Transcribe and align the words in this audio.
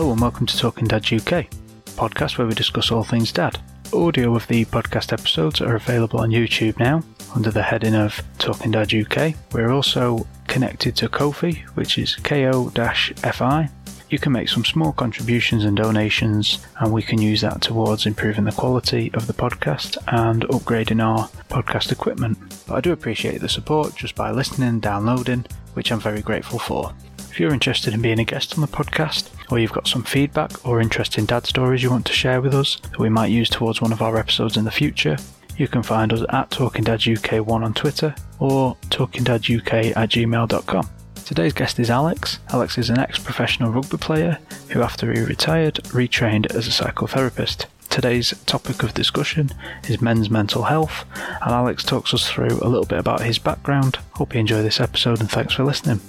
Hello 0.00 0.12
and 0.12 0.20
welcome 0.22 0.46
to 0.46 0.56
Talking 0.56 0.86
Dad 0.86 1.02
UK, 1.12 1.50
podcast 1.94 2.38
where 2.38 2.46
we 2.46 2.54
discuss 2.54 2.90
all 2.90 3.04
things 3.04 3.32
dad. 3.32 3.60
Audio 3.92 4.34
of 4.34 4.46
the 4.46 4.64
podcast 4.64 5.12
episodes 5.12 5.60
are 5.60 5.76
available 5.76 6.20
on 6.20 6.30
YouTube 6.30 6.78
now 6.78 7.02
under 7.34 7.50
the 7.50 7.62
heading 7.62 7.94
of 7.94 8.18
Talking 8.38 8.70
Dad 8.70 8.94
UK. 8.94 9.34
We're 9.52 9.72
also 9.72 10.26
connected 10.48 10.96
to 10.96 11.10
Ko-fi, 11.10 11.52
which 11.74 11.98
is 11.98 12.16
ko-fi. 12.16 13.68
You 14.08 14.18
can 14.18 14.32
make 14.32 14.48
some 14.48 14.64
small 14.64 14.92
contributions 14.92 15.66
and 15.66 15.76
donations, 15.76 16.66
and 16.78 16.94
we 16.94 17.02
can 17.02 17.20
use 17.20 17.42
that 17.42 17.60
towards 17.60 18.06
improving 18.06 18.44
the 18.44 18.52
quality 18.52 19.10
of 19.12 19.26
the 19.26 19.34
podcast 19.34 19.98
and 20.06 20.44
upgrading 20.44 21.04
our 21.04 21.28
podcast 21.50 21.92
equipment. 21.92 22.38
But 22.66 22.76
I 22.76 22.80
do 22.80 22.92
appreciate 22.92 23.42
the 23.42 23.50
support 23.50 23.96
just 23.96 24.14
by 24.14 24.30
listening 24.30 24.70
and 24.70 24.80
downloading, 24.80 25.44
which 25.74 25.92
I'm 25.92 26.00
very 26.00 26.22
grateful 26.22 26.58
for. 26.58 26.94
If 27.18 27.38
you're 27.38 27.52
interested 27.52 27.92
in 27.92 28.00
being 28.00 28.18
a 28.18 28.24
guest 28.24 28.54
on 28.54 28.62
the 28.62 28.66
podcast, 28.66 29.28
or 29.50 29.58
you've 29.58 29.72
got 29.72 29.88
some 29.88 30.02
feedback 30.02 30.66
or 30.66 30.80
interesting 30.80 31.24
dad 31.24 31.46
stories 31.46 31.82
you 31.82 31.90
want 31.90 32.06
to 32.06 32.12
share 32.12 32.40
with 32.40 32.54
us 32.54 32.80
that 32.90 32.98
we 32.98 33.08
might 33.08 33.30
use 33.30 33.50
towards 33.50 33.80
one 33.80 33.92
of 33.92 34.02
our 34.02 34.16
episodes 34.16 34.56
in 34.56 34.64
the 34.64 34.70
future, 34.70 35.16
you 35.56 35.68
can 35.68 35.82
find 35.82 36.12
us 36.12 36.24
at 36.30 36.50
Talking 36.50 36.84
Dad 36.84 37.06
UK 37.06 37.46
1 37.46 37.64
on 37.64 37.74
Twitter 37.74 38.14
or 38.38 38.76
talkingdaduk 38.88 39.96
at 39.96 40.08
gmail.com. 40.08 40.88
Today's 41.24 41.52
guest 41.52 41.78
is 41.78 41.90
Alex. 41.90 42.38
Alex 42.48 42.78
is 42.78 42.90
an 42.90 42.98
ex 42.98 43.18
professional 43.18 43.70
rugby 43.70 43.98
player 43.98 44.38
who, 44.70 44.82
after 44.82 45.12
he 45.12 45.20
retired, 45.20 45.74
retrained 45.92 46.52
as 46.54 46.66
a 46.66 46.70
psychotherapist. 46.70 47.66
Today's 47.88 48.32
topic 48.46 48.82
of 48.82 48.94
discussion 48.94 49.50
is 49.88 50.00
men's 50.00 50.30
mental 50.30 50.62
health, 50.62 51.04
and 51.42 51.50
Alex 51.52 51.84
talks 51.84 52.14
us 52.14 52.28
through 52.28 52.58
a 52.62 52.68
little 52.68 52.86
bit 52.86 52.98
about 52.98 53.22
his 53.22 53.38
background. 53.38 53.98
Hope 54.14 54.34
you 54.34 54.40
enjoy 54.40 54.62
this 54.62 54.80
episode 54.80 55.20
and 55.20 55.30
thanks 55.30 55.54
for 55.54 55.64
listening. 55.64 56.00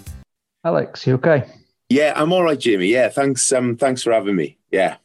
Alex, 0.64 1.06
you 1.06 1.16
okay? 1.16 1.46
Yeah, 1.92 2.14
I'm 2.16 2.32
all 2.32 2.42
right, 2.42 2.58
Jamie. 2.58 2.88
Yeah, 2.88 3.10
thanks. 3.10 3.52
Um, 3.52 3.76
thanks 3.76 4.02
for 4.02 4.14
having 4.14 4.38
me. 4.38 4.58
Yeah, 4.72 4.96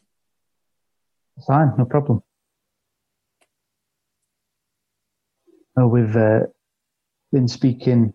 fine, 1.44 1.72
no 1.76 1.84
problem. 1.84 2.22
Well, 5.74 5.88
we've 5.88 6.14
uh, 6.14 6.42
been 7.32 7.48
speaking 7.48 8.14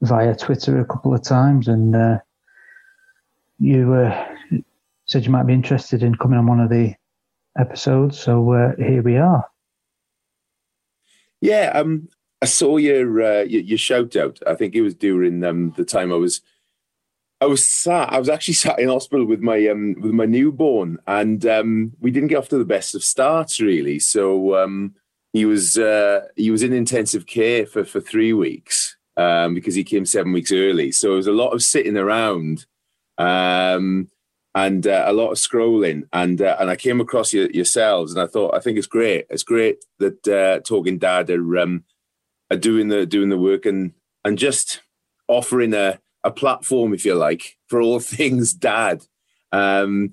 via 0.00 0.34
Twitter 0.34 0.80
a 0.80 0.86
couple 0.86 1.12
of 1.12 1.22
times, 1.22 1.68
and 1.68 1.94
uh, 1.94 2.18
you 3.58 3.92
uh, 3.92 4.28
said 5.04 5.26
you 5.26 5.30
might 5.30 5.46
be 5.46 5.52
interested 5.52 6.02
in 6.02 6.14
coming 6.14 6.38
on 6.38 6.46
one 6.46 6.60
of 6.60 6.70
the 6.70 6.94
episodes. 7.58 8.18
So 8.18 8.50
uh, 8.50 8.76
here 8.78 9.02
we 9.02 9.18
are. 9.18 9.44
Yeah, 11.42 11.70
um, 11.74 12.08
I 12.40 12.46
saw 12.46 12.78
your, 12.78 13.22
uh, 13.22 13.42
your, 13.42 13.60
your 13.60 13.78
shout 13.78 14.16
out. 14.16 14.40
I 14.46 14.54
think 14.54 14.74
it 14.74 14.80
was 14.80 14.94
during 14.94 15.44
um, 15.44 15.74
the 15.76 15.84
time 15.84 16.10
I 16.10 16.16
was 16.16 16.40
I 17.40 17.46
was 17.46 17.64
sat. 17.64 18.12
I 18.12 18.18
was 18.18 18.28
actually 18.28 18.54
sat 18.64 18.78
in 18.78 18.88
hospital 18.88 19.26
with 19.26 19.40
my 19.40 19.66
um, 19.68 19.96
with 20.00 20.12
my 20.12 20.26
newborn, 20.26 20.98
and 21.06 21.44
um, 21.46 21.92
we 22.00 22.10
didn't 22.10 22.28
get 22.28 22.38
off 22.38 22.48
to 22.48 22.58
the 22.58 22.64
best 22.64 22.94
of 22.94 23.04
starts, 23.04 23.60
really. 23.60 23.98
So 23.98 24.56
um, 24.56 24.94
he 25.32 25.44
was 25.44 25.78
uh, 25.78 26.28
he 26.36 26.50
was 26.50 26.62
in 26.62 26.72
intensive 26.72 27.26
care 27.26 27.66
for 27.66 27.84
for 27.84 28.00
three 28.00 28.32
weeks 28.32 28.96
um, 29.16 29.54
because 29.54 29.74
he 29.74 29.84
came 29.84 30.06
seven 30.06 30.32
weeks 30.32 30.52
early. 30.52 30.92
So 30.92 31.12
it 31.12 31.16
was 31.16 31.26
a 31.26 31.32
lot 31.32 31.50
of 31.50 31.62
sitting 31.62 31.96
around 31.96 32.66
um, 33.18 34.08
and 34.54 34.86
uh, 34.86 35.04
a 35.06 35.12
lot 35.12 35.30
of 35.30 35.38
scrolling. 35.38 36.08
And 36.12 36.40
uh, 36.40 36.56
and 36.58 36.70
I 36.70 36.76
came 36.76 37.00
across 37.00 37.32
your, 37.32 37.50
yourselves, 37.50 38.12
and 38.12 38.22
I 38.22 38.26
thought 38.26 38.54
I 38.54 38.60
think 38.60 38.78
it's 38.78 38.86
great. 38.86 39.26
It's 39.28 39.42
great 39.42 39.84
that 39.98 40.26
uh, 40.28 40.60
Talking 40.60 40.98
Dad 40.98 41.30
are 41.30 41.58
um, 41.58 41.84
are 42.50 42.56
doing 42.56 42.88
the 42.88 43.04
doing 43.04 43.28
the 43.28 43.38
work 43.38 43.66
and 43.66 43.92
and 44.24 44.38
just 44.38 44.80
offering 45.28 45.74
a 45.74 46.00
a 46.26 46.30
platform, 46.30 46.92
if 46.92 47.04
you 47.06 47.14
like, 47.14 47.56
for 47.68 47.80
all 47.80 48.00
things 48.18 48.52
dad. 48.52 49.02
Um, 49.52 50.12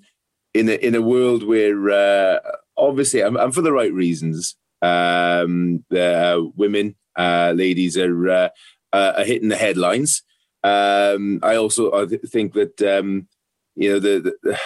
in 0.53 0.69
a 0.69 0.73
in 0.73 0.93
a 0.93 1.01
world 1.01 1.43
where 1.43 1.89
uh, 1.89 2.39
obviously, 2.77 3.21
and, 3.21 3.35
and, 3.35 3.53
for 3.53 3.61
the 3.61 3.73
right 3.73 3.91
reasons, 3.91 4.55
um, 4.83 5.83
the 5.89 6.37
uh, 6.37 6.49
women, 6.55 6.95
uh, 7.17 7.53
ladies 7.55 7.97
are 7.97 8.29
uh, 8.29 8.49
uh, 8.93 9.13
are 9.17 9.25
hitting 9.25 9.49
the 9.49 9.55
headlines. 9.55 10.21
Um, 10.63 11.39
I 11.41 11.55
also 11.55 11.91
I 11.91 12.05
th- 12.05 12.21
think 12.27 12.53
that 12.53 12.79
um, 12.83 13.27
you 13.75 13.93
know 13.93 13.99
the, 13.99 14.35
the, 14.43 14.59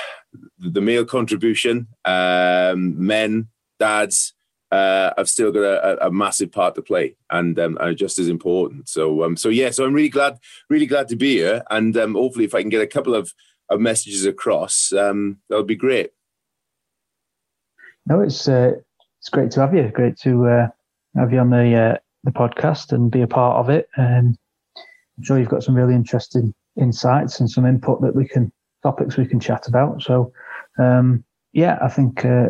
the 0.60 0.82
male 0.82 1.06
contribution, 1.06 1.88
um, 2.04 3.06
men, 3.06 3.48
dads, 3.80 4.34
uh, 4.72 5.12
I've 5.18 5.30
still 5.30 5.52
got 5.52 5.62
a, 5.62 6.08
a, 6.08 6.12
massive 6.12 6.52
part 6.52 6.76
to 6.76 6.82
play 6.82 7.16
and 7.30 7.58
um, 7.58 7.78
are 7.80 7.94
just 7.94 8.20
as 8.20 8.28
important. 8.28 8.90
So, 8.90 9.24
um, 9.24 9.38
so 9.38 9.50
yeah, 9.50 9.70
so 9.70 9.86
I'm 9.86 9.94
really 9.94 10.10
glad, 10.10 10.40
really 10.70 10.86
glad 10.86 11.08
to 11.10 11.16
be 11.16 11.36
here, 11.36 11.64
and 11.70 11.96
um, 11.96 12.16
hopefully, 12.16 12.46
if 12.46 12.54
I 12.54 12.62
can 12.62 12.70
get 12.70 12.82
a 12.82 12.88
couple 12.88 13.16
of, 13.16 13.34
of 13.70 13.80
messages 13.80 14.26
across, 14.26 14.92
um, 14.92 15.38
that'll 15.50 15.64
be 15.64 15.76
great. 15.76 16.12
No, 18.06 18.22
it's 18.22 18.48
uh, 18.48 18.74
it's 19.20 19.30
great 19.30 19.52
to 19.52 19.62
have 19.62 19.74
you. 19.74 19.90
Great 19.90 20.18
to 20.20 20.48
uh, 20.48 20.68
have 21.16 21.32
you 21.32 21.40
on 21.40 21.50
the 21.50 21.76
uh, 21.76 21.98
the 22.24 22.32
podcast 22.32 22.92
and 22.92 23.10
be 23.10 23.22
a 23.22 23.28
part 23.28 23.58
of 23.58 23.70
it. 23.70 23.90
And 23.96 24.38
I'm 25.18 25.24
sure 25.24 25.40
you've 25.40 25.50
got 25.50 25.64
some 25.64 25.76
really 25.76 25.96
interesting 25.96 26.54
insights 26.80 27.40
and 27.40 27.50
some 27.50 27.66
input 27.66 28.02
that 28.02 28.16
we 28.16 28.28
can 28.28 28.52
topics 28.84 29.18
we 29.18 29.26
can 29.26 29.40
chat 29.40 29.68
about. 29.68 30.02
So, 30.02 30.32
um, 30.78 31.24
yeah, 31.54 31.80
I 31.82 31.88
think 31.88 32.24
uh, 32.24 32.50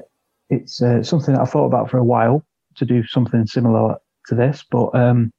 it's 0.50 0.82
uh, 0.82 1.04
something 1.04 1.34
that 1.34 1.42
I 1.42 1.46
thought 1.46 1.66
about 1.66 1.90
for 1.90 1.98
a 1.98 2.04
while 2.04 2.44
to 2.76 2.86
do 2.86 3.04
something 3.06 3.46
similar 3.48 3.96
to 4.28 4.36
this, 4.36 4.64
but 4.70 4.94
um, 4.96 5.32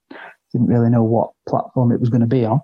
didn't 0.53 0.69
really 0.69 0.91
know 0.91 1.05
what 1.05 1.31
platform 1.49 1.93
it 1.93 2.01
was 2.01 2.11
going 2.11 2.21
to 2.21 2.27
be 2.27 2.45
on. 2.45 2.61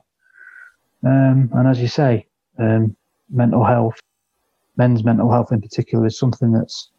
Um, 1.04 1.50
and 1.52 1.68
as 1.68 1.80
you 1.80 1.88
say, 1.88 2.26
um, 2.58 2.96
mental 3.30 3.64
health, 3.64 3.98
men's 4.76 5.04
mental 5.04 5.30
health 5.30 5.52
in 5.52 5.60
particular, 5.60 6.06
is 6.06 6.18
something 6.18 6.52
that's 6.52 6.90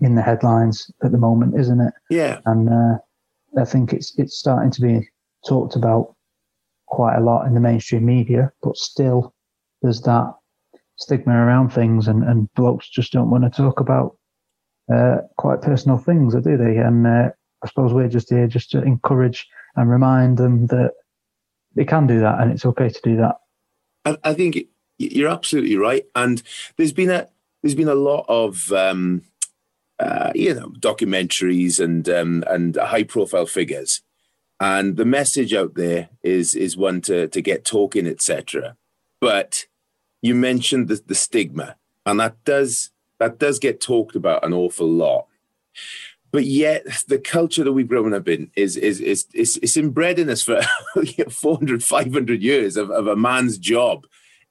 in 0.00 0.14
the 0.14 0.22
headlines 0.22 0.90
at 1.02 1.12
the 1.12 1.18
moment, 1.18 1.58
isn't 1.58 1.80
it? 1.80 1.94
Yeah. 2.10 2.40
And 2.46 2.68
uh, 2.68 2.98
I 3.60 3.64
think 3.64 3.92
it's 3.92 4.18
it's 4.18 4.38
starting 4.38 4.70
to 4.72 4.80
be 4.80 5.08
talked 5.46 5.76
about 5.76 6.14
quite 6.86 7.16
a 7.16 7.20
lot 7.20 7.46
in 7.46 7.54
the 7.54 7.60
mainstream 7.60 8.04
media, 8.04 8.52
but 8.62 8.76
still 8.76 9.34
there's 9.82 10.02
that 10.02 10.34
stigma 10.96 11.34
around 11.34 11.70
things, 11.70 12.08
and, 12.08 12.22
and 12.24 12.52
blokes 12.54 12.88
just 12.88 13.12
don't 13.12 13.30
want 13.30 13.44
to 13.44 13.50
talk 13.50 13.80
about 13.80 14.16
uh, 14.92 15.18
quite 15.36 15.62
personal 15.62 15.98
things, 15.98 16.34
do 16.34 16.56
they? 16.56 16.76
And 16.76 17.06
uh, 17.06 17.30
I 17.62 17.68
suppose 17.68 17.92
we're 17.92 18.08
just 18.08 18.30
here 18.30 18.46
just 18.46 18.70
to 18.72 18.82
encourage 18.82 19.48
and 19.76 19.90
remind 19.90 20.38
them 20.38 20.66
that 20.66 20.92
they 21.74 21.84
can 21.84 22.06
do 22.06 22.20
that 22.20 22.40
and 22.40 22.50
it's 22.50 22.66
okay 22.66 22.88
to 22.88 23.00
do 23.02 23.16
that. 23.16 23.36
I, 24.04 24.16
I 24.24 24.34
think 24.34 24.58
you're 24.98 25.30
absolutely 25.30 25.76
right. 25.76 26.04
And 26.14 26.42
there's 26.76 26.92
been 26.92 27.10
a 27.10 27.28
there's 27.62 27.74
been 27.74 27.88
a 27.88 27.94
lot 27.94 28.24
of 28.28 28.72
um, 28.72 29.22
uh, 29.98 30.32
you 30.34 30.54
know 30.54 30.68
documentaries 30.78 31.82
and 31.82 32.08
um, 32.08 32.44
and 32.46 32.76
high 32.76 33.04
profile 33.04 33.46
figures, 33.46 34.00
and 34.58 34.96
the 34.96 35.04
message 35.04 35.54
out 35.54 35.74
there 35.74 36.08
is 36.22 36.54
is 36.54 36.76
one 36.76 37.00
to 37.02 37.28
to 37.28 37.40
get 37.40 37.64
talking, 37.64 38.06
etc. 38.06 38.76
But 39.20 39.66
you 40.22 40.34
mentioned 40.34 40.88
the, 40.88 41.02
the 41.06 41.14
stigma, 41.14 41.76
and 42.06 42.20
that 42.20 42.42
does 42.44 42.90
that 43.20 43.38
does 43.38 43.58
get 43.58 43.80
talked 43.80 44.16
about 44.16 44.44
an 44.44 44.52
awful 44.52 44.88
lot. 44.88 45.26
But 46.32 46.44
yet, 46.44 46.84
the 47.08 47.18
culture 47.18 47.64
that 47.64 47.72
we've 47.72 47.88
grown 47.88 48.12
up 48.12 48.28
in 48.28 48.50
is 48.56 48.76
is 48.76 49.00
is 49.00 49.26
is, 49.32 49.56
is 49.58 49.76
inbred 49.76 50.18
in 50.18 50.28
us 50.28 50.42
for 50.42 50.60
400, 51.30 51.84
500 51.84 52.42
years 52.42 52.76
of, 52.76 52.90
of 52.90 53.06
a 53.06 53.16
man's 53.16 53.58
job 53.58 54.06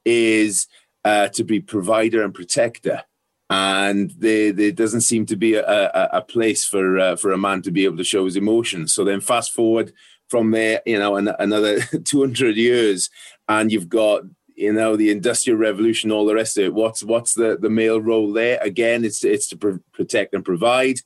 is 0.06 0.68
uh, 1.03 1.28
to 1.29 1.44
be 1.44 1.59
provider 1.59 2.24
and 2.24 2.34
protector 2.34 3.03
and 3.50 4.12
there, 4.12 4.52
there 4.52 4.72
doesn't 4.72 5.02
seem 5.02 5.25
to 5.25 5.35
be 5.35 5.56
a, 5.56 5.66
a, 5.66 6.09
a 6.13 6.22
place 6.22 6.66
for 6.66 7.00
uh, 7.00 7.16
for 7.16 7.31
a 7.31 7.38
man 7.38 7.62
to 7.63 7.72
be 7.72 7.85
able 7.85 7.97
to 7.97 8.03
show 8.03 8.25
his 8.25 8.35
emotions. 8.35 8.94
So 8.94 9.03
then, 9.03 9.22
fast 9.22 9.53
forward 9.53 9.91
from 10.29 10.52
there, 10.52 10.81
you 10.85 11.00
know, 11.00 11.16
an, 11.16 11.29
another 11.40 11.79
200 12.03 12.56
years, 12.56 13.09
and 13.47 13.72
you've 13.72 13.90
got 13.90 14.24
you 14.59 14.74
know 14.74 14.96
the 14.96 15.09
industrial 15.09 15.58
revolution 15.58 16.11
all 16.11 16.26
the 16.26 16.35
rest 16.35 16.58
of 16.58 16.66
it. 16.66 16.73
What's 16.73 17.03
what's 17.03 17.34
the 17.34 17.58
the 17.59 17.70
male 17.70 18.02
role 18.02 18.34
there? 18.34 18.59
Again 18.61 19.06
it's 19.06 19.23
it's 19.23 19.47
to 19.50 19.58
pr- 19.58 19.84
protect 19.94 20.34
and 20.34 20.44
provide. 20.44 20.97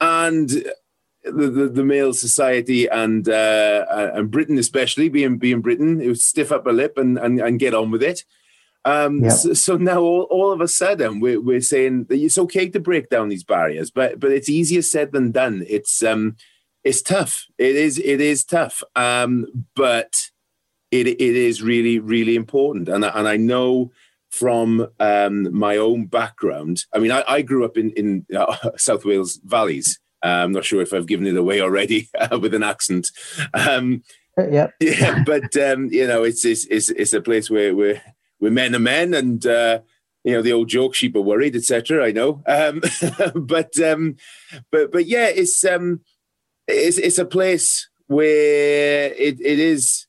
And 0.00 0.48
the, 1.24 1.50
the, 1.50 1.68
the 1.68 1.84
male 1.84 2.12
society 2.12 2.88
and 2.88 3.28
uh, 3.28 4.10
and 4.14 4.30
Britain 4.30 4.58
especially 4.58 5.08
being 5.08 5.38
being 5.38 5.60
Britain 5.60 6.00
it 6.00 6.08
was 6.08 6.24
stiff 6.24 6.50
up 6.52 6.66
a 6.66 6.70
lip 6.70 6.98
and 6.98 7.18
and, 7.18 7.40
and 7.40 7.60
get 7.60 7.74
on 7.74 7.90
with 7.90 8.02
it. 8.02 8.24
Um, 8.84 9.24
yeah. 9.24 9.30
so, 9.30 9.52
so, 9.54 9.76
now 9.76 10.00
all, 10.00 10.22
all 10.30 10.52
of 10.52 10.60
a 10.60 10.68
sudden 10.68 11.20
we're, 11.20 11.40
we're 11.40 11.60
saying 11.60 12.04
that 12.04 12.14
it's 12.14 12.38
okay 12.38 12.68
to 12.68 12.80
break 12.80 13.10
down 13.10 13.28
these 13.28 13.44
barriers 13.44 13.90
but 13.90 14.18
but 14.18 14.30
it's 14.32 14.48
easier 14.48 14.82
said 14.82 15.12
than 15.12 15.30
done. 15.30 15.64
It's 15.68 16.02
um 16.02 16.36
it's 16.84 17.02
tough. 17.02 17.46
It 17.58 17.76
is 17.76 17.98
it 17.98 18.20
is 18.20 18.44
tough. 18.44 18.82
Um 18.96 19.66
but 19.74 20.30
it, 20.90 21.06
it 21.06 21.20
is 21.20 21.62
really, 21.62 21.98
really 21.98 22.36
important. 22.36 22.88
And, 22.88 23.04
and 23.04 23.28
I 23.28 23.36
know 23.36 23.90
from 24.30 24.86
um, 25.00 25.52
my 25.56 25.76
own 25.76 26.06
background, 26.06 26.84
I 26.94 26.98
mean, 26.98 27.12
I, 27.12 27.24
I 27.26 27.42
grew 27.42 27.64
up 27.64 27.76
in, 27.76 27.90
in 27.92 28.26
uh, 28.34 28.56
South 28.76 29.04
Wales 29.04 29.40
valleys. 29.44 29.98
Uh, 30.24 30.28
I'm 30.28 30.52
not 30.52 30.64
sure 30.64 30.82
if 30.82 30.92
I've 30.92 31.06
given 31.06 31.26
it 31.26 31.36
away 31.36 31.60
already 31.60 32.08
uh, 32.18 32.38
with 32.42 32.54
an 32.54 32.62
accent. 32.62 33.10
Um, 33.54 34.02
uh, 34.36 34.48
yeah. 34.48 34.68
Yeah. 34.80 35.22
But, 35.24 35.56
um, 35.56 35.88
you 35.90 36.06
know, 36.06 36.24
it's, 36.24 36.44
it's, 36.44 36.66
it's, 36.66 36.90
it's, 36.90 37.12
a 37.12 37.20
place 37.20 37.50
where, 37.50 37.74
where, 37.74 38.02
where 38.38 38.50
men 38.50 38.74
are 38.74 38.80
men 38.80 39.14
and, 39.14 39.44
uh, 39.46 39.80
you 40.24 40.34
know 40.34 40.42
the 40.42 40.52
old 40.52 40.68
joke 40.68 40.94
sheep 40.94 41.14
are 41.16 41.20
worried 41.20 41.54
etc 41.54 42.04
i 42.04 42.10
know 42.10 42.42
um, 42.46 42.82
but 43.34 43.78
um, 43.78 44.16
but 44.70 44.90
but 44.92 45.06
yeah 45.06 45.28
it's 45.28 45.64
um 45.64 46.00
it's 46.66 46.98
it's 46.98 47.18
a 47.18 47.24
place 47.24 47.88
where 48.08 49.12
it, 49.14 49.40
it 49.40 49.58
is 49.58 50.07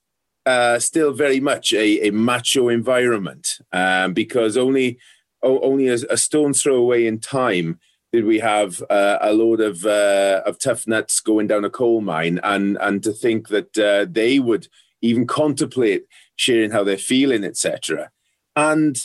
uh, 0.50 0.80
still 0.80 1.12
very 1.13 1.40
much 1.40 1.74
a, 1.74 2.07
a 2.07 2.12
macho 2.12 2.69
environment 2.69 3.60
um, 3.72 4.13
because 4.13 4.57
only 4.57 4.98
only 5.42 5.88
a, 5.88 5.98
a 6.10 6.18
stone's 6.18 6.62
throw 6.62 6.75
away 6.75 7.07
in 7.07 7.19
time 7.19 7.80
did 8.12 8.25
we 8.25 8.40
have 8.40 8.81
uh, 8.90 9.19
a 9.22 9.31
load 9.31 9.62
of 9.62 9.86
uh, 9.86 10.42
of 10.46 10.57
tough 10.60 10.88
nuts 10.88 11.19
going 11.19 11.48
down 11.48 11.66
a 11.66 11.69
coal 11.69 12.01
mine. 12.01 12.40
And 12.44 12.78
and 12.81 13.04
to 13.04 13.13
think 13.13 13.50
that 13.50 13.78
uh, 13.78 14.06
they 14.10 14.40
would 14.40 14.68
even 15.01 15.28
contemplate 15.28 16.06
sharing 16.36 16.72
how 16.72 16.84
they're 16.84 16.98
feeling 16.98 17.44
etc 17.44 18.12
and 18.56 18.98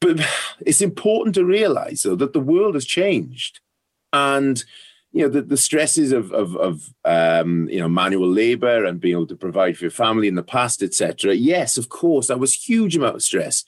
but 0.00 0.20
it's 0.60 0.80
important 0.80 1.34
to 1.34 1.44
realize 1.44 2.02
though 2.02 2.16
that 2.16 2.32
the 2.32 2.40
world 2.40 2.74
has 2.74 2.86
changed. 2.86 3.60
And 4.12 4.62
you 5.16 5.22
know 5.22 5.30
the, 5.30 5.40
the 5.40 5.56
stresses 5.56 6.12
of 6.12 6.30
of, 6.32 6.54
of 6.56 6.94
um, 7.06 7.68
you 7.70 7.80
know 7.80 7.88
manual 7.88 8.28
labor 8.28 8.84
and 8.84 9.00
being 9.00 9.14
able 9.14 9.26
to 9.26 9.34
provide 9.34 9.76
for 9.76 9.84
your 9.84 9.90
family 9.90 10.28
in 10.28 10.34
the 10.34 10.42
past 10.42 10.82
etc 10.82 11.34
yes 11.34 11.78
of 11.78 11.88
course 11.88 12.26
that 12.26 12.38
was 12.38 12.52
huge 12.54 12.94
amount 12.96 13.16
of 13.16 13.22
stress. 13.22 13.64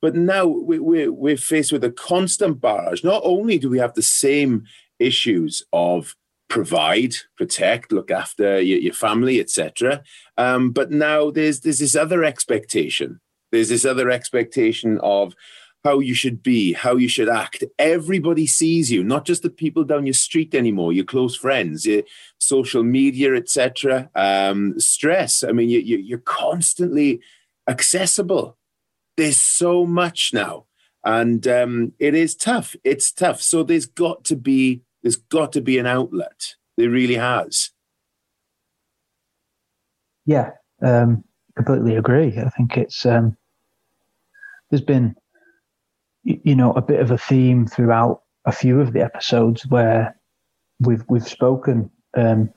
But 0.00 0.14
now 0.16 0.46
we, 0.46 0.78
we, 0.80 1.08
we're 1.08 1.36
faced 1.36 1.72
with 1.72 1.84
a 1.84 1.90
constant 1.90 2.60
barrage. 2.60 3.04
Not 3.04 3.22
only 3.24 3.58
do 3.58 3.70
we 3.70 3.78
have 3.78 3.94
the 3.94 4.02
same 4.02 4.64
issues 4.98 5.62
of 5.72 6.14
provide 6.48 7.14
protect 7.36 7.92
look 7.92 8.10
after 8.10 8.60
your, 8.60 8.78
your 8.78 8.92
family 8.92 9.40
etc 9.40 10.02
um, 10.36 10.70
but 10.70 10.90
now 10.90 11.30
there's 11.30 11.60
there's 11.60 11.78
this 11.78 11.96
other 11.96 12.22
expectation. 12.24 13.20
There's 13.50 13.70
this 13.70 13.84
other 13.84 14.10
expectation 14.10 14.98
of 15.02 15.34
how 15.84 15.98
you 15.98 16.14
should 16.14 16.42
be, 16.42 16.72
how 16.72 16.96
you 16.96 17.08
should 17.08 17.28
act. 17.28 17.64
Everybody 17.78 18.46
sees 18.46 18.90
you, 18.90 19.02
not 19.02 19.24
just 19.24 19.42
the 19.42 19.50
people 19.50 19.84
down 19.84 20.06
your 20.06 20.14
street 20.14 20.54
anymore, 20.54 20.92
your 20.92 21.04
close 21.04 21.36
friends, 21.36 21.84
your 21.84 22.02
social 22.38 22.82
media, 22.82 23.34
etc. 23.34 24.08
Um, 24.14 24.78
stress. 24.78 25.42
I 25.42 25.52
mean, 25.52 25.68
you, 25.68 25.80
you, 25.80 25.98
you're 25.98 26.18
constantly 26.18 27.20
accessible. 27.68 28.56
There's 29.16 29.40
so 29.40 29.84
much 29.84 30.30
now, 30.32 30.66
and 31.04 31.46
um, 31.48 31.92
it 31.98 32.14
is 32.14 32.34
tough. 32.34 32.76
It's 32.84 33.12
tough. 33.12 33.42
So 33.42 33.62
there's 33.62 33.86
got 33.86 34.24
to 34.24 34.36
be 34.36 34.82
there's 35.02 35.16
got 35.16 35.52
to 35.52 35.60
be 35.60 35.78
an 35.78 35.86
outlet. 35.86 36.54
There 36.76 36.88
really 36.88 37.16
has. 37.16 37.70
Yeah, 40.24 40.52
um, 40.80 41.24
completely 41.56 41.96
agree. 41.96 42.38
I 42.38 42.48
think 42.50 42.76
it's 42.76 43.04
um, 43.04 43.36
there's 44.70 44.80
been 44.80 45.14
you 46.24 46.54
know, 46.54 46.72
a 46.72 46.82
bit 46.82 47.00
of 47.00 47.10
a 47.10 47.18
theme 47.18 47.66
throughout 47.66 48.22
a 48.44 48.52
few 48.52 48.80
of 48.80 48.92
the 48.92 49.02
episodes 49.02 49.66
where 49.66 50.16
we've 50.80 51.04
we've 51.08 51.26
spoken 51.26 51.90
um, 52.16 52.52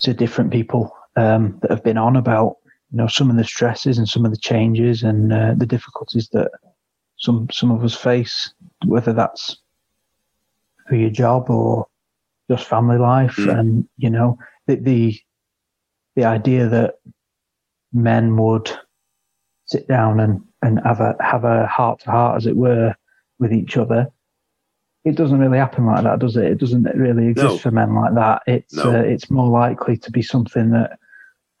to 0.00 0.14
different 0.14 0.50
people 0.50 0.94
um, 1.16 1.58
that 1.62 1.70
have 1.70 1.84
been 1.84 1.98
on 1.98 2.16
about 2.16 2.56
you 2.90 2.98
know 2.98 3.06
some 3.06 3.30
of 3.30 3.36
the 3.36 3.44
stresses 3.44 3.98
and 3.98 4.08
some 4.08 4.24
of 4.24 4.30
the 4.30 4.38
changes 4.38 5.02
and 5.02 5.32
uh, 5.32 5.54
the 5.56 5.66
difficulties 5.66 6.28
that 6.32 6.50
some 7.18 7.48
some 7.50 7.70
of 7.70 7.84
us 7.84 7.94
face, 7.94 8.52
whether 8.86 9.12
that's 9.12 9.58
for 10.88 10.96
your 10.96 11.10
job 11.10 11.50
or 11.50 11.86
just 12.50 12.66
family 12.66 12.98
life, 12.98 13.36
mm. 13.36 13.58
and 13.58 13.88
you 13.96 14.10
know 14.10 14.38
the, 14.66 14.76
the 14.76 15.20
the 16.16 16.24
idea 16.24 16.68
that 16.68 16.96
men 17.92 18.36
would 18.36 18.70
sit 19.66 19.86
down 19.88 20.20
and 20.20 20.42
and 20.62 20.80
have 20.84 21.00
a 21.00 21.16
have 21.20 21.44
a 21.44 21.66
heart 21.66 22.00
to 22.00 22.10
heart, 22.10 22.36
as 22.36 22.46
it 22.46 22.56
were, 22.56 22.94
with 23.38 23.52
each 23.52 23.76
other. 23.76 24.08
It 25.04 25.16
doesn't 25.16 25.40
really 25.40 25.58
happen 25.58 25.84
like 25.84 26.04
that, 26.04 26.20
does 26.20 26.36
it? 26.36 26.44
It 26.44 26.58
doesn't 26.58 26.84
really 26.94 27.26
exist 27.26 27.54
no. 27.54 27.58
for 27.58 27.70
men 27.72 27.94
like 27.94 28.14
that. 28.14 28.42
It's 28.46 28.74
no. 28.74 28.94
uh, 28.94 29.02
it's 29.02 29.30
more 29.30 29.48
likely 29.48 29.96
to 29.96 30.10
be 30.10 30.22
something 30.22 30.70
that 30.70 30.98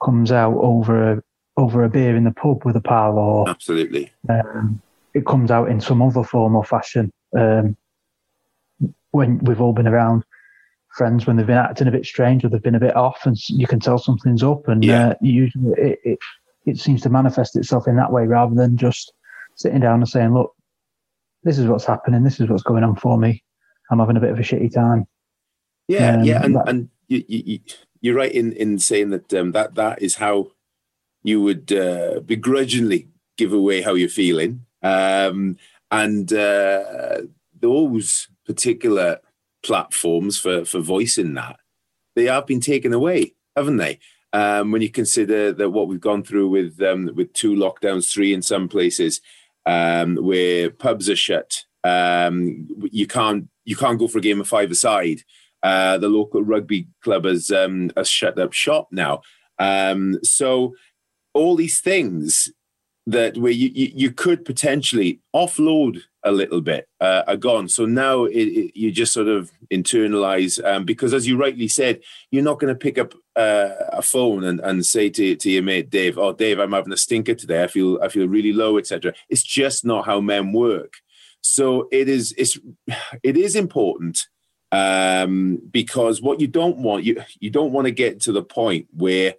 comes 0.02 0.30
out 0.30 0.54
over 0.54 1.12
a 1.12 1.22
over 1.56 1.84
a 1.84 1.90
beer 1.90 2.16
in 2.16 2.24
the 2.24 2.30
pub 2.30 2.64
with 2.64 2.76
a 2.76 2.80
pal, 2.80 3.18
or 3.18 3.48
absolutely, 3.48 4.12
um, 4.28 4.80
it 5.14 5.26
comes 5.26 5.50
out 5.50 5.68
in 5.68 5.80
some 5.80 6.00
other 6.00 6.22
form 6.22 6.54
or 6.54 6.64
fashion. 6.64 7.12
Um, 7.36 7.76
when 9.10 9.38
we've 9.40 9.60
all 9.60 9.74
been 9.74 9.88
around 9.88 10.24
friends 10.92 11.26
when 11.26 11.36
they've 11.36 11.46
been 11.46 11.56
acting 11.56 11.88
a 11.88 11.90
bit 11.90 12.04
strange 12.04 12.44
or 12.44 12.48
they've 12.48 12.62
been 12.62 12.74
a 12.74 12.80
bit 12.80 12.96
off, 12.96 13.24
and 13.24 13.36
you 13.48 13.66
can 13.66 13.80
tell 13.80 13.98
something's 13.98 14.42
up, 14.42 14.68
and 14.68 14.84
yeah. 14.84 15.08
uh, 15.08 15.14
usually 15.20 15.72
it, 15.76 15.98
it 16.04 16.18
it 16.66 16.78
seems 16.78 17.02
to 17.02 17.08
manifest 17.08 17.56
itself 17.56 17.88
in 17.88 17.96
that 17.96 18.12
way 18.12 18.26
rather 18.26 18.54
than 18.54 18.76
just 18.76 19.12
sitting 19.56 19.80
down 19.80 20.00
and 20.00 20.08
saying, 20.08 20.34
look, 20.34 20.54
this 21.42 21.58
is 21.58 21.66
what's 21.66 21.84
happening. 21.84 22.22
This 22.22 22.40
is 22.40 22.48
what's 22.48 22.62
going 22.62 22.84
on 22.84 22.96
for 22.96 23.18
me. 23.18 23.42
I'm 23.90 23.98
having 23.98 24.16
a 24.16 24.20
bit 24.20 24.30
of 24.30 24.38
a 24.38 24.42
shitty 24.42 24.72
time. 24.72 25.06
Yeah, 25.88 26.14
um, 26.14 26.24
yeah, 26.24 26.44
and, 26.44 26.56
that, 26.56 26.68
and 26.68 26.88
you, 27.08 27.24
you, 27.26 27.58
you're 28.00 28.14
right 28.14 28.32
in, 28.32 28.52
in 28.52 28.78
saying 28.78 29.10
that 29.10 29.34
um, 29.34 29.52
that 29.52 29.74
that 29.74 30.00
is 30.00 30.16
how 30.16 30.52
you 31.22 31.42
would 31.42 31.72
uh, 31.72 32.20
begrudgingly 32.20 33.08
give 33.36 33.52
away 33.52 33.82
how 33.82 33.94
you're 33.94 34.08
feeling, 34.08 34.64
um, 34.82 35.56
and 35.90 36.32
uh, 36.32 37.22
those 37.60 38.28
particular 38.46 39.18
platforms 39.62 40.38
for 40.38 40.64
for 40.64 40.80
voicing 40.80 41.34
that 41.34 41.58
they 42.14 42.26
have 42.26 42.46
been 42.46 42.60
taken 42.60 42.92
away, 42.92 43.34
haven't 43.56 43.76
they? 43.78 43.98
Um, 44.34 44.72
when 44.72 44.80
you 44.80 44.90
consider 44.90 45.52
that 45.52 45.70
what 45.70 45.88
we've 45.88 46.00
gone 46.00 46.22
through 46.22 46.48
with 46.48 46.80
um, 46.80 47.10
with 47.14 47.32
two 47.32 47.54
lockdowns, 47.54 48.10
three 48.10 48.32
in 48.32 48.42
some 48.42 48.68
places, 48.68 49.20
um, 49.66 50.16
where 50.16 50.70
pubs 50.70 51.10
are 51.10 51.16
shut, 51.16 51.64
um, 51.84 52.66
you 52.90 53.06
can't 53.06 53.48
you 53.64 53.76
can't 53.76 53.98
go 53.98 54.08
for 54.08 54.18
a 54.18 54.22
game 54.22 54.40
of 54.40 54.48
five 54.48 54.70
aside. 54.70 55.22
Uh, 55.62 55.96
the 55.98 56.08
local 56.08 56.42
rugby 56.42 56.88
club 57.02 57.24
has 57.24 57.50
um, 57.50 57.90
has 57.96 58.08
shut 58.08 58.38
up 58.38 58.52
shop 58.52 58.88
now. 58.90 59.20
Um, 59.58 60.18
so 60.22 60.74
all 61.34 61.54
these 61.54 61.80
things 61.80 62.50
that 63.06 63.36
where 63.36 63.52
you, 63.52 63.70
you, 63.74 63.92
you 63.94 64.12
could 64.12 64.44
potentially 64.44 65.20
offload 65.34 66.02
a 66.24 66.32
little 66.32 66.60
bit 66.60 66.88
uh, 67.00 67.22
are 67.26 67.36
gone. 67.36 67.68
So 67.68 67.84
now 67.84 68.24
it, 68.24 68.34
it, 68.34 68.78
you 68.78 68.90
just 68.90 69.12
sort 69.12 69.28
of 69.28 69.50
internalize 69.72 70.62
um, 70.64 70.84
because, 70.84 71.14
as 71.14 71.26
you 71.26 71.36
rightly 71.36 71.68
said, 71.68 72.00
you're 72.30 72.44
not 72.44 72.60
going 72.60 72.72
to 72.72 72.78
pick 72.78 72.98
up 72.98 73.14
uh, 73.36 73.70
a 73.92 74.02
phone 74.02 74.44
and, 74.44 74.60
and 74.60 74.84
say 74.84 75.08
to, 75.10 75.36
to 75.36 75.50
your 75.50 75.62
mate 75.62 75.90
Dave, 75.90 76.18
"Oh, 76.18 76.32
Dave, 76.32 76.58
I'm 76.58 76.72
having 76.72 76.92
a 76.92 76.96
stinker 76.96 77.34
today. 77.34 77.62
I 77.62 77.66
feel 77.66 77.98
I 78.02 78.08
feel 78.08 78.28
really 78.28 78.52
low, 78.52 78.78
etc." 78.78 79.14
It's 79.28 79.42
just 79.42 79.84
not 79.84 80.06
how 80.06 80.20
men 80.20 80.52
work. 80.52 80.94
So 81.40 81.88
it 81.90 82.08
is 82.08 82.34
it's 82.38 82.58
it 83.22 83.36
is 83.36 83.56
important 83.56 84.26
um, 84.70 85.60
because 85.70 86.22
what 86.22 86.40
you 86.40 86.46
don't 86.46 86.78
want 86.78 87.04
you 87.04 87.22
you 87.40 87.50
don't 87.50 87.72
want 87.72 87.86
to 87.86 87.92
get 87.92 88.20
to 88.22 88.32
the 88.32 88.42
point 88.42 88.86
where 88.92 89.34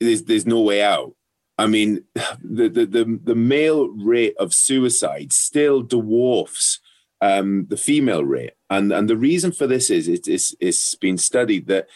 there's 0.00 0.24
there's 0.24 0.46
no 0.46 0.60
way 0.60 0.82
out 0.82 1.14
I 1.58 1.66
mean, 1.66 2.04
the, 2.14 2.68
the, 2.68 2.86
the, 2.86 3.20
the 3.22 3.34
male 3.34 3.88
rate 3.88 4.36
of 4.38 4.54
suicide 4.54 5.32
still 5.32 5.82
dwarfs 5.82 6.80
um, 7.20 7.66
the 7.68 7.76
female 7.76 8.24
rate. 8.24 8.52
And, 8.70 8.92
and 8.92 9.10
the 9.10 9.16
reason 9.16 9.52
for 9.52 9.66
this 9.66 9.90
is 9.90 10.08
it, 10.08 10.28
it's, 10.28 10.54
it's 10.60 10.94
been 10.94 11.18
studied 11.18 11.66
that 11.66 11.88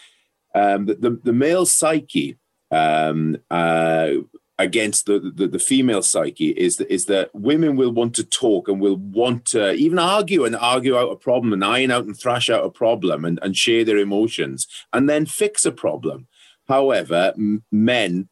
um, 0.55 0.87
the, 0.87 1.19
the, 1.23 1.33
male 1.33 1.65
psyche 1.65 2.37
um, 2.71 3.39
uh, 3.51 4.11
against 4.59 5.07
the, 5.07 5.33
the, 5.35 5.47
the, 5.47 5.59
female 5.59 6.03
psyche 6.03 6.51
is 6.51 6.77
that, 6.77 6.93
is 6.93 7.07
that 7.07 7.35
women 7.35 7.77
will 7.77 7.93
want 7.93 8.15
to 8.17 8.25
talk 8.25 8.69
and 8.69 8.81
will 8.81 8.97
want 8.97 9.47
to 9.47 9.73
even 9.73 9.99
argue 9.99 10.45
and 10.45 10.55
argue 10.57 10.97
out 10.97 11.13
a 11.13 11.17
problem 11.17 11.53
and 11.55 11.65
iron 11.65 11.91
out 11.91 12.05
and 12.05 12.19
thrash 12.19 12.51
out 12.51 12.67
a 12.67 12.71
problem 12.71 13.25
and, 13.25 13.39
and 13.43 13.57
share 13.57 13.85
their 13.85 13.97
emotions 13.97 14.67
and 14.93 15.09
then 15.09 15.25
fix 15.25 15.65
a 15.65 15.73
problem. 15.73 16.27
However, 16.69 17.33
men 17.71 18.29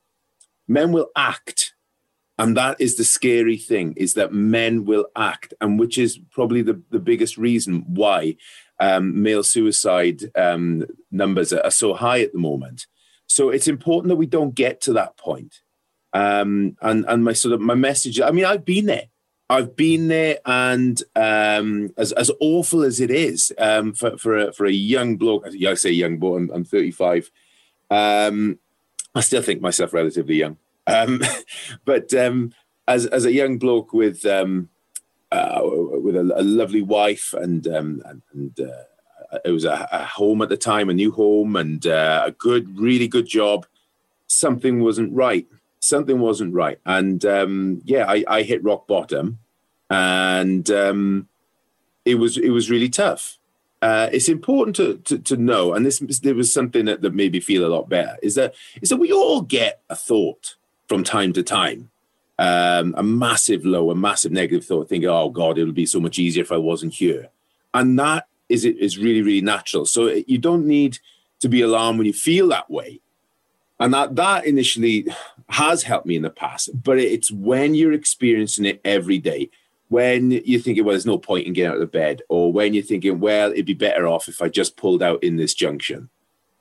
men 0.70 0.92
will 0.92 1.10
act 1.16 1.74
and 2.38 2.56
that 2.56 2.80
is 2.80 2.96
the 2.96 3.04
scary 3.04 3.56
thing 3.56 3.92
is 3.96 4.14
that 4.14 4.32
men 4.32 4.84
will 4.84 5.06
act 5.16 5.52
and 5.60 5.78
which 5.78 5.98
is 5.98 6.18
probably 6.30 6.62
the, 6.62 6.80
the 6.90 7.00
biggest 7.00 7.36
reason 7.36 7.84
why 7.86 8.36
um, 8.78 9.20
male 9.20 9.42
suicide 9.42 10.22
um, 10.36 10.86
numbers 11.10 11.52
are, 11.52 11.70
so 11.70 11.92
high 11.92 12.20
at 12.20 12.32
the 12.32 12.38
moment 12.38 12.86
so 13.26 13.50
it's 13.50 13.68
important 13.68 14.08
that 14.08 14.16
we 14.16 14.26
don't 14.26 14.54
get 14.54 14.80
to 14.80 14.92
that 14.92 15.16
point 15.16 15.60
um, 16.12 16.76
and 16.80 17.04
and 17.08 17.24
my 17.24 17.32
sort 17.32 17.52
of 17.52 17.60
my 17.60 17.74
message 17.74 18.20
i 18.20 18.30
mean 18.30 18.44
i've 18.44 18.64
been 18.64 18.86
there 18.86 19.08
I've 19.50 19.74
been 19.74 20.06
there, 20.06 20.38
and 20.46 21.02
um, 21.16 21.92
as 21.96 22.12
as 22.12 22.30
awful 22.38 22.84
as 22.84 23.00
it 23.00 23.10
is 23.10 23.52
um, 23.58 23.94
for 23.94 24.16
for 24.16 24.38
a, 24.38 24.52
for 24.52 24.64
a 24.64 24.70
young 24.70 25.16
bloke, 25.16 25.44
I 25.44 25.74
say 25.74 25.90
young, 25.90 26.18
boy 26.18 26.36
I'm, 26.36 26.50
I'm 26.54 26.64
35. 26.64 27.28
I 29.14 29.21
still 29.21 29.43
think 29.43 29.61
myself 29.61 29.93
relatively 29.93 30.37
young. 30.37 30.57
Um, 30.87 31.21
but 31.85 32.12
um, 32.14 32.52
as 32.87 33.07
as 33.07 33.25
a 33.25 33.33
young 33.33 33.59
bloke 33.59 33.93
with 33.93 34.25
um, 34.26 34.69
uh, 35.33 35.61
with 35.62 36.17
a, 36.17 36.33
a, 36.37 36.43
lovely 36.43 36.83
wife 36.83 37.33
and 37.35 37.67
um, 37.69 38.02
and, 38.05 38.23
and 38.33 38.61
uh, 38.61 39.38
it 39.45 39.50
was 39.50 39.64
a, 39.64 39.88
a, 39.93 40.05
home 40.05 40.43
at 40.43 40.49
the 40.49 40.57
time, 40.57 40.90
a 40.90 40.95
new 40.95 41.12
home, 41.12 41.57
and 41.57 41.87
uh, 41.87 42.23
a 42.26 42.33
good, 42.33 42.79
really 42.79 43.07
good 43.07 43.26
job. 43.26 43.67
Something 44.26 44.81
wasn't 44.81 45.12
right. 45.12 45.47
Something 45.81 46.21
wasn't 46.21 46.55
right, 46.55 46.79
and 46.85 47.25
um, 47.25 47.83
yeah, 47.85 48.07
I, 48.09 48.25
I 48.29 48.43
hit 48.43 48.62
rock 48.64 48.87
bottom. 48.87 49.38
and 49.88 50.71
um, 50.71 51.29
it 52.05 52.17
was 52.17 52.37
it 52.37 52.50
was 52.50 52.71
really 52.71 52.88
tough. 52.88 53.38
Uh, 53.82 54.10
it's 54.12 54.28
important 54.28 54.76
to, 54.76 54.99
to, 54.99 55.18
to 55.18 55.37
know, 55.37 55.72
and 55.72 55.87
this 55.87 55.99
there 56.20 56.34
was 56.34 56.52
something 56.52 56.84
that, 56.84 57.00
that 57.00 57.14
made 57.14 57.32
me 57.32 57.40
feel 57.40 57.64
a 57.64 57.75
lot 57.75 57.88
better. 57.88 58.16
Is 58.22 58.34
that 58.34 58.54
is 58.82 58.90
that 58.90 58.99
we 58.99 59.10
all 59.10 59.40
get 59.40 59.80
a 59.88 59.96
thought 59.96 60.56
from 60.87 61.02
time 61.02 61.32
to 61.32 61.42
time, 61.42 61.90
um, 62.38 62.94
a 62.99 63.02
massive 63.02 63.64
low, 63.64 63.90
a 63.90 63.94
massive 63.94 64.32
negative 64.32 64.66
thought, 64.66 64.88
thinking, 64.88 65.08
"Oh 65.08 65.30
God, 65.30 65.56
it 65.56 65.64
would 65.64 65.75
be 65.75 65.87
so 65.87 65.99
much 65.99 66.18
easier 66.18 66.42
if 66.42 66.52
I 66.52 66.58
wasn't 66.58 66.92
here," 66.92 67.28
and 67.72 67.99
that 67.99 68.28
is 68.50 68.66
is 68.66 68.99
really 68.99 69.22
really 69.22 69.40
natural. 69.40 69.87
So 69.87 70.08
you 70.26 70.37
don't 70.37 70.66
need 70.66 70.99
to 71.40 71.49
be 71.49 71.62
alarmed 71.62 71.99
when 71.99 72.06
you 72.06 72.12
feel 72.12 72.49
that 72.49 72.70
way, 72.70 73.00
and 73.78 73.94
that 73.94 74.14
that 74.16 74.44
initially 74.44 75.06
has 75.49 75.84
helped 75.84 76.04
me 76.04 76.16
in 76.16 76.22
the 76.22 76.28
past. 76.28 76.68
But 76.84 76.99
it's 76.99 77.30
when 77.30 77.75
you're 77.75 77.94
experiencing 77.94 78.66
it 78.66 78.82
every 78.84 79.16
day 79.16 79.49
when 79.90 80.30
you're 80.30 80.61
thinking, 80.61 80.85
well, 80.85 80.92
there's 80.92 81.04
no 81.04 81.18
point 81.18 81.49
in 81.49 81.52
getting 81.52 81.73
out 81.73 81.82
of 81.82 81.90
bed, 81.90 82.23
or 82.28 82.52
when 82.52 82.75
you're 82.75 82.82
thinking, 82.82 83.18
well, 83.18 83.50
it'd 83.50 83.66
be 83.66 83.75
better 83.75 84.06
off 84.06 84.28
if 84.28 84.40
I 84.40 84.49
just 84.49 84.76
pulled 84.76 85.02
out 85.02 85.23
in 85.23 85.37
this 85.37 85.52
junction. 85.52 86.09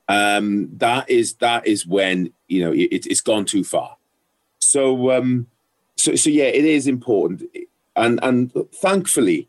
Um, 0.08 0.68
that 0.78 1.08
is 1.08 1.34
that 1.34 1.64
is 1.64 1.86
when 1.86 2.32
you 2.48 2.64
know 2.64 2.72
it, 2.74 3.04
has 3.04 3.20
gone 3.20 3.44
too 3.44 3.62
far. 3.62 3.96
So, 4.58 5.12
um, 5.12 5.46
so, 5.96 6.16
so 6.16 6.28
yeah, 6.28 6.46
it 6.46 6.64
is 6.64 6.88
important, 6.88 7.44
and 7.94 8.18
and 8.20 8.52
thankfully, 8.74 9.48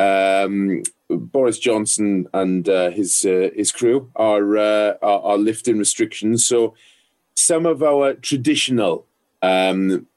um, 0.00 0.82
Boris 1.08 1.60
Johnson 1.60 2.26
and 2.34 2.68
uh, 2.68 2.90
his 2.90 3.24
uh, 3.24 3.50
his 3.54 3.70
crew 3.70 4.10
are, 4.16 4.58
uh, 4.58 4.94
are, 5.02 5.20
are 5.22 5.38
lifting 5.38 5.78
restrictions. 5.78 6.44
So, 6.44 6.74
some 7.36 7.64
of 7.64 7.80
our 7.84 8.14
traditional 8.14 9.06
um, 9.40 10.08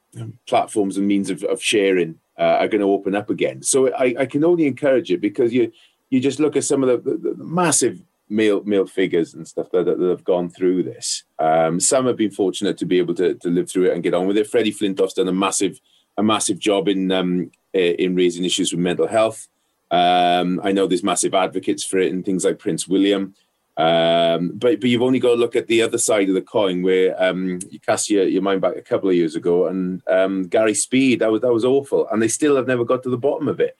platforms 0.47 0.97
and 0.97 1.07
means 1.07 1.29
of, 1.29 1.43
of 1.43 1.61
sharing 1.61 2.17
uh, 2.37 2.57
are 2.59 2.67
going 2.67 2.81
to 2.81 2.91
open 2.91 3.15
up 3.15 3.29
again. 3.29 3.61
So 3.61 3.93
I, 3.93 4.15
I, 4.19 4.25
can 4.25 4.43
only 4.43 4.65
encourage 4.65 5.11
it 5.11 5.21
because 5.21 5.53
you 5.53 5.71
you 6.09 6.19
just 6.19 6.39
look 6.39 6.55
at 6.55 6.63
some 6.63 6.83
of 6.83 7.03
the, 7.03 7.11
the, 7.11 7.35
the 7.35 7.43
massive 7.43 8.01
male 8.29 8.63
male 8.63 8.87
figures 8.87 9.33
and 9.33 9.47
stuff 9.47 9.69
that, 9.71 9.85
that 9.85 9.99
have 9.99 10.23
gone 10.23 10.49
through 10.49 10.83
this. 10.83 11.23
Um, 11.39 11.79
some 11.79 12.07
have 12.07 12.17
been 12.17 12.31
fortunate 12.31 12.77
to 12.77 12.85
be 12.85 12.97
able 12.97 13.13
to, 13.15 13.35
to 13.35 13.49
live 13.49 13.69
through 13.69 13.85
it 13.85 13.93
and 13.93 14.03
get 14.03 14.13
on 14.13 14.27
with 14.27 14.37
it. 14.37 14.47
Freddie 14.47 14.73
Flintoff's 14.73 15.13
done 15.13 15.27
a 15.27 15.33
massive 15.33 15.79
a 16.17 16.23
massive 16.23 16.59
job 16.59 16.87
in 16.87 17.11
um, 17.11 17.51
in 17.73 18.15
raising 18.15 18.45
issues 18.45 18.71
with 18.71 18.81
mental 18.81 19.07
health. 19.07 19.47
Um, 19.91 20.59
I 20.63 20.71
know 20.71 20.87
there's 20.87 21.03
massive 21.03 21.35
advocates 21.35 21.83
for 21.83 21.99
it 21.99 22.11
and 22.11 22.25
things 22.25 22.45
like 22.45 22.57
Prince 22.57 22.87
William. 22.87 23.35
Um, 23.75 24.51
but 24.53 24.79
but 24.79 24.89
you've 24.89 25.01
only 25.01 25.19
got 25.19 25.29
to 25.29 25.35
look 25.35 25.55
at 25.55 25.67
the 25.67 25.81
other 25.81 25.97
side 25.97 26.29
of 26.29 26.35
the 26.35 26.41
coin, 26.41 26.83
where 26.83 27.21
um, 27.21 27.59
you 27.71 27.79
cast 27.79 28.09
your, 28.09 28.23
your 28.27 28.43
mind 28.43 28.61
back 28.61 28.75
a 28.75 28.81
couple 28.81 29.09
of 29.09 29.15
years 29.15 29.35
ago, 29.35 29.67
and 29.67 30.01
um, 30.07 30.43
Gary 30.47 30.75
Speed 30.75 31.19
that 31.19 31.31
was 31.31 31.41
that 31.41 31.51
was 31.51 31.65
awful, 31.65 32.07
and 32.09 32.21
they 32.21 32.27
still 32.27 32.55
have 32.55 32.67
never 32.67 32.85
got 32.85 33.01
to 33.03 33.09
the 33.09 33.17
bottom 33.17 33.47
of 33.47 33.59
it. 33.59 33.75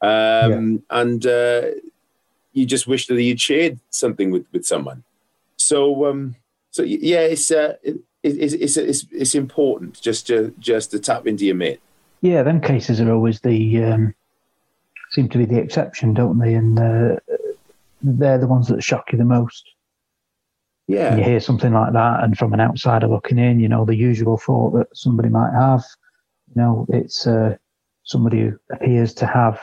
Um, 0.00 0.82
yeah. 0.90 1.00
And 1.00 1.26
uh, 1.26 1.62
you 2.52 2.66
just 2.66 2.86
wish 2.86 3.06
that 3.06 3.20
you'd 3.20 3.40
shared 3.40 3.78
something 3.90 4.30
with, 4.30 4.46
with 4.52 4.66
someone. 4.66 5.02
So 5.56 6.06
um, 6.06 6.36
so 6.70 6.82
yeah, 6.82 7.20
it's, 7.20 7.50
uh, 7.50 7.76
it, 7.82 8.00
it's, 8.22 8.52
it's 8.52 8.76
it's 8.76 9.06
it's 9.10 9.34
important 9.34 10.00
just 10.00 10.26
to 10.26 10.54
just 10.58 10.90
to 10.90 10.98
tap 10.98 11.26
into 11.26 11.46
your 11.46 11.54
mate. 11.54 11.80
Yeah, 12.20 12.42
them 12.42 12.60
cases 12.60 13.00
are 13.00 13.12
always 13.12 13.40
the 13.40 13.82
um, 13.84 14.14
seem 15.12 15.28
to 15.30 15.38
be 15.38 15.46
the 15.46 15.58
exception, 15.58 16.14
don't 16.14 16.38
they? 16.38 16.54
And 16.54 16.78
uh, 16.78 17.16
they're 18.02 18.38
the 18.38 18.46
ones 18.46 18.68
that 18.68 18.82
shock 18.82 19.12
you 19.12 19.18
the 19.18 19.24
most. 19.24 19.64
Yeah. 20.86 21.16
you 21.16 21.22
hear 21.22 21.40
something 21.40 21.72
like 21.72 21.92
that, 21.92 22.24
and 22.24 22.36
from 22.38 22.54
an 22.54 22.60
outsider 22.60 23.08
looking 23.08 23.38
in, 23.38 23.60
you 23.60 23.68
know, 23.68 23.84
the 23.84 23.94
usual 23.94 24.38
thought 24.38 24.70
that 24.70 24.96
somebody 24.96 25.28
might 25.28 25.52
have, 25.52 25.84
you 26.48 26.62
know, 26.62 26.86
it's 26.88 27.26
uh, 27.26 27.56
somebody 28.04 28.40
who 28.40 28.58
appears 28.72 29.12
to 29.14 29.26
have 29.26 29.60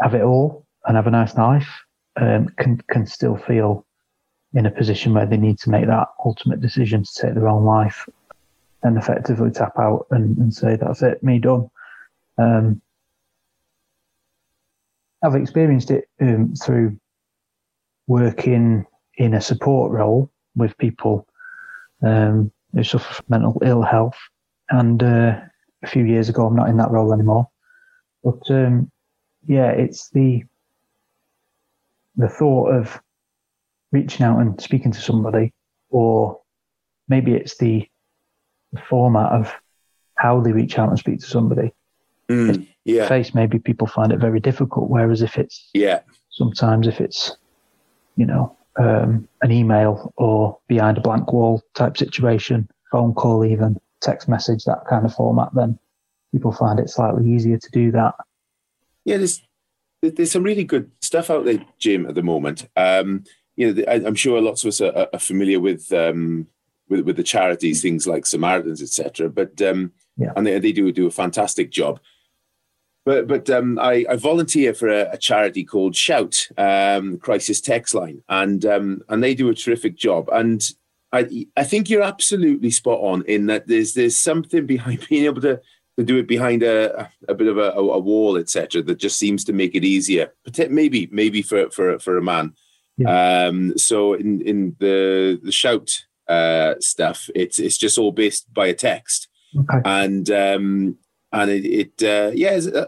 have 0.00 0.14
it 0.14 0.22
all 0.22 0.64
and 0.86 0.96
have 0.96 1.08
a 1.08 1.10
nice 1.10 1.34
life, 1.34 1.68
um, 2.16 2.48
can 2.58 2.80
can 2.90 3.06
still 3.06 3.36
feel 3.36 3.84
in 4.54 4.66
a 4.66 4.70
position 4.70 5.14
where 5.14 5.26
they 5.26 5.36
need 5.36 5.58
to 5.58 5.70
make 5.70 5.86
that 5.86 6.08
ultimate 6.24 6.60
decision 6.60 7.02
to 7.02 7.10
take 7.14 7.34
their 7.34 7.48
own 7.48 7.64
life 7.64 8.08
and 8.82 8.96
effectively 8.96 9.50
tap 9.50 9.72
out 9.78 10.06
and, 10.10 10.36
and 10.38 10.54
say, 10.54 10.76
that's 10.76 11.02
it, 11.02 11.22
me 11.22 11.38
done. 11.38 11.70
Um, 12.38 12.80
I've 15.22 15.34
experienced 15.34 15.90
it 15.90 16.08
um, 16.20 16.54
through 16.54 16.98
working 18.10 18.84
in 19.18 19.34
a 19.34 19.40
support 19.40 19.92
role 19.92 20.28
with 20.56 20.76
people 20.78 21.24
um, 22.02 22.50
who 22.72 22.82
suffer 22.82 23.14
from 23.14 23.26
mental 23.28 23.62
ill 23.64 23.82
health. 23.82 24.18
And 24.68 25.00
uh, 25.00 25.40
a 25.84 25.86
few 25.86 26.04
years 26.04 26.28
ago, 26.28 26.44
I'm 26.44 26.56
not 26.56 26.68
in 26.68 26.76
that 26.78 26.90
role 26.90 27.12
anymore. 27.12 27.48
But 28.24 28.50
um, 28.50 28.90
yeah, 29.46 29.70
it's 29.70 30.10
the 30.10 30.42
the 32.16 32.28
thought 32.28 32.70
of 32.72 33.00
reaching 33.92 34.26
out 34.26 34.40
and 34.40 34.60
speaking 34.60 34.90
to 34.90 35.00
somebody, 35.00 35.54
or 35.88 36.40
maybe 37.08 37.32
it's 37.34 37.56
the, 37.58 37.88
the 38.72 38.80
format 38.88 39.30
of 39.30 39.54
how 40.16 40.40
they 40.40 40.52
reach 40.52 40.78
out 40.78 40.88
and 40.88 40.98
speak 40.98 41.20
to 41.20 41.26
somebody. 41.26 41.72
Mm, 42.28 42.66
yeah. 42.84 43.06
Face 43.06 43.34
maybe 43.34 43.60
people 43.60 43.86
find 43.86 44.12
it 44.12 44.18
very 44.18 44.40
difficult. 44.40 44.90
Whereas 44.90 45.22
if 45.22 45.38
it's 45.38 45.70
yeah, 45.74 46.00
sometimes 46.30 46.88
if 46.88 47.00
it's 47.00 47.36
you 48.20 48.26
know, 48.26 48.54
um, 48.76 49.26
an 49.40 49.50
email 49.50 50.12
or 50.18 50.58
behind 50.68 50.98
a 50.98 51.00
blank 51.00 51.32
wall 51.32 51.62
type 51.74 51.96
situation, 51.96 52.68
phone 52.92 53.14
call, 53.14 53.46
even 53.46 53.80
text 54.02 54.28
message, 54.28 54.64
that 54.64 54.84
kind 54.88 55.06
of 55.06 55.14
format, 55.14 55.48
then 55.54 55.78
people 56.32 56.52
find 56.52 56.78
it 56.78 56.90
slightly 56.90 57.32
easier 57.32 57.56
to 57.56 57.70
do 57.72 57.90
that. 57.92 58.14
Yeah, 59.06 59.16
there's 59.16 59.40
there's 60.02 60.30
some 60.30 60.42
really 60.42 60.64
good 60.64 60.90
stuff 61.00 61.30
out 61.30 61.46
there, 61.46 61.64
Jim, 61.78 62.04
at 62.04 62.14
the 62.14 62.22
moment. 62.22 62.68
Um, 62.76 63.24
you 63.56 63.72
know, 63.72 63.84
I'm 63.88 64.14
sure 64.14 64.40
lots 64.40 64.64
of 64.64 64.68
us 64.68 64.82
are, 64.82 65.08
are 65.12 65.18
familiar 65.18 65.58
with, 65.58 65.90
um, 65.94 66.46
with 66.90 67.00
with 67.00 67.16
the 67.16 67.22
charities, 67.22 67.80
things 67.80 68.06
like 68.06 68.26
Samaritans, 68.26 68.82
etc. 68.82 69.30
But 69.30 69.62
um, 69.62 69.92
yeah. 70.18 70.32
and 70.36 70.46
they, 70.46 70.58
they 70.58 70.72
do 70.72 70.92
do 70.92 71.06
a 71.06 71.10
fantastic 71.10 71.70
job. 71.70 72.00
But 73.04 73.26
but 73.26 73.48
um, 73.48 73.78
I, 73.78 74.04
I, 74.10 74.16
volunteer 74.16 74.74
for 74.74 74.88
a, 74.88 75.10
a, 75.12 75.16
charity 75.16 75.64
called 75.64 75.96
Shout 75.96 76.48
um, 76.58 77.16
Crisis 77.16 77.60
Text 77.60 77.94
Line, 77.94 78.22
and 78.28 78.64
um, 78.66 79.02
and 79.08 79.22
they 79.22 79.34
do 79.34 79.48
a 79.48 79.54
terrific 79.54 79.96
job. 79.96 80.28
And 80.30 80.62
I 81.10 81.46
I 81.56 81.64
think 81.64 81.88
you're 81.88 82.02
absolutely 82.02 82.70
spot 82.70 83.00
on 83.00 83.24
in 83.24 83.46
that 83.46 83.66
there's 83.66 83.94
there's 83.94 84.16
something 84.16 84.66
behind 84.66 85.06
being 85.08 85.24
able 85.24 85.40
to 85.42 85.60
to 85.96 86.04
do 86.04 86.18
it 86.18 86.26
behind 86.26 86.62
a, 86.62 87.10
a 87.28 87.34
bit 87.34 87.48
of 87.48 87.58
a, 87.58 87.70
a 87.72 87.98
wall, 87.98 88.36
etc. 88.36 88.82
That 88.82 88.98
just 88.98 89.18
seems 89.18 89.44
to 89.44 89.52
make 89.52 89.74
it 89.74 89.84
easier. 89.84 90.32
Maybe 90.68 91.08
maybe 91.10 91.42
for 91.42 91.70
for 91.70 91.98
for 91.98 92.16
a 92.16 92.22
man. 92.22 92.54
Yeah. 92.96 93.46
Um, 93.46 93.78
so 93.78 94.14
in 94.14 94.40
in 94.42 94.76
the 94.78 95.40
the 95.42 95.52
Shout 95.52 96.04
uh, 96.28 96.74
stuff, 96.80 97.30
it's 97.34 97.58
it's 97.58 97.78
just 97.78 97.98
all 97.98 98.12
based 98.12 98.52
by 98.52 98.66
a 98.66 98.74
text, 98.74 99.28
okay. 99.56 99.80
and 99.84 100.30
um, 100.30 100.98
and 101.32 101.50
it, 101.50 101.64
it 101.64 102.02
uh, 102.02 102.30
yeah, 102.34 102.58
uh, 102.74 102.86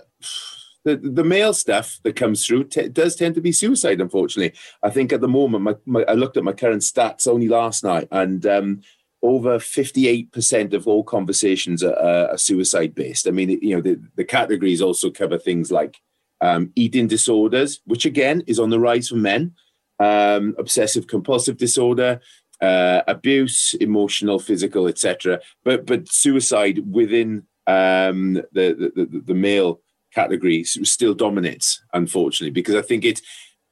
the 0.85 0.97
the 0.97 1.25
male 1.25 1.55
stuff 1.55 1.99
that 2.03 2.17
comes 2.17 2.45
through 2.45 2.65
t- 2.65 2.89
does 2.89 3.17
tend 3.17 3.35
to 3.35 3.41
be 3.41 3.53
suicide. 3.53 4.01
Unfortunately, 4.01 4.59
I 4.83 4.91
think 4.91 5.13
at 5.13 5.21
the 5.21 5.29
moment, 5.29 5.65
my, 5.65 5.77
my, 5.87 6.05
I 6.09 6.15
looked 6.15 6.37
at 6.37 6.45
my 6.45 6.53
current 6.53 6.83
stats 6.83 7.29
only 7.29 7.49
last 7.49 7.85
night, 7.85 8.09
and 8.11 8.45
um, 8.47 8.83
over 9.23 9.59
fifty 9.59 10.09
eight 10.09 10.33
percent 10.33 10.75
of 10.75 10.89
all 10.89 11.05
conversations 11.05 11.83
are, 11.83 11.97
are 11.97 12.39
suicide 12.39 12.95
based. 12.95 13.29
I 13.29 13.31
mean, 13.31 13.51
you 13.63 13.77
know, 13.77 13.83
the, 13.83 14.01
the 14.17 14.25
categories 14.25 14.83
also 14.83 15.11
cover 15.11 15.39
things 15.39 15.71
like 15.71 15.97
um, 16.41 16.73
eating 16.75 17.07
disorders, 17.07 17.81
which 17.87 18.05
again 18.05 18.43
is 18.47 18.59
on 18.59 18.71
the 18.71 18.81
rise 18.81 19.09
for 19.09 19.17
men, 19.17 19.55
um, 20.01 20.57
obsessive 20.59 21.07
compulsive 21.07 21.57
disorder, 21.57 22.21
uh, 22.61 23.03
abuse, 23.07 23.75
emotional, 23.75 24.41
physical, 24.41 24.89
etc. 24.89 25.41
But 25.65 25.87
but 25.87 26.11
suicide 26.11 26.81
within 26.91 27.45
um, 27.67 28.35
the, 28.53 28.93
the, 28.95 29.23
the 29.25 29.35
male 29.35 29.81
category 30.15 30.65
still 30.65 31.15
dominates, 31.15 31.83
unfortunately, 31.93 32.51
because 32.51 32.75
I 32.75 32.83
think 32.83 33.05
it 33.05 33.21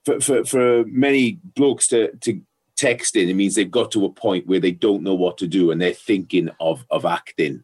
for, 0.04 0.20
for, 0.20 0.44
for 0.44 0.84
many 0.86 1.38
blokes 1.54 1.88
to, 1.88 2.16
to 2.18 2.40
text 2.76 3.16
in, 3.16 3.28
it 3.28 3.34
means 3.34 3.54
they've 3.54 3.70
got 3.70 3.90
to 3.92 4.06
a 4.06 4.10
point 4.10 4.46
where 4.46 4.60
they 4.60 4.70
don't 4.70 5.02
know 5.02 5.14
what 5.14 5.36
to 5.38 5.46
do 5.46 5.70
and 5.70 5.80
they're 5.80 5.92
thinking 5.92 6.50
of 6.60 6.84
of 6.90 7.04
acting. 7.04 7.62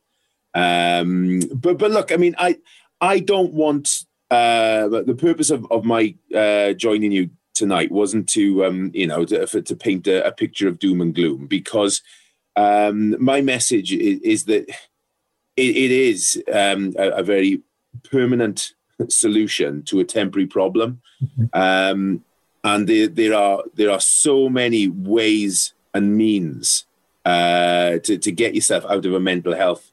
Um, 0.55 1.41
but 1.55 1.79
but 1.79 1.91
look, 1.91 2.13
I 2.13 2.17
mean, 2.17 2.35
I 2.39 2.59
I 3.01 3.21
don't 3.21 3.53
want 3.53 4.05
uh, 4.31 4.89
the 4.89 5.17
purpose 5.19 5.51
of 5.51 5.67
of 5.71 5.85
my 5.85 6.15
uh, 6.35 6.73
joining 6.75 7.13
you 7.13 7.31
tonight 7.55 7.91
wasn't 7.91 8.29
to 8.31 8.65
um, 8.67 8.91
you 8.93 9.07
know 9.07 9.25
to, 9.25 9.47
for, 9.47 9.63
to 9.63 9.75
paint 9.75 10.07
a, 10.07 10.27
a, 10.27 10.33
picture 10.33 10.69
of 10.69 10.79
doom 10.79 11.01
and 11.01 11.15
gloom 11.15 11.47
because 11.47 12.03
um, 12.55 13.17
my 13.23 13.41
message 13.41 13.93
is, 13.93 14.21
is 14.21 14.45
that 14.45 14.71
it, 15.57 15.77
it 15.77 15.91
is 15.91 16.43
um, 16.53 16.95
a, 16.99 17.11
a, 17.11 17.23
very 17.23 17.63
permanent 18.11 18.75
solution 19.09 19.83
to 19.85 20.01
a 20.01 20.05
temporary 20.05 20.47
problem. 20.47 21.01
Mm-hmm. 21.23 21.45
Um, 21.53 22.25
and 22.65 22.89
there, 22.89 23.09
there, 23.09 23.35
are 23.35 23.63
there 23.75 23.91
are 23.91 24.01
so 24.01 24.49
many 24.49 24.89
ways 24.89 25.75
and 25.95 26.17
means 26.17 26.85
uh, 27.25 27.99
to, 27.99 28.19
to 28.19 28.33
get 28.33 28.55
yourself 28.55 28.85
out 28.87 29.07
of 29.07 29.15
a 29.15 29.21
mental 29.21 29.55
health 29.55 29.93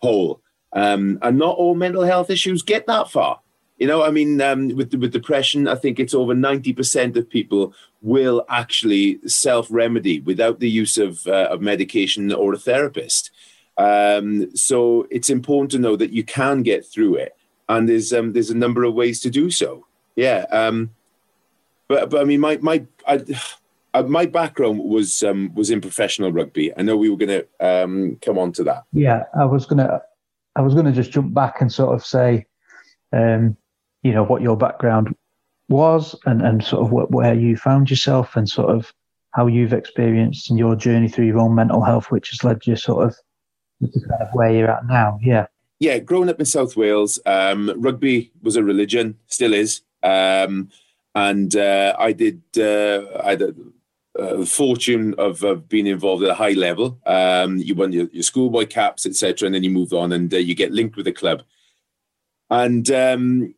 hole. 0.00 0.40
Um, 0.72 1.18
and 1.22 1.38
not 1.38 1.56
all 1.56 1.74
mental 1.74 2.02
health 2.02 2.30
issues 2.30 2.62
get 2.62 2.86
that 2.86 3.10
far. 3.10 3.40
You 3.78 3.88
know, 3.88 4.02
I 4.04 4.10
mean, 4.10 4.40
um, 4.40 4.68
with 4.76 4.94
with 4.94 5.12
depression, 5.12 5.66
I 5.66 5.74
think 5.74 5.98
it's 5.98 6.14
over 6.14 6.34
ninety 6.34 6.72
percent 6.72 7.16
of 7.16 7.28
people 7.28 7.74
will 8.02 8.44
actually 8.48 9.18
self 9.26 9.66
remedy 9.68 10.20
without 10.20 10.60
the 10.60 10.70
use 10.70 10.96
of 10.96 11.26
uh, 11.26 11.48
of 11.50 11.60
medication 11.60 12.32
or 12.32 12.52
a 12.52 12.58
therapist. 12.58 13.30
Um, 13.76 14.54
so 14.54 15.06
it's 15.10 15.30
important 15.30 15.72
to 15.72 15.78
know 15.78 15.96
that 15.96 16.12
you 16.12 16.24
can 16.24 16.62
get 16.62 16.86
through 16.86 17.16
it, 17.16 17.36
and 17.68 17.88
there's 17.88 18.12
um, 18.12 18.32
there's 18.32 18.50
a 18.50 18.56
number 18.56 18.84
of 18.84 18.94
ways 18.94 19.20
to 19.20 19.30
do 19.30 19.50
so. 19.50 19.86
Yeah, 20.16 20.46
um, 20.50 20.90
but 21.88 22.10
but 22.10 22.20
I 22.20 22.24
mean, 22.24 22.40
my 22.40 22.58
my 22.58 22.84
I, 23.06 23.24
uh, 23.94 24.02
my 24.02 24.26
background 24.26 24.80
was 24.80 25.22
um, 25.22 25.54
was 25.54 25.70
in 25.70 25.80
professional 25.80 26.32
rugby. 26.32 26.76
I 26.76 26.82
know 26.82 26.96
we 26.96 27.10
were 27.10 27.16
going 27.16 27.44
to 27.60 27.82
um, 27.82 28.18
come 28.22 28.38
on 28.38 28.52
to 28.52 28.64
that. 28.64 28.84
Yeah, 28.92 29.24
I 29.38 29.44
was 29.44 29.66
gonna 29.66 30.02
I 30.56 30.60
was 30.60 30.74
gonna 30.74 30.92
just 30.92 31.12
jump 31.12 31.34
back 31.34 31.60
and 31.60 31.72
sort 31.72 31.94
of 31.94 32.04
say, 32.04 32.46
um, 33.12 33.56
you 34.02 34.12
know, 34.12 34.24
what 34.24 34.42
your 34.42 34.56
background 34.56 35.14
was 35.68 36.14
and 36.26 36.42
and 36.42 36.62
sort 36.62 36.84
of 36.84 36.92
what, 36.92 37.10
where 37.10 37.34
you 37.34 37.56
found 37.56 37.88
yourself 37.88 38.36
and 38.36 38.48
sort 38.48 38.70
of 38.70 38.92
how 39.30 39.46
you've 39.46 39.72
experienced 39.72 40.50
in 40.50 40.56
your 40.56 40.76
journey 40.76 41.08
through 41.08 41.26
your 41.26 41.38
own 41.40 41.54
mental 41.54 41.82
health, 41.82 42.10
which 42.10 42.30
has 42.30 42.44
led 42.44 42.66
you 42.66 42.76
sort 42.76 43.06
of 43.06 43.16
to 43.92 44.00
kind 44.00 44.22
of 44.22 44.28
where 44.32 44.52
you're 44.52 44.70
at 44.70 44.86
now. 44.86 45.18
Yeah. 45.22 45.46
Yeah, 45.80 45.98
growing 45.98 46.28
up 46.28 46.38
in 46.38 46.46
South 46.46 46.76
Wales, 46.76 47.18
um, 47.26 47.72
rugby 47.76 48.32
was 48.42 48.56
a 48.56 48.62
religion, 48.62 49.18
still 49.26 49.52
is. 49.52 49.82
Um, 50.02 50.70
and 51.14 51.54
uh, 51.56 51.94
I 51.98 52.12
did 52.12 52.42
uh, 52.56 53.02
I 53.22 53.30
had 53.30 53.40
the 53.40 54.46
fortune 54.46 55.14
of, 55.18 55.42
of 55.42 55.68
being 55.68 55.86
involved 55.86 56.22
at 56.22 56.30
a 56.30 56.34
high 56.34 56.52
level. 56.52 57.00
Um, 57.06 57.58
you 57.58 57.74
won 57.74 57.92
your, 57.92 58.08
your 58.12 58.22
schoolboy 58.22 58.66
caps, 58.66 59.06
etc., 59.06 59.46
and 59.46 59.54
then 59.54 59.64
you 59.64 59.70
moved 59.70 59.92
on 59.92 60.12
and 60.12 60.32
uh, 60.32 60.38
you 60.38 60.54
get 60.54 60.72
linked 60.72 60.96
with 60.96 61.06
the 61.06 61.12
club. 61.12 61.42
And 62.50 62.88
um, 62.90 63.54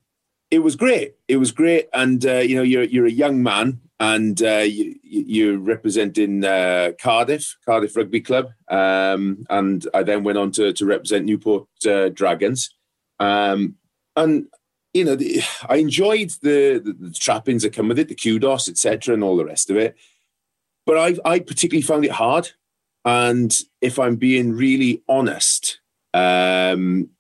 it 0.50 0.60
was 0.60 0.76
great. 0.76 1.16
It 1.28 1.36
was 1.36 1.52
great, 1.52 1.88
and 1.92 2.24
uh, 2.24 2.38
you 2.38 2.56
know 2.56 2.62
you're 2.62 2.84
you're 2.84 3.06
a 3.06 3.10
young 3.10 3.42
man, 3.42 3.80
and 3.98 4.42
uh, 4.42 4.64
you, 4.66 4.94
you're 5.02 5.58
representing 5.58 6.44
uh, 6.44 6.92
Cardiff, 7.00 7.56
Cardiff 7.64 7.96
Rugby 7.96 8.20
Club, 8.20 8.50
um, 8.68 9.46
and 9.48 9.86
I 9.94 10.02
then 10.02 10.24
went 10.24 10.38
on 10.38 10.50
to 10.52 10.72
to 10.72 10.86
represent 10.86 11.24
Newport 11.24 11.68
uh, 11.86 12.10
Dragons, 12.10 12.74
um, 13.18 13.76
and 14.14 14.46
you 14.92 15.04
know 15.04 15.16
the, 15.16 15.42
I 15.68 15.76
enjoyed 15.76 16.30
the, 16.42 16.80
the, 16.84 16.92
the 16.92 17.10
trappings 17.12 17.62
that 17.62 17.72
come 17.72 17.88
with 17.88 17.98
it, 17.98 18.08
the 18.08 18.14
kudos, 18.14 18.68
etc., 18.68 19.14
and 19.14 19.24
all 19.24 19.36
the 19.36 19.46
rest 19.46 19.70
of 19.70 19.76
it. 19.76 19.96
But 20.84 20.98
I 20.98 21.30
I 21.30 21.38
particularly 21.38 21.82
found 21.82 22.04
it 22.04 22.12
hard, 22.12 22.50
and 23.04 23.56
if 23.80 23.98
I'm 23.98 24.16
being 24.16 24.52
really 24.52 25.02
honest, 25.08 25.80
um, 26.12 27.10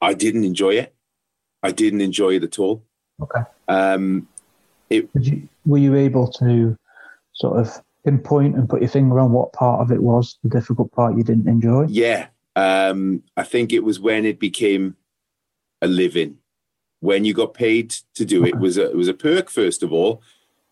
I 0.00 0.14
didn't 0.14 0.44
enjoy 0.44 0.76
it. 0.76 0.94
I 1.62 1.70
didn't 1.70 2.00
enjoy 2.00 2.36
it 2.36 2.44
at 2.44 2.58
all. 2.58 2.82
Okay. 3.20 3.40
Um, 3.68 4.28
it, 4.90 5.08
were 5.64 5.78
you 5.78 5.94
able 5.94 6.30
to 6.32 6.76
sort 7.34 7.58
of 7.58 7.82
pinpoint 8.04 8.54
and 8.56 8.68
put 8.68 8.80
your 8.80 8.90
finger 8.90 9.18
on 9.18 9.32
what 9.32 9.52
part 9.52 9.80
of 9.80 9.90
it 9.90 10.02
was 10.02 10.38
the 10.42 10.50
difficult 10.50 10.92
part 10.92 11.16
you 11.16 11.24
didn't 11.24 11.48
enjoy? 11.48 11.86
Yeah. 11.88 12.28
Um, 12.56 13.22
I 13.36 13.42
think 13.42 13.72
it 13.72 13.82
was 13.82 13.98
when 13.98 14.24
it 14.24 14.38
became 14.38 14.96
a 15.82 15.86
living. 15.86 16.38
When 17.00 17.24
you 17.24 17.34
got 17.34 17.54
paid 17.54 17.90
to 18.14 18.24
do 18.24 18.44
it 18.44 18.58
was 18.58 18.78
a, 18.78 18.90
it 18.90 18.96
was 18.96 19.08
a 19.08 19.14
perk 19.14 19.50
first 19.50 19.82
of 19.82 19.92
all, 19.92 20.22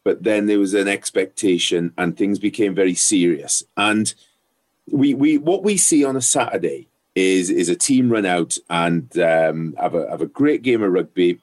but 0.05 0.23
then 0.23 0.47
there 0.47 0.59
was 0.59 0.73
an 0.75 0.89
expectation 0.89 1.93
and 1.99 2.17
things 2.17 2.39
became 2.39 2.75
very 2.75 2.95
serious. 2.95 3.63
And 3.77 4.15
we 4.91 5.15
we 5.15 5.39
what 5.39 5.63
we 5.63 5.77
see 5.77 6.05
on 6.05 6.17
a 6.17 6.23
Saturday 6.23 6.89
is 7.15 7.51
is 7.51 7.69
a 7.69 7.77
team 7.77 8.11
run 8.11 8.25
out 8.25 8.57
and 8.71 9.17
um, 9.19 9.75
have 9.79 9.95
a 9.95 10.09
have 10.09 10.23
a 10.23 10.27
great 10.27 10.63
game 10.63 10.83
of 10.83 10.93
rugby, 10.93 11.39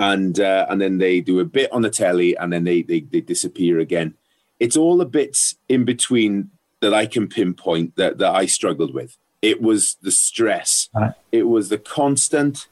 and 0.00 0.40
uh, 0.40 0.66
and 0.70 0.80
then 0.80 0.98
they 0.98 1.20
do 1.20 1.38
a 1.40 1.44
bit 1.44 1.70
on 1.72 1.82
the 1.82 1.90
telly 1.90 2.36
and 2.36 2.52
then 2.52 2.64
they, 2.64 2.82
they 2.82 3.00
they 3.00 3.20
disappear 3.20 3.78
again. 3.78 4.14
It's 4.58 4.76
all 4.76 4.96
the 4.96 5.06
bits 5.06 5.56
in 5.68 5.84
between 5.84 6.50
that 6.80 6.94
I 6.94 7.06
can 7.06 7.28
pinpoint 7.28 7.96
that 7.96 8.18
that 8.18 8.34
I 8.34 8.46
struggled 8.46 8.94
with. 8.94 9.18
It 9.42 9.60
was 9.60 9.96
the 10.02 10.10
stress. 10.10 10.88
Right. 10.94 11.12
It 11.30 11.44
was 11.44 11.68
the 11.68 11.78
constant 11.78 12.66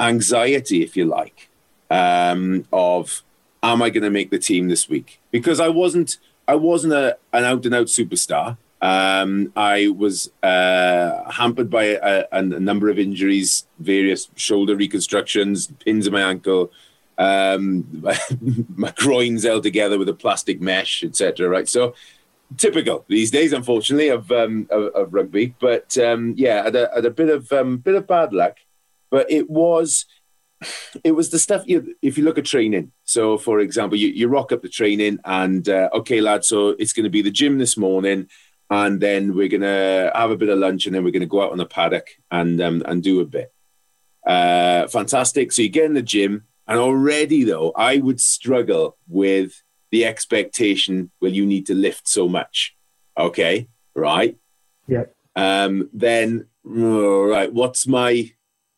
anxiety, 0.00 0.82
if 0.82 0.96
you 0.96 1.04
like, 1.04 1.48
um, 1.90 2.66
of 2.72 3.22
am 3.62 3.80
I 3.80 3.90
going 3.90 4.04
to 4.04 4.10
make 4.10 4.30
the 4.30 4.38
team 4.38 4.68
this 4.68 4.88
week? 4.88 5.20
Because 5.30 5.60
I 5.60 5.68
wasn't 5.68 6.18
I 6.48 6.56
wasn't 6.56 6.94
a, 6.94 7.18
an 7.32 7.44
out 7.44 7.64
and 7.66 7.74
out 7.74 7.86
superstar. 7.86 8.56
Um, 8.80 9.52
I 9.56 9.88
was 9.88 10.30
uh, 10.42 11.30
hampered 11.30 11.68
by 11.68 11.84
a, 11.84 12.24
a, 12.30 12.42
number 12.42 12.88
of 12.88 12.98
injuries, 12.98 13.66
various 13.80 14.30
shoulder 14.36 14.76
reconstructions, 14.76 15.66
pins 15.84 16.06
in 16.06 16.12
my 16.12 16.22
ankle, 16.22 16.70
um, 17.18 18.04
my 18.76 18.92
groins 18.96 19.42
held 19.42 19.64
together 19.64 19.98
with 19.98 20.08
a 20.08 20.14
plastic 20.14 20.60
mesh, 20.60 21.02
etc. 21.02 21.48
Right, 21.48 21.68
so 21.68 21.94
typical 22.56 23.04
these 23.08 23.32
days, 23.32 23.52
unfortunately, 23.52 24.08
of 24.08 24.30
um, 24.30 24.68
of, 24.70 24.94
of, 24.94 25.12
rugby. 25.12 25.56
But 25.58 25.98
um, 25.98 26.34
yeah, 26.36 26.62
had 26.62 26.76
a, 26.76 26.88
had 26.94 27.04
a 27.04 27.10
bit 27.10 27.30
of 27.30 27.52
um, 27.52 27.78
bit 27.78 27.96
of 27.96 28.06
bad 28.06 28.32
luck. 28.32 28.58
But 29.10 29.28
it 29.28 29.50
was 29.50 30.06
it 31.04 31.12
was 31.12 31.30
the 31.30 31.38
stuff 31.38 31.62
you, 31.66 31.94
if 32.02 32.18
you 32.18 32.24
look 32.24 32.36
at 32.36 32.44
training 32.44 32.90
so 33.04 33.38
for 33.38 33.60
example 33.60 33.96
you, 33.96 34.08
you 34.08 34.26
rock 34.26 34.50
up 34.50 34.60
the 34.60 34.68
training 34.68 35.16
and 35.24 35.68
uh, 35.68 35.88
okay 35.94 36.20
lad 36.20 36.44
so 36.44 36.70
it's 36.80 36.92
going 36.92 37.04
to 37.04 37.10
be 37.10 37.22
the 37.22 37.30
gym 37.30 37.58
this 37.58 37.76
morning 37.76 38.28
and 38.70 39.00
then 39.00 39.34
we're 39.34 39.48
gonna 39.48 40.10
have 40.14 40.30
a 40.30 40.36
bit 40.36 40.48
of 40.48 40.58
lunch, 40.58 40.86
and 40.86 40.94
then 40.94 41.04
we're 41.04 41.12
gonna 41.12 41.26
go 41.26 41.42
out 41.42 41.52
on 41.52 41.58
the 41.58 41.66
paddock 41.66 42.08
and 42.30 42.60
um, 42.60 42.82
and 42.86 43.02
do 43.02 43.20
a 43.20 43.24
bit. 43.24 43.52
Uh, 44.26 44.86
fantastic. 44.88 45.52
So 45.52 45.62
you 45.62 45.68
get 45.68 45.86
in 45.86 45.94
the 45.94 46.02
gym, 46.02 46.44
and 46.66 46.78
already 46.78 47.44
though, 47.44 47.72
I 47.74 47.98
would 47.98 48.20
struggle 48.20 48.96
with 49.08 49.62
the 49.90 50.04
expectation. 50.04 51.10
Well, 51.20 51.32
you 51.32 51.46
need 51.46 51.66
to 51.66 51.74
lift 51.74 52.08
so 52.08 52.28
much. 52.28 52.76
Okay, 53.16 53.68
right? 53.94 54.36
Yeah. 54.86 55.04
Um, 55.34 55.88
then, 55.92 56.46
right. 56.64 57.52
What's 57.52 57.86
my 57.86 58.32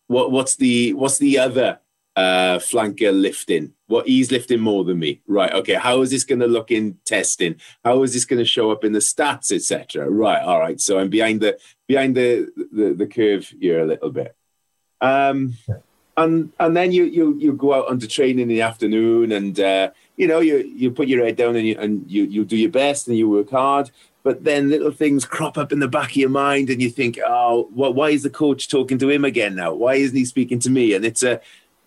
what? 0.07 0.31
What's 0.31 0.57
the 0.57 0.93
what's 0.95 1.19
the 1.19 1.39
other 1.39 1.81
uh, 2.17 2.59
flanker 2.59 3.13
lifting? 3.13 3.73
What 3.87 4.07
he's 4.07 4.31
lifting 4.31 4.61
more 4.61 4.85
than 4.85 4.99
me, 4.99 5.21
right? 5.27 5.53
Okay, 5.53 5.75
how 5.75 6.03
is 6.03 6.11
this 6.11 6.25
going 6.25 6.41
to 6.41 6.47
look 6.47 6.71
in 6.71 6.99
testing? 7.05 7.57
How 7.85 8.03
is 8.03 8.13
this 8.13 8.25
going 8.25 8.39
to 8.39 8.45
show 8.45 8.71
up 8.71 8.85
in 8.85 8.93
the 8.93 8.99
stats, 9.01 9.53
etc. 9.53 10.09
Right, 10.09 10.43
all 10.43 10.61
right. 10.61 10.81
So 10.81 10.99
I'm 10.99 11.11
behind 11.11 11.41
the 11.41 11.59
behind 11.89 12.17
the 12.17 12.51
the, 12.73 12.95
the 12.95 13.07
curve 13.07 13.53
here 13.61 13.81
a 13.81 13.87
little 13.87 14.11
bit. 14.11 14.35
Um, 15.01 15.55
and 16.17 16.53
and 16.59 16.77
then 16.77 16.93
you 16.93 17.05
you 17.05 17.37
you 17.39 17.53
go 17.53 17.75
out 17.75 17.89
onto 17.89 18.07
training 18.07 18.41
in 18.41 18.49
the 18.49 18.63
afternoon, 18.63 19.33
and 19.33 19.59
uh, 19.59 19.91
you 20.17 20.27
know 20.27 20.41
you 20.41 20.59
you 20.59 20.91
put 20.91 21.09
your 21.09 21.25
head 21.25 21.37
down 21.37 21.57
and 21.57 21.67
you 21.67 21.77
and 21.79 22.11
you 22.11 22.25
you 22.25 22.45
do 22.45 22.57
your 22.57 22.71
best 22.71 23.09
and 23.09 23.17
you 23.17 23.29
work 23.29 23.51
hard. 23.51 23.91
But 24.23 24.45
then 24.45 24.69
little 24.69 24.91
things 24.91 25.25
crop 25.25 25.57
up 25.57 25.73
in 25.73 25.79
the 25.79 25.89
back 25.89 26.11
of 26.11 26.17
your 26.17 26.29
mind, 26.29 26.69
and 26.69 26.83
you 26.83 26.91
think, 26.91 27.19
oh, 27.27 27.69
well, 27.73 27.95
why 27.95 28.11
is 28.11 28.23
the 28.23 28.31
coach 28.31 28.69
talking 28.69 28.99
to 28.99 29.09
him 29.09 29.25
again 29.25 29.55
now? 29.55 29.73
Why 29.73 29.95
isn't 29.95 30.17
he 30.17 30.27
speaking 30.27 30.59
to 30.61 30.71
me? 30.71 30.93
And 30.93 31.05
it's 31.05 31.23
a 31.23 31.41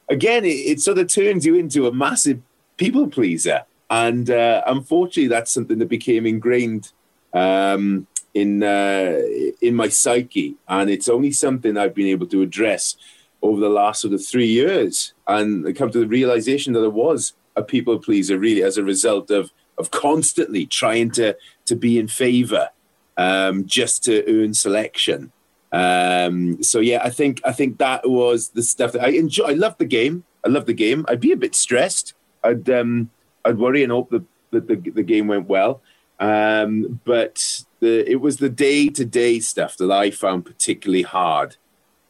again, 0.09 0.45
it, 0.45 0.49
it 0.49 0.81
sort 0.81 0.97
of 0.97 1.07
turns 1.07 1.45
you 1.45 1.55
into 1.55 1.87
a 1.87 1.93
massive 1.93 2.41
people 2.77 3.07
pleaser. 3.07 3.63
And 3.89 4.29
uh, 4.29 4.63
unfortunately, 4.65 5.27
that's 5.27 5.51
something 5.51 5.77
that 5.79 5.89
became 5.89 6.25
ingrained 6.25 6.91
um, 7.33 8.07
in 8.33 8.63
uh, 8.63 9.19
in 9.61 9.75
my 9.75 9.89
psyche, 9.89 10.55
and 10.67 10.89
it's 10.89 11.09
only 11.09 11.31
something 11.31 11.77
I've 11.77 11.93
been 11.93 12.07
able 12.07 12.27
to 12.27 12.41
address 12.41 12.95
over 13.41 13.59
the 13.59 13.69
last 13.69 14.01
sort 14.01 14.13
of 14.13 14.25
three 14.25 14.47
years, 14.47 15.13
and 15.27 15.67
I 15.67 15.73
come 15.73 15.91
to 15.91 15.99
the 15.99 16.07
realization 16.07 16.73
that 16.73 16.83
I 16.83 16.87
was 16.87 17.33
a 17.55 17.63
people 17.63 17.99
pleaser 17.99 18.39
really 18.39 18.63
as 18.63 18.77
a 18.77 18.83
result 18.83 19.29
of 19.29 19.51
of 19.77 19.91
constantly 19.91 20.65
trying 20.65 21.11
to 21.11 21.35
to 21.65 21.75
be 21.75 21.99
in 21.99 22.07
favor 22.07 22.69
um, 23.17 23.65
just 23.65 24.03
to 24.05 24.23
earn 24.27 24.53
selection 24.53 25.31
um, 25.73 26.61
so 26.61 26.79
yeah, 26.79 27.01
I 27.03 27.09
think 27.09 27.41
I 27.43 27.51
think 27.51 27.79
that 27.79 28.07
was 28.07 28.49
the 28.49 28.61
stuff 28.61 28.91
that 28.91 29.03
I 29.03 29.09
enjoy. 29.09 29.45
I 29.45 29.53
love 29.53 29.75
the 29.79 29.85
game. 29.85 30.23
I 30.45 30.49
love 30.49 30.67
the 30.67 30.73
game. 30.73 31.03
I'd 31.09 31.19
be 31.19 31.31
a 31.31 31.37
bit 31.37 31.55
stressed. 31.55 32.13
I'd 32.43 32.69
um, 32.69 33.09
I'd 33.43 33.57
worry 33.57 33.81
and 33.81 33.91
hope 33.91 34.11
that, 34.11 34.23
that 34.51 34.67
the, 34.67 34.75
the 34.75 35.03
game 35.03 35.27
went 35.27 35.47
well. 35.47 35.81
Um, 36.19 37.01
but 37.03 37.63
the, 37.79 38.09
it 38.09 38.21
was 38.21 38.37
the 38.37 38.49
day 38.49 38.87
to 38.89 39.03
day 39.03 39.39
stuff 39.39 39.75
that 39.77 39.91
I 39.91 40.11
found 40.11 40.45
particularly 40.45 41.01
hard. 41.01 41.57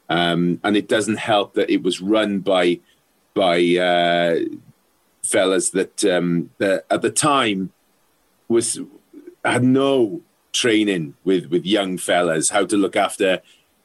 Um, 0.09 0.59
and 0.63 0.75
it 0.75 0.89
doesn't 0.89 1.17
help 1.17 1.53
that 1.53 1.69
it 1.69 1.81
was 1.83 2.01
run 2.01 2.39
by 2.39 2.81
by 3.33 3.57
uh, 3.77 4.39
fellas 5.23 5.69
that 5.69 6.03
um, 6.03 6.49
that 6.57 6.85
at 6.91 7.01
the 7.01 7.09
time 7.09 7.71
was 8.49 8.81
had 9.45 9.63
no 9.63 10.21
training 10.53 11.15
with 11.23 11.47
with 11.47 11.65
young 11.65 11.97
fellas 11.97 12.49
how 12.49 12.65
to 12.65 12.77
look 12.77 12.95
after 12.95 13.41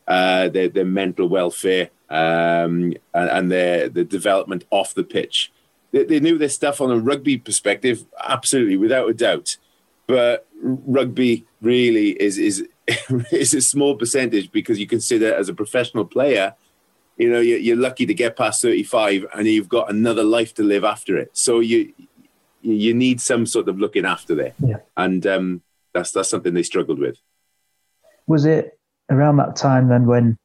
uh, 0.09 0.49
their, 0.49 0.69
their 0.69 0.85
mental 0.85 1.29
welfare 1.29 1.91
um, 2.09 2.95
and, 3.13 3.31
and, 3.31 3.51
their 3.53 3.91
the 3.91 4.05
development 4.05 4.65
off 4.71 4.95
the 4.95 5.05
pitch. 5.05 5.53
They, 5.93 6.05
they, 6.05 6.19
knew 6.19 6.39
their 6.39 6.49
stuff 6.49 6.81
on 6.81 6.91
a 6.91 6.99
rugby 6.99 7.37
perspective, 7.37 8.07
absolutely, 8.25 8.79
without 8.79 9.11
a 9.11 9.13
doubt. 9.13 9.59
But 10.07 10.47
rugby 10.63 11.45
really 11.61 12.11
is 12.13 12.39
is 12.39 12.67
is 13.31 13.53
a 13.53 13.61
small 13.61 13.97
percentage 13.97 14.51
because 14.51 14.79
you 14.79 14.87
consider 14.87 15.35
as 15.35 15.51
a 15.51 15.55
professional 15.55 16.07
player, 16.07 16.55
you 17.19 17.31
know, 17.31 17.41
you're, 17.41 17.77
lucky 17.77 18.07
to 18.07 18.15
get 18.15 18.37
past 18.37 18.63
35 18.63 19.27
and 19.35 19.47
you've 19.47 19.69
got 19.69 19.91
another 19.91 20.23
life 20.23 20.55
to 20.55 20.63
live 20.63 20.85
after 20.85 21.19
it. 21.19 21.31
So 21.35 21.61
you 21.61 21.93
you 22.63 22.95
need 22.95 23.21
some 23.21 23.45
sort 23.45 23.69
of 23.69 23.79
looking 23.79 24.07
after 24.07 24.35
there. 24.35 24.55
Yeah. 24.59 24.79
And 24.97 25.27
um, 25.27 25.63
that's 25.99 26.13
that's 26.13 26.31
something 26.31 26.55
they 26.55 26.63
struggled 26.63 26.99
with. 26.99 27.19
Was 28.27 28.45
it 28.45 28.79
around 29.11 29.37
that 29.39 29.57
time 29.57 29.89
then 29.89 30.07
when 30.07 30.39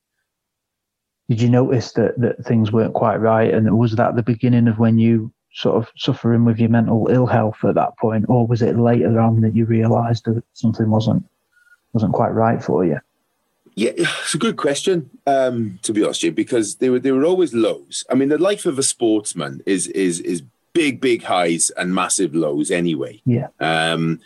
did 1.30 1.42
you 1.42 1.50
notice 1.50 1.94
that, 1.94 2.20
that 2.20 2.46
things 2.46 2.72
weren't 2.72 2.94
quite 2.94 3.18
right? 3.18 3.54
And 3.54 3.78
was 3.78 3.94
that 3.96 4.16
the 4.16 4.24
beginning 4.24 4.68
of 4.68 4.80
when 4.80 5.00
you 5.00 5.32
sort 5.54 5.78
of 5.78 5.90
suffering 5.96 6.46
with 6.46 6.60
your 6.60 6.70
mental 6.70 7.08
ill 7.10 7.28
health 7.28 7.58
at 7.64 7.76
that 7.76 7.98
point, 7.98 8.26
or 8.28 8.46
was 8.46 8.62
it 8.62 8.78
later 8.78 9.20
on 9.20 9.42
that 9.42 9.56
you 9.56 9.66
realised 9.66 10.26
that 10.26 10.44
something 10.54 10.90
wasn't 10.90 11.24
wasn't 11.94 12.14
quite 12.14 12.30
right 12.30 12.62
for 12.64 12.86
you? 12.86 13.00
Yeah, 13.76 13.92
it's 13.96 14.34
a 14.34 14.38
good 14.38 14.58
question. 14.58 15.10
Um, 15.26 15.80
to 15.84 15.94
be 15.94 16.04
honest, 16.04 16.24
you, 16.24 16.32
because 16.32 16.76
they 16.76 16.90
were 16.90 17.00
they 17.00 17.12
were 17.12 17.26
always 17.26 17.54
lows. 17.54 18.04
I 18.10 18.16
mean, 18.16 18.30
the 18.30 18.38
life 18.38 18.66
of 18.66 18.78
a 18.78 18.84
sportsman 18.84 19.62
is 19.66 19.88
is 19.88 20.20
is 20.20 20.44
big 20.74 21.00
big 21.00 21.24
highs 21.24 21.70
and 21.72 21.96
massive 21.96 22.36
lows 22.36 22.70
anyway. 22.70 23.22
Yeah. 23.26 23.48
Um, 23.60 24.20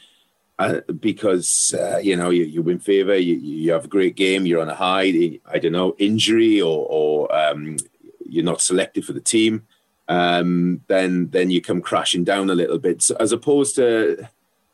uh, 0.59 0.81
because 0.99 1.75
uh, 1.77 1.97
you 1.97 2.15
know 2.15 2.29
you, 2.29 2.43
you 2.43 2.61
win 2.61 2.79
favor, 2.79 3.15
you, 3.15 3.35
you 3.35 3.71
have 3.71 3.85
a 3.85 3.89
great 3.89 4.15
game, 4.15 4.45
you're 4.45 4.61
on 4.61 4.69
a 4.69 4.75
high. 4.75 5.39
I 5.45 5.59
don't 5.59 5.71
know 5.71 5.95
injury 5.97 6.61
or 6.61 6.85
or 6.89 7.35
um, 7.35 7.77
you're 8.25 8.43
not 8.43 8.61
selected 8.61 9.05
for 9.05 9.13
the 9.13 9.21
team. 9.21 9.67
Um, 10.07 10.81
then 10.87 11.29
then 11.29 11.51
you 11.51 11.61
come 11.61 11.81
crashing 11.81 12.23
down 12.23 12.49
a 12.49 12.55
little 12.55 12.79
bit, 12.79 13.01
so, 13.01 13.15
as 13.19 13.31
opposed 13.31 13.75
to 13.75 14.27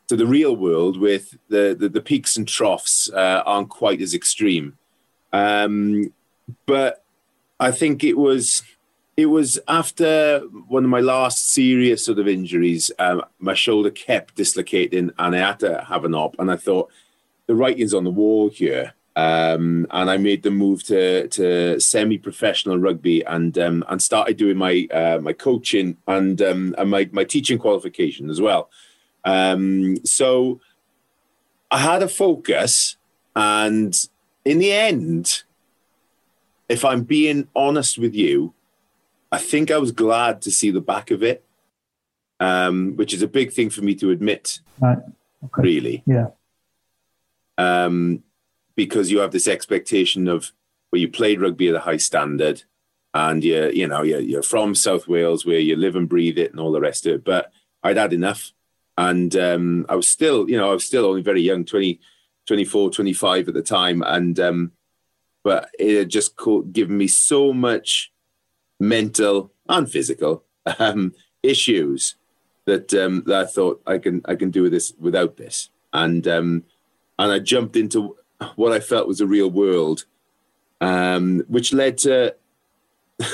to 0.08 0.16
the 0.16 0.26
real 0.26 0.54
world 0.54 0.98
with 0.98 1.36
the, 1.48 1.74
the, 1.78 1.88
the 1.88 2.00
peaks 2.00 2.36
and 2.36 2.46
troughs 2.46 3.10
uh, 3.10 3.42
aren't 3.46 3.70
quite 3.70 4.02
as 4.02 4.14
extreme. 4.14 4.76
Um, 5.32 6.12
but 6.66 7.04
I 7.58 7.70
think 7.70 8.04
it 8.04 8.18
was 8.18 8.62
it 9.16 9.26
was 9.26 9.58
after 9.68 10.40
one 10.68 10.84
of 10.84 10.90
my 10.90 11.00
last 11.00 11.50
serious 11.50 12.04
sort 12.04 12.18
of 12.18 12.26
injuries. 12.26 12.90
Um, 12.98 13.22
my 13.38 13.54
shoulder 13.54 13.90
kept 13.90 14.34
dislocating, 14.34 15.12
and 15.18 15.36
I 15.36 15.38
had 15.38 15.60
to 15.60 15.84
have 15.88 16.04
an 16.04 16.14
op. 16.14 16.36
And 16.38 16.50
I 16.50 16.56
thought 16.56 16.90
the 17.46 17.54
writing's 17.54 17.94
on 17.94 18.04
the 18.04 18.10
wall 18.10 18.48
here. 18.48 18.94
Um, 19.16 19.86
and 19.92 20.10
I 20.10 20.16
made 20.16 20.42
the 20.42 20.50
move 20.50 20.82
to 20.84 21.28
to 21.28 21.78
semi-professional 21.78 22.78
rugby 22.78 23.24
and 23.24 23.56
um, 23.58 23.84
and 23.88 24.02
started 24.02 24.36
doing 24.36 24.56
my 24.56 24.88
uh, 24.92 25.20
my 25.22 25.32
coaching 25.32 25.96
and 26.08 26.42
um, 26.42 26.74
and 26.76 26.90
my 26.90 27.08
my 27.12 27.22
teaching 27.22 27.58
qualification 27.58 28.28
as 28.28 28.40
well. 28.40 28.70
Um, 29.24 30.04
so 30.04 30.60
I 31.70 31.78
had 31.78 32.02
a 32.02 32.08
focus, 32.08 32.96
and 33.36 33.96
in 34.44 34.58
the 34.58 34.72
end, 34.72 35.44
if 36.68 36.84
I'm 36.84 37.04
being 37.04 37.46
honest 37.54 37.98
with 37.98 38.16
you, 38.16 38.52
I 39.34 39.38
think 39.38 39.70
I 39.70 39.78
was 39.78 39.92
glad 39.92 40.42
to 40.42 40.50
see 40.50 40.70
the 40.70 40.80
back 40.80 41.10
of 41.10 41.22
it, 41.22 41.44
um, 42.40 42.96
which 42.96 43.12
is 43.12 43.22
a 43.22 43.28
big 43.28 43.52
thing 43.52 43.70
for 43.70 43.82
me 43.82 43.94
to 43.96 44.10
admit. 44.10 44.60
Right. 44.80 44.98
Okay. 45.44 45.62
Really. 45.62 46.02
Yeah. 46.06 46.28
Um, 47.58 48.22
because 48.76 49.10
you 49.10 49.18
have 49.18 49.32
this 49.32 49.48
expectation 49.48 50.28
of 50.28 50.52
where 50.90 50.98
well, 50.98 51.00
you 51.00 51.08
played 51.08 51.40
rugby 51.40 51.68
at 51.68 51.74
a 51.74 51.80
high 51.80 51.96
standard, 51.96 52.62
and 53.12 53.42
you 53.44 53.70
you 53.70 53.86
know 53.88 54.02
you're, 54.02 54.20
you're 54.20 54.42
from 54.42 54.74
South 54.74 55.08
Wales 55.08 55.44
where 55.44 55.58
you 55.58 55.76
live 55.76 55.96
and 55.96 56.08
breathe 56.08 56.38
it 56.38 56.50
and 56.50 56.60
all 56.60 56.72
the 56.72 56.80
rest 56.80 57.06
of 57.06 57.14
it. 57.14 57.24
But 57.24 57.52
I'd 57.82 57.96
had 57.96 58.12
enough 58.12 58.52
and 58.96 59.34
um, 59.36 59.86
I 59.88 59.96
was 59.96 60.08
still, 60.08 60.48
you 60.48 60.56
know, 60.56 60.70
I 60.70 60.74
was 60.74 60.86
still 60.86 61.06
only 61.06 61.22
very 61.22 61.42
young, 61.42 61.64
20, 61.64 62.00
24, 62.46 62.90
25 62.90 63.48
at 63.48 63.54
the 63.54 63.62
time, 63.62 64.02
and 64.06 64.38
um, 64.38 64.72
but 65.42 65.70
it 65.78 65.98
had 65.98 66.08
just 66.08 66.34
given 66.72 66.96
me 66.96 67.08
so 67.08 67.52
much 67.52 68.12
mental 68.80 69.52
and 69.68 69.90
physical 69.90 70.44
um, 70.78 71.14
issues 71.42 72.16
that 72.66 72.94
um, 72.94 73.22
that 73.26 73.42
I 73.42 73.46
thought 73.46 73.82
I 73.86 73.98
can 73.98 74.22
I 74.24 74.34
can 74.34 74.50
do 74.50 74.62
with 74.62 74.72
this 74.72 74.92
without 74.98 75.36
this, 75.36 75.70
and 75.92 76.26
um, 76.26 76.64
and 77.18 77.32
I 77.32 77.38
jumped 77.38 77.76
into 77.76 78.16
what 78.56 78.72
I 78.72 78.80
felt 78.80 79.08
was 79.08 79.20
a 79.20 79.26
real 79.26 79.50
world, 79.50 80.04
um, 80.80 81.44
which 81.48 81.72
led 81.72 81.98
to 81.98 82.34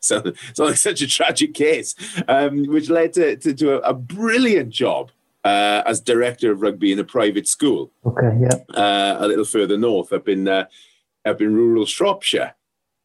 so 0.00 0.22
it's 0.24 0.58
like 0.58 0.76
such 0.76 1.00
a 1.00 1.06
tragic 1.06 1.54
case, 1.54 1.94
um, 2.28 2.64
which 2.66 2.90
led 2.90 3.14
to, 3.14 3.36
to, 3.36 3.54
to 3.54 3.76
a, 3.76 3.78
a, 3.90 3.94
brilliant 3.94 4.68
job 4.68 5.10
uh, 5.44 5.82
as 5.86 6.00
director 6.00 6.52
of 6.52 6.60
rugby 6.60 6.92
in 6.92 6.98
a 6.98 7.04
private 7.04 7.48
school. 7.48 7.90
Okay, 8.04 8.38
yeah. 8.40 8.76
Uh, 8.76 9.16
a 9.20 9.26
little 9.26 9.44
further 9.44 9.78
north, 9.78 10.12
up 10.12 10.28
in 10.28 10.46
uh, 10.46 10.66
up 11.24 11.40
in 11.40 11.54
rural 11.54 11.86
Shropshire, 11.86 12.54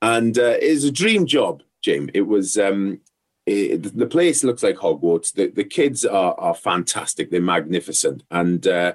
and 0.02 0.38
uh, 0.38 0.58
it 0.62 0.74
was 0.74 0.84
a 0.84 0.92
dream 0.92 1.26
job, 1.26 1.64
James. 1.82 2.10
It 2.14 2.28
was. 2.28 2.58
Um, 2.58 3.02
it, 3.46 3.98
the 3.98 4.06
place 4.06 4.44
looks 4.44 4.62
like 4.62 4.76
Hogwarts. 4.76 5.34
The, 5.34 5.48
the 5.48 5.64
kids 5.64 6.06
are, 6.06 6.36
are 6.40 6.54
fantastic. 6.54 7.32
They're 7.32 7.42
magnificent, 7.42 8.24
and 8.30 8.66
uh, 8.68 8.94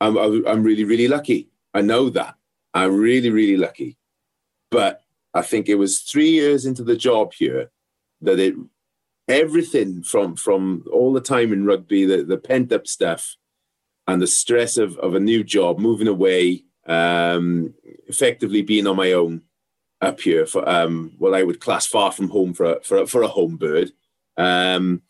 I'm 0.00 0.18
I'm 0.46 0.62
really 0.62 0.84
really 0.84 1.08
lucky. 1.08 1.48
I 1.72 1.80
know 1.80 2.10
that. 2.10 2.34
I'm 2.74 2.96
really 2.96 3.30
really 3.30 3.56
lucky, 3.56 3.96
but 4.70 5.02
I 5.34 5.42
think 5.42 5.68
it 5.68 5.76
was 5.76 6.00
three 6.00 6.30
years 6.30 6.66
into 6.66 6.84
the 6.84 6.96
job 6.96 7.32
here 7.32 7.70
that 8.20 8.38
it 8.38 8.54
everything 9.28 10.02
from 10.02 10.36
from 10.36 10.84
all 10.92 11.12
the 11.12 11.20
time 11.20 11.52
in 11.52 11.64
rugby, 11.64 12.04
the, 12.04 12.22
the 12.22 12.36
pent 12.36 12.72
up 12.72 12.86
stuff 12.86 13.36
and 14.06 14.20
the 14.20 14.26
stress 14.26 14.76
of, 14.76 14.98
of 14.98 15.14
a 15.14 15.20
new 15.20 15.44
job, 15.44 15.78
moving 15.78 16.08
away, 16.08 16.64
um, 16.86 17.72
effectively 18.08 18.62
being 18.62 18.86
on 18.86 18.96
my 18.96 19.12
own 19.12 19.42
up 20.02 20.20
here 20.20 20.44
for 20.44 20.68
um, 20.68 21.12
what 21.18 21.34
I 21.34 21.42
would 21.42 21.60
class 21.60 21.86
far 21.86 22.12
from 22.12 22.28
home 22.28 22.52
for 22.52 22.76
a, 22.76 22.80
for 22.82 22.98
a, 22.98 23.06
for 23.06 23.22
a 23.22 23.28
home 23.28 23.56
bird. 23.56 23.92
Um, 24.36 25.02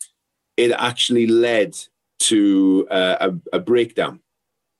it 0.55 0.71
actually 0.71 1.27
led 1.27 1.75
to 2.19 2.87
uh, 2.91 3.17
a, 3.19 3.57
a 3.57 3.59
breakdown, 3.59 4.21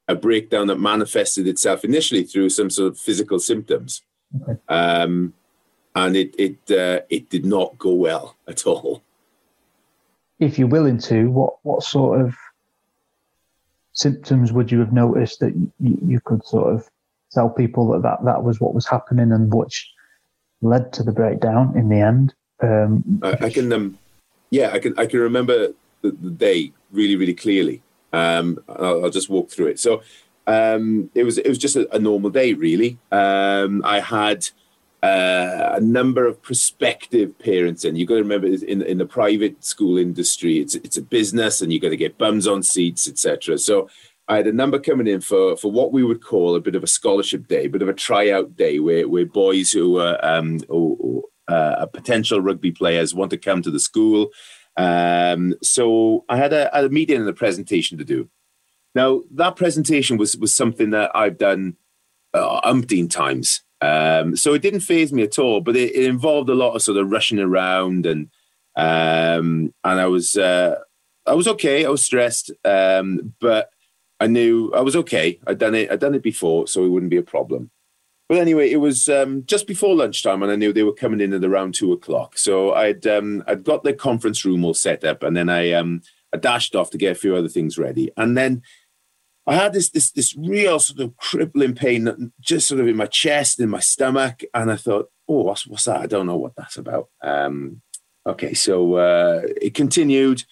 a 0.07 0.15
breakdown 0.15 0.67
that 0.67 0.79
manifested 0.79 1.47
itself 1.47 1.83
initially 1.83 2.23
through 2.23 2.49
some 2.49 2.69
sort 2.69 2.91
of 2.91 2.99
physical 2.99 3.39
symptoms. 3.39 4.03
Okay. 4.41 4.59
Um, 4.69 5.33
and 5.95 6.15
it 6.15 6.33
it 6.39 6.71
uh, 6.71 7.01
it 7.09 7.29
did 7.29 7.45
not 7.45 7.77
go 7.77 7.93
well 7.93 8.35
at 8.47 8.65
all. 8.65 9.03
If 10.39 10.57
you're 10.57 10.67
willing 10.67 10.99
to, 10.99 11.29
what 11.29 11.55
what 11.63 11.83
sort 11.83 12.21
of 12.21 12.35
symptoms 13.93 14.51
would 14.51 14.71
you 14.71 14.79
have 14.79 14.91
noticed 14.91 15.39
that 15.39 15.55
you, 15.55 15.71
you 15.79 16.19
could 16.25 16.43
sort 16.45 16.73
of 16.73 16.89
tell 17.31 17.49
people 17.49 17.91
that, 17.91 18.01
that 18.01 18.25
that 18.25 18.43
was 18.43 18.59
what 18.59 18.73
was 18.73 18.87
happening 18.87 19.31
and 19.31 19.53
which 19.53 19.92
led 20.63 20.93
to 20.93 21.03
the 21.03 21.11
breakdown 21.11 21.73
in 21.77 21.89
the 21.89 21.99
end? 21.99 22.33
Um, 22.61 23.19
I, 23.21 23.37
I, 23.45 23.49
can, 23.49 23.71
um, 23.73 23.97
yeah, 24.49 24.71
I 24.71 24.79
can 24.79 24.97
I 24.97 25.05
can 25.05 25.19
remember 25.19 25.73
the, 26.01 26.11
the 26.11 26.29
day 26.29 26.71
really 26.91 27.15
really 27.15 27.33
clearly. 27.33 27.81
Um, 28.13 28.59
I'll, 28.69 29.05
I'll, 29.05 29.09
just 29.09 29.29
walk 29.29 29.49
through 29.49 29.67
it. 29.67 29.79
So 29.79 30.01
um, 30.47 31.09
it 31.15 31.23
was 31.23 31.37
it 31.37 31.49
was 31.49 31.57
just 31.57 31.75
a, 31.75 31.93
a 31.95 31.99
normal 31.99 32.29
day 32.29 32.53
really. 32.53 32.97
Um, 33.11 33.81
I 33.83 33.99
had 33.99 34.47
uh, 35.03 35.73
a 35.75 35.81
number 35.81 36.25
of 36.25 36.41
prospective 36.41 37.37
parents 37.37 37.83
and 37.83 37.97
you've 37.97 38.07
got 38.07 38.15
to 38.15 38.21
remember 38.21 38.47
in, 38.47 38.81
in 38.81 38.97
the 38.97 39.05
private 39.05 39.61
school 39.63 39.97
industry 39.97 40.59
it's 40.59 40.75
it's 40.75 40.95
a 40.95 41.01
business 41.01 41.61
and 41.61 41.73
you've 41.73 41.81
got 41.81 41.89
to 41.89 41.97
get 41.97 42.17
bums 42.17 42.47
on 42.47 42.63
seats 42.63 43.05
etc 43.05 43.57
so 43.57 43.89
I 44.27 44.37
had 44.37 44.47
a 44.47 44.53
number 44.53 44.79
coming 44.79 45.07
in 45.07 45.21
for 45.21 45.57
for 45.57 45.71
what 45.71 45.91
we 45.91 46.03
would 46.03 46.23
call 46.23 46.55
a 46.55 46.61
bit 46.61 46.75
of 46.75 46.83
a 46.83 46.87
scholarship 46.87 47.47
day, 47.47 47.65
a 47.65 47.69
bit 47.69 47.81
of 47.81 47.89
a 47.89 47.93
tryout 47.93 48.55
day, 48.55 48.79
where 48.79 49.07
where 49.07 49.25
boys 49.25 49.71
who 49.71 49.99
are 49.99 50.23
um, 50.23 50.61
or, 50.69 51.23
uh, 51.47 51.85
potential 51.87 52.39
rugby 52.39 52.71
players 52.71 53.13
want 53.13 53.29
to 53.31 53.37
come 53.37 53.61
to 53.61 53.71
the 53.71 53.79
school. 53.79 54.29
Um, 54.77 55.55
so 55.61 56.23
I 56.29 56.37
had 56.37 56.53
a, 56.53 56.85
a 56.85 56.89
meeting 56.89 57.17
and 57.17 57.27
a 57.27 57.33
presentation 57.33 57.97
to 57.97 58.05
do. 58.05 58.29
Now 58.95 59.23
that 59.31 59.55
presentation 59.57 60.17
was 60.17 60.37
was 60.37 60.53
something 60.53 60.91
that 60.91 61.11
I've 61.13 61.37
done 61.37 61.75
uh, 62.33 62.61
umpteen 62.61 63.09
times. 63.09 63.61
Um, 63.81 64.37
so 64.37 64.53
it 64.53 64.61
didn't 64.61 64.79
phase 64.79 65.11
me 65.11 65.23
at 65.23 65.37
all, 65.37 65.59
but 65.59 65.75
it, 65.75 65.93
it, 65.93 66.05
involved 66.05 66.49
a 66.49 66.55
lot 66.55 66.73
of 66.73 66.81
sort 66.81 66.97
of 66.97 67.11
rushing 67.11 67.39
around 67.39 68.05
and 68.05 68.29
um, 68.77 69.73
and 69.83 69.99
I 69.99 70.05
was 70.05 70.37
uh, 70.37 70.77
I 71.27 71.33
was 71.33 71.47
okay. 71.49 71.85
I 71.85 71.89
was 71.89 72.05
stressed, 72.05 72.51
um, 72.63 73.33
but 73.41 73.69
I 74.19 74.27
knew 74.27 74.71
I 74.73 74.81
was 74.81 74.95
okay. 74.95 75.39
I'd 75.47 75.57
done 75.59 75.75
it. 75.75 75.91
I'd 75.91 75.99
done 75.99 76.15
it 76.15 76.23
before, 76.23 76.67
so 76.67 76.83
it 76.83 76.89
wouldn't 76.89 77.09
be 77.09 77.17
a 77.17 77.23
problem. 77.23 77.71
But 78.29 78.37
anyway, 78.37 78.71
it 78.71 78.77
was 78.77 79.09
um, 79.09 79.43
just 79.45 79.67
before 79.67 79.95
lunchtime, 79.95 80.41
and 80.41 80.51
I 80.51 80.55
knew 80.55 80.71
they 80.71 80.83
were 80.83 80.93
coming 80.93 81.19
in 81.19 81.33
at 81.33 81.43
around 81.43 81.73
two 81.73 81.91
o'clock. 81.91 82.37
So 82.37 82.73
I'd 82.73 83.05
um, 83.05 83.43
I'd 83.47 83.63
got 83.63 83.83
the 83.83 83.93
conference 83.93 84.45
room 84.45 84.63
all 84.63 84.73
set 84.73 85.03
up, 85.03 85.23
and 85.23 85.35
then 85.35 85.49
I 85.49 85.71
um, 85.73 86.01
I 86.33 86.37
dashed 86.37 86.75
off 86.75 86.89
to 86.91 86.97
get 86.97 87.11
a 87.11 87.19
few 87.19 87.35
other 87.35 87.49
things 87.49 87.77
ready, 87.77 88.11
and 88.15 88.37
then 88.37 88.61
I 89.45 89.55
had 89.55 89.73
this 89.73 89.89
this 89.89 90.11
this 90.11 90.35
real 90.37 90.79
sort 90.79 91.01
of 91.01 91.17
crippling 91.17 91.75
pain 91.75 92.31
just 92.39 92.67
sort 92.67 92.79
of 92.79 92.87
in 92.87 92.95
my 92.95 93.07
chest, 93.07 93.59
in 93.59 93.69
my 93.69 93.81
stomach, 93.81 94.43
and 94.53 94.71
I 94.71 94.77
thought, 94.77 95.09
oh, 95.27 95.43
what's 95.43 95.67
what's 95.67 95.85
that? 95.85 96.01
I 96.01 96.05
don't 96.05 96.27
know 96.27 96.37
what 96.37 96.55
that's 96.55 96.77
about. 96.77 97.09
Um, 97.21 97.81
okay, 98.25 98.53
so 98.53 98.95
uh, 98.95 99.41
it 99.61 99.73
continued. 99.73 100.43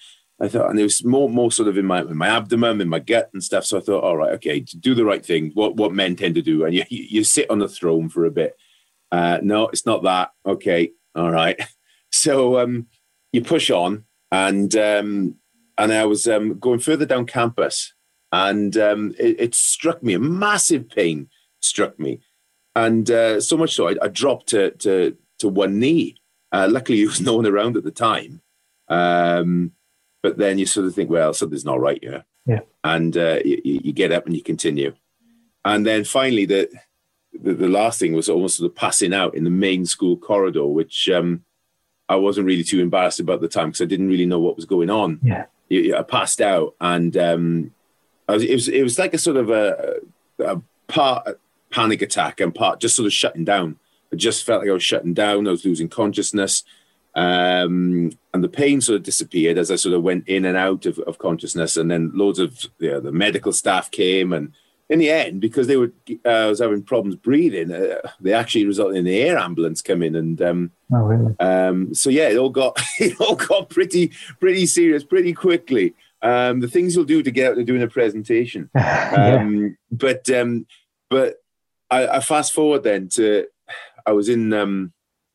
I 0.42 0.48
thought, 0.48 0.72
and 0.72 0.80
it 0.80 0.84
was 0.84 1.06
more 1.06 1.30
more 1.30 1.52
sort 1.52 1.70
of 1.70 1.78
in 1.78 1.86
my 1.86 2.02
in 2.02 2.18
my 2.18 2.28
abdomen, 2.28 2.82
in 2.82 2.90
my 2.90 3.00
gut 3.00 3.30
and 3.32 3.44
stuff. 3.44 3.64
So 3.64 3.78
I 3.78 3.82
thought, 3.82 4.04
all 4.04 4.18
right, 4.18 4.34
okay, 4.34 4.62
do 4.62 4.96
the 4.96 5.06
right 5.06 5.24
thing. 5.24 5.52
What 5.54 5.76
what 5.76 5.94
men 5.94 6.16
tend 6.16 6.36
to 6.36 6.42
do, 6.42 6.66
and 6.66 6.74
you 6.74 6.84
you 6.90 7.24
sit 7.24 7.50
on 7.52 7.60
the 7.60 7.70
throne 7.70 8.10
for 8.10 8.26
a 8.26 8.32
bit. 8.32 8.58
Uh, 9.12 9.40
no, 9.44 9.68
it's 9.68 9.86
not 9.86 10.04
that. 10.04 10.32
Okay, 10.46 10.92
all 11.16 11.32
right. 11.32 11.60
So 12.14 12.60
um, 12.60 12.88
you 13.32 13.42
push 13.42 13.72
on, 13.72 14.04
and 14.34 14.76
um, 14.76 15.36
and 15.78 15.94
I 15.94 16.04
was 16.04 16.28
um, 16.28 16.60
going 16.60 16.80
further 16.80 17.06
down 17.06 17.26
campus, 17.26 17.94
and 18.34 18.76
um, 18.76 19.16
it, 19.18 19.40
it, 19.40 19.56
struck 19.56 20.04
me 20.04 20.14
a 20.14 20.20
massive 20.20 20.90
pain 20.90 21.30
struck 21.62 21.98
me, 21.98 22.20
and 22.76 23.10
uh, 23.10 23.40
so 23.40 23.56
much 23.56 23.76
so 23.76 23.88
I, 23.88 23.96
I, 24.02 24.10
dropped 24.10 24.50
to 24.50 24.72
to 24.72 25.16
to 25.40 25.48
one 25.48 25.80
knee. 25.80 26.18
Uh, 26.52 26.68
luckily, 26.70 26.98
there 27.00 27.08
was 27.08 27.22
no 27.22 27.38
one 27.38 27.48
around 27.48 27.78
at 27.78 27.86
the 27.86 27.92
time. 27.92 28.42
Um, 28.90 29.72
but 30.22 30.38
then 30.38 30.58
you 30.58 30.66
sort 30.66 30.86
of 30.86 30.96
think, 30.96 31.10
well, 31.10 31.34
something's 31.34 31.66
not 31.66 31.80
right 31.80 32.00
here. 32.02 32.26
Yeah. 32.46 32.62
And 32.84 33.16
uh, 33.16 33.40
you, 33.46 33.62
you, 33.64 33.94
get 33.94 34.12
up 34.12 34.26
and 34.26 34.36
you 34.36 34.42
continue. 34.42 34.94
And 35.64 35.86
then 35.86 36.04
finally, 36.04 36.46
the, 36.46 36.70
the, 37.40 37.54
the 37.54 37.70
last 37.70 38.00
thing 38.00 38.14
was 38.14 38.30
almost 38.30 38.58
sort 38.58 38.72
of 38.72 38.76
passing 38.76 39.14
out 39.14 39.36
in 39.36 39.44
the 39.44 39.50
main 39.50 39.86
school 39.86 40.18
corridor, 40.18 40.66
which 40.66 41.10
um, 41.10 41.44
I 42.10 42.16
wasn't 42.16 42.48
really 42.48 42.64
too 42.64 42.80
embarrassed 42.80 43.20
about 43.20 43.42
the 43.42 43.48
time 43.48 43.68
because 43.68 43.82
I 43.82 43.86
didn't 43.86 44.10
really 44.10 44.26
know 44.26 44.40
what 44.40 44.56
was 44.56 44.66
going 44.66 44.90
on. 44.90 45.20
Yeah. 45.24 45.46
I 45.98 46.04
passed 46.04 46.42
out, 46.42 46.76
and 46.82 47.16
um, 47.16 47.72
was, 48.28 48.44
it 48.44 48.54
was 48.54 48.68
it 48.68 48.84
was 48.84 49.00
like 49.00 49.14
a 49.14 49.18
sort 49.18 49.38
of 49.38 49.50
a, 49.50 50.00
a 50.40 50.62
part 50.88 51.40
panic 51.70 52.02
attack 52.02 52.42
and 52.42 52.54
part 52.54 52.82
just 52.82 52.96
sort 52.96 53.06
of 53.06 53.14
shutting 53.14 53.46
down. 53.46 53.78
I 54.12 54.18
just 54.18 54.44
felt 54.44 54.62
like 54.62 54.70
I 54.70 54.74
was 54.74 54.84
shutting 54.84 55.14
down. 55.14 55.48
I 55.48 55.52
was 55.52 55.64
losing 55.64 55.88
consciousness. 55.88 56.64
Um, 57.16 58.12
and 58.34 58.44
the 58.44 58.50
pain 58.50 58.80
sort 58.80 58.98
of 58.98 59.04
disappeared 59.04 59.58
as 59.58 59.72
I 59.72 59.76
sort 59.76 59.96
of 59.96 60.04
went 60.04 60.28
in 60.28 60.46
and 60.46 60.58
out 60.58 60.86
of, 60.86 61.00
of 61.00 61.18
consciousness. 61.18 61.78
And 61.78 61.92
then 61.92 62.12
loads 62.14 62.40
of 62.40 62.66
you 62.80 62.92
know, 62.92 63.00
the 63.00 63.12
medical 63.12 63.52
staff 63.52 63.92
came. 63.92 64.32
And 64.32 64.54
in 64.90 65.00
the 65.00 65.10
end, 65.10 65.42
because 65.42 65.68
they 65.68 65.78
were, 65.78 65.92
uh, 66.26 66.30
I 66.30 66.46
was 66.48 66.60
having 66.60 66.84
problems 66.84 67.16
breathing, 67.16 67.72
uh, 67.72 68.02
they 68.20 68.34
actually 68.34 68.66
resulted 68.66 68.98
in 68.98 69.06
the 69.06 69.20
air 69.22 69.38
ambulance 69.38 69.82
coming. 69.82 70.16
And 70.16 70.42
um, 70.42 70.72
oh, 70.94 70.98
really? 70.98 71.36
um, 71.40 71.94
so, 71.94 72.10
yeah, 72.10 72.30
it 72.30 72.38
all 72.38 72.50
got 72.50 72.80
it 73.00 73.20
all 73.20 73.36
got 73.36 73.70
pretty 73.70 74.12
pretty 74.40 74.66
serious 74.66 75.04
pretty 75.04 75.34
quickly. 75.34 75.94
Um, 76.22 76.60
the 76.60 76.68
things 76.68 76.96
you'll 76.96 77.06
do 77.06 77.24
to 77.24 77.32
get 77.32 77.52
out 77.52 77.56
to 77.56 77.64
doing 77.64 77.82
a 77.82 77.88
presentation. 77.88 78.70
yeah. 78.76 79.40
Um, 79.42 79.78
but 79.92 80.30
um, 80.30 80.68
but 81.10 81.42
I, 81.90 82.08
I, 82.08 82.20
fast 82.20 82.54
forward 82.54 82.84
then 82.84 83.10
to 83.10 83.48
I 84.06 84.12
was 84.12 84.30
in 84.30 84.54
um, 84.54 84.94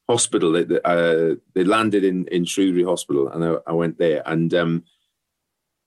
hospital. 0.09 0.53
They, 0.53 0.81
uh, 0.85 1.37
they 1.55 1.65
landed 1.65 2.05
in, 2.05 2.27
in 2.29 2.45
Shrewsbury 2.45 2.85
Hospital, 2.85 3.29
and 3.29 3.45
I, 3.45 3.57
I 3.67 3.73
went 3.73 3.99
there, 3.99 4.23
and 4.27 4.53
um, 4.55 4.85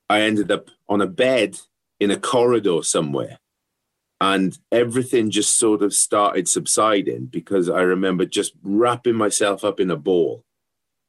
I 0.10 0.22
ended 0.22 0.52
up 0.52 0.70
on 0.88 1.02
a 1.02 1.08
bed 1.08 1.58
in 2.00 2.12
a 2.12 2.20
corridor 2.20 2.84
somewhere, 2.84 3.40
and 4.22 4.58
everything 4.72 5.32
just 5.32 5.58
sort 5.58 5.82
of 5.82 5.94
started 5.94 6.48
subsiding 6.48 7.28
because 7.28 7.70
I 7.70 7.82
remember 7.82 8.26
just 8.26 8.54
wrapping 8.62 9.16
myself 9.16 9.64
up 9.64 9.80
in 9.80 9.92
a 9.92 9.98
ball, 9.98 10.44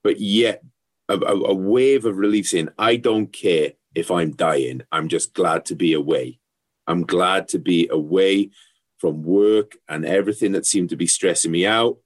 but 0.03 0.20
yet 0.20 0.62
a, 1.09 1.14
a, 1.18 1.35
a 1.35 1.55
wave 1.55 2.05
of 2.05 2.18
relief 2.18 2.49
saying, 2.49 2.68
"I 2.79 2.96
don't 2.96 3.33
care 3.33 3.73
if 3.94 4.11
I'm 4.11 4.33
dying. 4.33 4.83
I'm 4.92 5.09
just 5.09 5.35
glad 5.35 5.64
to 5.66 5.75
be 5.75 5.94
away. 5.94 6.38
I'm 6.87 7.05
glad 7.05 7.49
to 7.49 7.59
be 7.59 7.88
away." 7.90 8.51
From 8.99 9.23
work 9.23 9.79
and 9.88 10.05
everything 10.05 10.53
that 10.53 10.66
seemed 10.66 10.90
to 10.90 10.96
be 10.96 11.07
stressing 11.07 11.51
me 11.51 11.64
out 11.64 11.96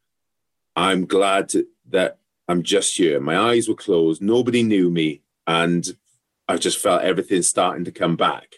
I'm 0.76 1.06
glad 1.06 1.52
that 1.90 2.18
I'm 2.48 2.62
just 2.62 2.96
here. 2.96 3.20
My 3.20 3.38
eyes 3.38 3.68
were 3.68 3.74
closed. 3.74 4.22
Nobody 4.22 4.62
knew 4.62 4.90
me. 4.90 5.22
And 5.46 5.87
I 6.48 6.56
just 6.56 6.78
felt 6.78 7.02
everything 7.02 7.42
starting 7.42 7.84
to 7.84 7.92
come 7.92 8.16
back. 8.16 8.56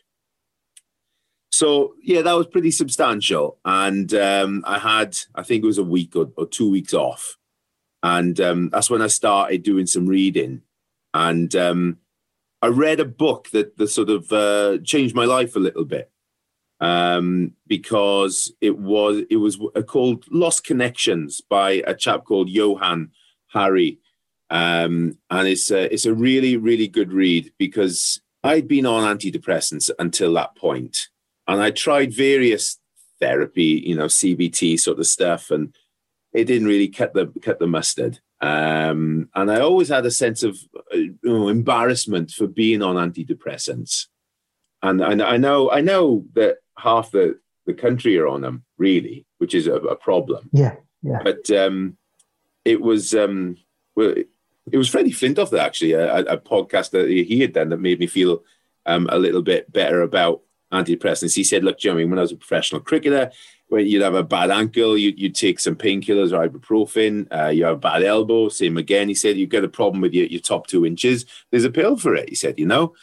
So, 1.50 1.94
yeah, 2.02 2.22
that 2.22 2.36
was 2.36 2.46
pretty 2.46 2.70
substantial. 2.70 3.58
And 3.64 4.12
um, 4.14 4.64
I 4.66 4.78
had, 4.78 5.16
I 5.34 5.42
think 5.42 5.62
it 5.62 5.66
was 5.66 5.78
a 5.78 5.84
week 5.84 6.16
or, 6.16 6.30
or 6.36 6.46
two 6.46 6.70
weeks 6.70 6.94
off. 6.94 7.36
And 8.02 8.40
um, 8.40 8.68
that's 8.70 8.90
when 8.90 9.02
I 9.02 9.06
started 9.06 9.62
doing 9.62 9.86
some 9.86 10.06
reading. 10.06 10.62
And 11.14 11.54
um, 11.56 11.98
I 12.60 12.68
read 12.68 13.00
a 13.00 13.04
book 13.04 13.48
that, 13.52 13.76
that 13.78 13.88
sort 13.88 14.10
of 14.10 14.30
uh, 14.32 14.78
changed 14.84 15.14
my 15.14 15.24
life 15.24 15.56
a 15.56 15.60
little 15.60 15.84
bit 15.84 16.10
um, 16.80 17.52
because 17.66 18.52
it 18.60 18.78
was 18.78 19.22
it 19.30 19.36
was 19.36 19.58
called 19.86 20.24
Lost 20.30 20.64
Connections 20.64 21.40
by 21.40 21.82
a 21.86 21.94
chap 21.94 22.24
called 22.24 22.48
Johann 22.48 23.10
Hari, 23.48 23.98
um, 24.50 25.18
and 25.30 25.48
it's 25.48 25.70
a, 25.70 25.92
it's 25.92 26.06
a 26.06 26.14
really 26.14 26.56
really 26.56 26.88
good 26.88 27.12
read 27.12 27.52
because 27.58 28.20
I'd 28.44 28.68
been 28.68 28.86
on 28.86 29.16
antidepressants 29.16 29.90
until 29.98 30.34
that 30.34 30.56
point, 30.56 31.08
and 31.46 31.60
I 31.60 31.70
tried 31.70 32.12
various 32.12 32.78
therapy, 33.20 33.82
you 33.86 33.96
know, 33.96 34.06
CBT 34.06 34.78
sort 34.78 34.98
of 34.98 35.06
stuff, 35.06 35.50
and 35.50 35.74
it 36.32 36.44
didn't 36.44 36.68
really 36.68 36.88
cut 36.88 37.14
the 37.14 37.32
cut 37.42 37.58
the 37.58 37.66
mustard. 37.66 38.20
Um, 38.40 39.30
and 39.34 39.50
I 39.50 39.60
always 39.60 39.88
had 39.88 40.04
a 40.04 40.10
sense 40.10 40.42
of 40.42 40.58
uh, 40.92 40.96
you 40.96 41.18
know, 41.22 41.48
embarrassment 41.48 42.30
for 42.30 42.46
being 42.46 42.82
on 42.82 42.96
antidepressants. 42.96 44.08
And, 44.82 45.00
and 45.00 45.22
I 45.22 45.38
know 45.38 45.70
I 45.70 45.80
know 45.80 46.26
that 46.34 46.58
half 46.78 47.10
the, 47.10 47.38
the 47.66 47.74
country 47.74 48.18
are 48.18 48.28
on 48.28 48.40
them, 48.40 48.64
really, 48.78 49.26
which 49.38 49.54
is 49.54 49.66
a, 49.66 49.74
a 49.74 49.96
problem. 49.96 50.48
Yeah, 50.52 50.76
yeah. 51.02 51.20
But 51.22 51.50
um, 51.50 51.96
it 52.64 52.80
was 52.80 53.14
um, 53.14 53.56
well, 53.94 54.14
it 54.70 54.78
was 54.78 54.88
Freddie 54.88 55.12
Flintoff 55.12 55.50
that 55.50 55.64
actually 55.64 55.92
a, 55.92 56.18
a, 56.18 56.38
podcast 56.38 56.90
that 56.90 57.08
he 57.08 57.40
had 57.40 57.52
done 57.52 57.68
that 57.70 57.78
made 57.78 58.00
me 58.00 58.06
feel 58.06 58.42
um, 58.84 59.08
a 59.10 59.18
little 59.18 59.42
bit 59.42 59.72
better 59.72 60.02
about 60.02 60.42
antidepressants. 60.72 61.34
He 61.34 61.44
said, 61.44 61.64
"Look, 61.64 61.78
Jeremy, 61.78 62.04
when 62.04 62.18
I 62.18 62.22
was 62.22 62.32
a 62.32 62.36
professional 62.36 62.80
cricketer, 62.80 63.30
when 63.68 63.86
you'd 63.86 64.02
have 64.02 64.14
a 64.14 64.24
bad 64.24 64.50
ankle, 64.50 64.98
you, 64.98 65.14
would 65.22 65.34
take 65.34 65.60
some 65.60 65.76
painkillers 65.76 66.32
or 66.32 66.48
ibuprofen. 66.48 67.26
Uh, 67.32 67.48
you 67.48 67.64
have 67.64 67.76
a 67.76 67.78
bad 67.78 68.02
elbow, 68.02 68.48
same 68.48 68.76
again. 68.76 69.08
He 69.08 69.14
said, 69.14 69.36
you 69.36 69.46
get 69.46 69.64
a 69.64 69.68
problem 69.68 70.00
with 70.00 70.14
your, 70.14 70.26
your 70.26 70.40
top 70.40 70.68
two 70.68 70.86
inches. 70.86 71.26
There's 71.50 71.64
a 71.64 71.70
pill 71.70 71.96
for 71.96 72.14
it. 72.14 72.28
He 72.28 72.34
said, 72.34 72.58
you 72.58 72.66
know." 72.66 72.94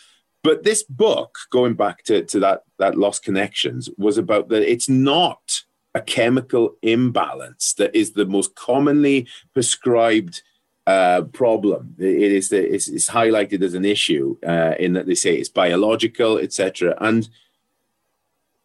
But 0.44 0.64
this 0.64 0.84
book, 0.84 1.38
going 1.52 1.74
back 1.74 2.04
to, 2.04 2.24
to 2.24 2.40
that, 2.42 2.64
that 2.78 2.98
Lost 2.98 3.24
Connections, 3.24 3.90
was 3.98 4.18
about 4.18 4.50
that 4.50 4.70
it's 4.70 4.90
not 4.90 5.64
a 5.96 6.02
chemical 6.02 6.76
imbalance 6.82 7.74
that 7.76 7.96
is 7.96 8.12
the 8.12 8.26
most 8.26 8.54
commonly 8.56 9.28
prescribed 9.54 10.44
uh, 10.86 11.22
problem. 11.32 11.96
It 11.98 12.32
is 12.34 12.52
it's, 12.52 12.90
it's, 12.90 13.10
highlighted 13.10 13.62
as 13.62 13.74
an 13.74 13.86
issue 13.86 14.36
uh, 14.46 14.74
in 14.78 14.94
that 14.94 15.06
they 15.06 15.16
say 15.16 15.36
it's 15.36 15.48
biological, 15.48 16.38
etc. 16.40 16.98
And 17.00 17.30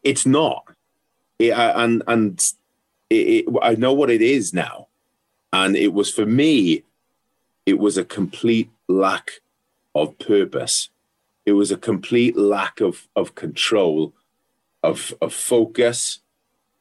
it's 0.03 0.27
not. 0.27 0.65
It, 1.39 1.53
and 1.57 2.03
and 2.09 2.45
it, 3.09 3.15
it, 3.15 3.47
I 3.63 3.77
know 3.77 3.93
what 3.93 4.11
it 4.11 4.23
is 4.23 4.53
now. 4.53 4.89
And 5.53 5.77
it 5.77 5.93
was 5.93 6.13
for 6.13 6.27
me, 6.27 6.83
it 7.67 7.79
was 7.79 7.97
a 7.97 8.05
complete 8.05 8.71
lack 8.89 9.31
of 9.95 10.19
purpose 10.19 10.91
it 11.49 11.53
was 11.53 11.73
a 11.73 11.77
complete 11.77 12.37
lack 12.37 12.81
of 12.81 13.09
of 13.17 13.35
control, 13.35 14.15
of 14.83 15.15
of 15.21 15.33
focus, 15.33 16.21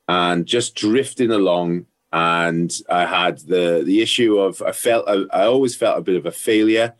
and 0.08 0.46
just 0.46 0.76
drifting 0.76 1.32
along. 1.32 1.88
And 2.14 2.72
I 2.90 3.06
had 3.06 3.40
the 3.40 3.84
the 3.86 4.02
issue 4.02 4.38
of 4.38 4.62
I 4.62 4.72
felt 4.72 5.08
I, 5.08 5.24
I 5.32 5.46
always 5.46 5.76
felt 5.76 5.98
a 5.98 6.02
bit 6.02 6.16
of 6.16 6.26
a 6.26 6.32
failure, 6.32 6.94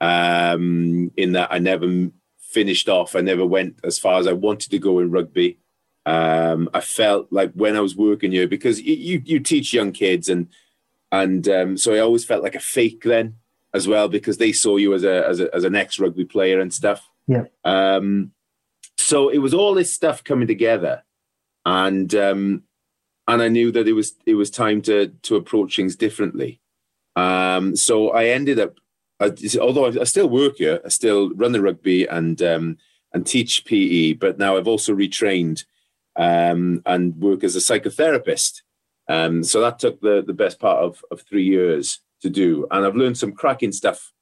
um, 0.00 1.10
in 1.16 1.32
that 1.32 1.48
I 1.50 1.58
never 1.58 2.10
finished 2.38 2.88
off. 2.88 3.16
I 3.16 3.20
never 3.20 3.46
went 3.46 3.80
as 3.84 3.98
far 3.98 4.18
as 4.18 4.26
I 4.26 4.32
wanted 4.32 4.70
to 4.70 4.78
go 4.78 4.98
in 4.98 5.10
rugby. 5.10 5.58
Um, 6.06 6.68
I 6.74 6.80
felt 6.80 7.28
like 7.30 7.52
when 7.52 7.76
I 7.76 7.80
was 7.80 7.96
working 7.96 8.32
here 8.32 8.48
because 8.48 8.80
you 8.80 9.22
you 9.24 9.40
teach 9.40 9.74
young 9.74 9.92
kids 9.92 10.28
and 10.28 10.48
and 11.12 11.48
um, 11.48 11.76
so 11.76 11.94
I 11.94 11.98
always 11.98 12.24
felt 12.24 12.42
like 12.42 12.54
a 12.54 12.60
fake 12.60 13.02
then 13.04 13.36
as 13.72 13.86
well 13.86 14.08
because 14.08 14.38
they 14.38 14.52
saw 14.52 14.76
you 14.76 14.94
as 14.94 15.04
a 15.04 15.26
as, 15.26 15.40
a, 15.40 15.54
as 15.54 15.64
an 15.64 15.74
ex 15.74 15.98
rugby 15.98 16.24
player 16.24 16.60
and 16.60 16.72
stuff. 16.72 17.08
Yeah. 17.26 17.44
Um, 17.64 18.32
so 18.98 19.28
it 19.28 19.38
was 19.38 19.54
all 19.54 19.74
this 19.74 19.92
stuff 19.92 20.22
coming 20.24 20.48
together, 20.48 21.04
and 21.64 22.14
um, 22.14 22.64
and 23.28 23.42
I 23.42 23.48
knew 23.48 23.70
that 23.72 23.88
it 23.88 23.92
was 23.92 24.14
it 24.26 24.34
was 24.34 24.50
time 24.50 24.82
to 24.82 25.08
to 25.22 25.36
approach 25.36 25.76
things 25.76 25.96
differently. 25.96 26.60
Um, 27.16 27.76
so 27.76 28.10
I 28.10 28.26
ended 28.26 28.58
up, 28.58 28.78
I, 29.18 29.32
although 29.60 29.86
I, 29.86 30.00
I, 30.00 30.04
still 30.04 30.28
work 30.28 30.56
here, 30.56 30.80
I 30.84 30.88
still 30.88 31.30
run 31.34 31.52
the 31.52 31.60
rugby 31.60 32.06
and 32.06 32.40
um, 32.42 32.78
and 33.12 33.26
teach 33.26 33.64
PE, 33.64 34.14
but 34.14 34.38
now 34.38 34.56
I've 34.56 34.68
also 34.68 34.94
retrained 34.94 35.64
um, 36.16 36.82
and 36.86 37.16
work 37.16 37.42
as 37.44 37.56
a 37.56 37.58
psychotherapist. 37.58 38.62
Um, 39.08 39.42
so 39.42 39.60
that 39.60 39.78
took 39.78 40.00
the 40.00 40.22
the 40.24 40.34
best 40.34 40.60
part 40.60 40.78
of 40.78 41.04
of 41.10 41.22
three 41.22 41.44
years 41.44 42.00
to 42.22 42.30
do. 42.30 42.66
And 42.70 42.84
I've 42.84 42.96
learned 42.96 43.18
some 43.18 43.32
cracking 43.32 43.72
stuff 43.72 44.12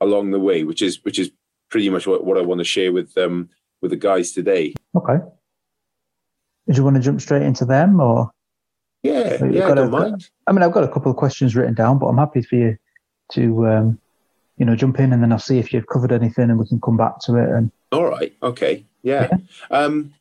along 0.00 0.30
the 0.30 0.40
way, 0.40 0.64
which 0.64 0.82
is 0.82 1.04
which 1.04 1.18
is 1.18 1.30
pretty 1.70 1.88
much 1.90 2.06
what, 2.06 2.24
what 2.24 2.38
I 2.38 2.42
want 2.42 2.58
to 2.58 2.64
share 2.64 2.92
with 2.92 3.16
um 3.18 3.48
with 3.80 3.90
the 3.90 3.96
guys 3.96 4.32
today. 4.32 4.74
Okay. 4.94 5.24
Did 6.66 6.76
you 6.76 6.84
want 6.84 6.96
to 6.96 7.02
jump 7.02 7.20
straight 7.20 7.42
into 7.42 7.64
them 7.64 8.00
or? 8.00 8.30
Yeah, 9.02 9.44
yeah, 9.44 9.68
I 9.68 9.74
don't 9.74 9.86
a, 9.86 9.90
mind. 9.90 10.30
I 10.48 10.52
mean, 10.52 10.64
I've 10.64 10.72
got 10.72 10.82
a 10.82 10.88
couple 10.88 11.12
of 11.12 11.16
questions 11.16 11.54
written 11.54 11.74
down, 11.74 12.00
but 12.00 12.06
I'm 12.06 12.18
happy 12.18 12.42
for 12.42 12.56
you 12.56 12.76
to, 13.32 13.66
um, 13.68 14.00
you 14.56 14.66
know, 14.66 14.74
jump 14.74 14.98
in 14.98 15.12
and 15.12 15.22
then 15.22 15.30
I'll 15.30 15.38
see 15.38 15.58
if 15.58 15.72
you've 15.72 15.86
covered 15.86 16.10
anything 16.10 16.50
and 16.50 16.58
we 16.58 16.66
can 16.66 16.80
come 16.80 16.96
back 16.96 17.20
to 17.20 17.36
it. 17.36 17.48
And 17.48 17.70
all 17.92 18.06
right, 18.06 18.34
okay, 18.42 18.84
yeah. 19.02 19.28
yeah. 19.30 19.38
Um, 19.70 20.14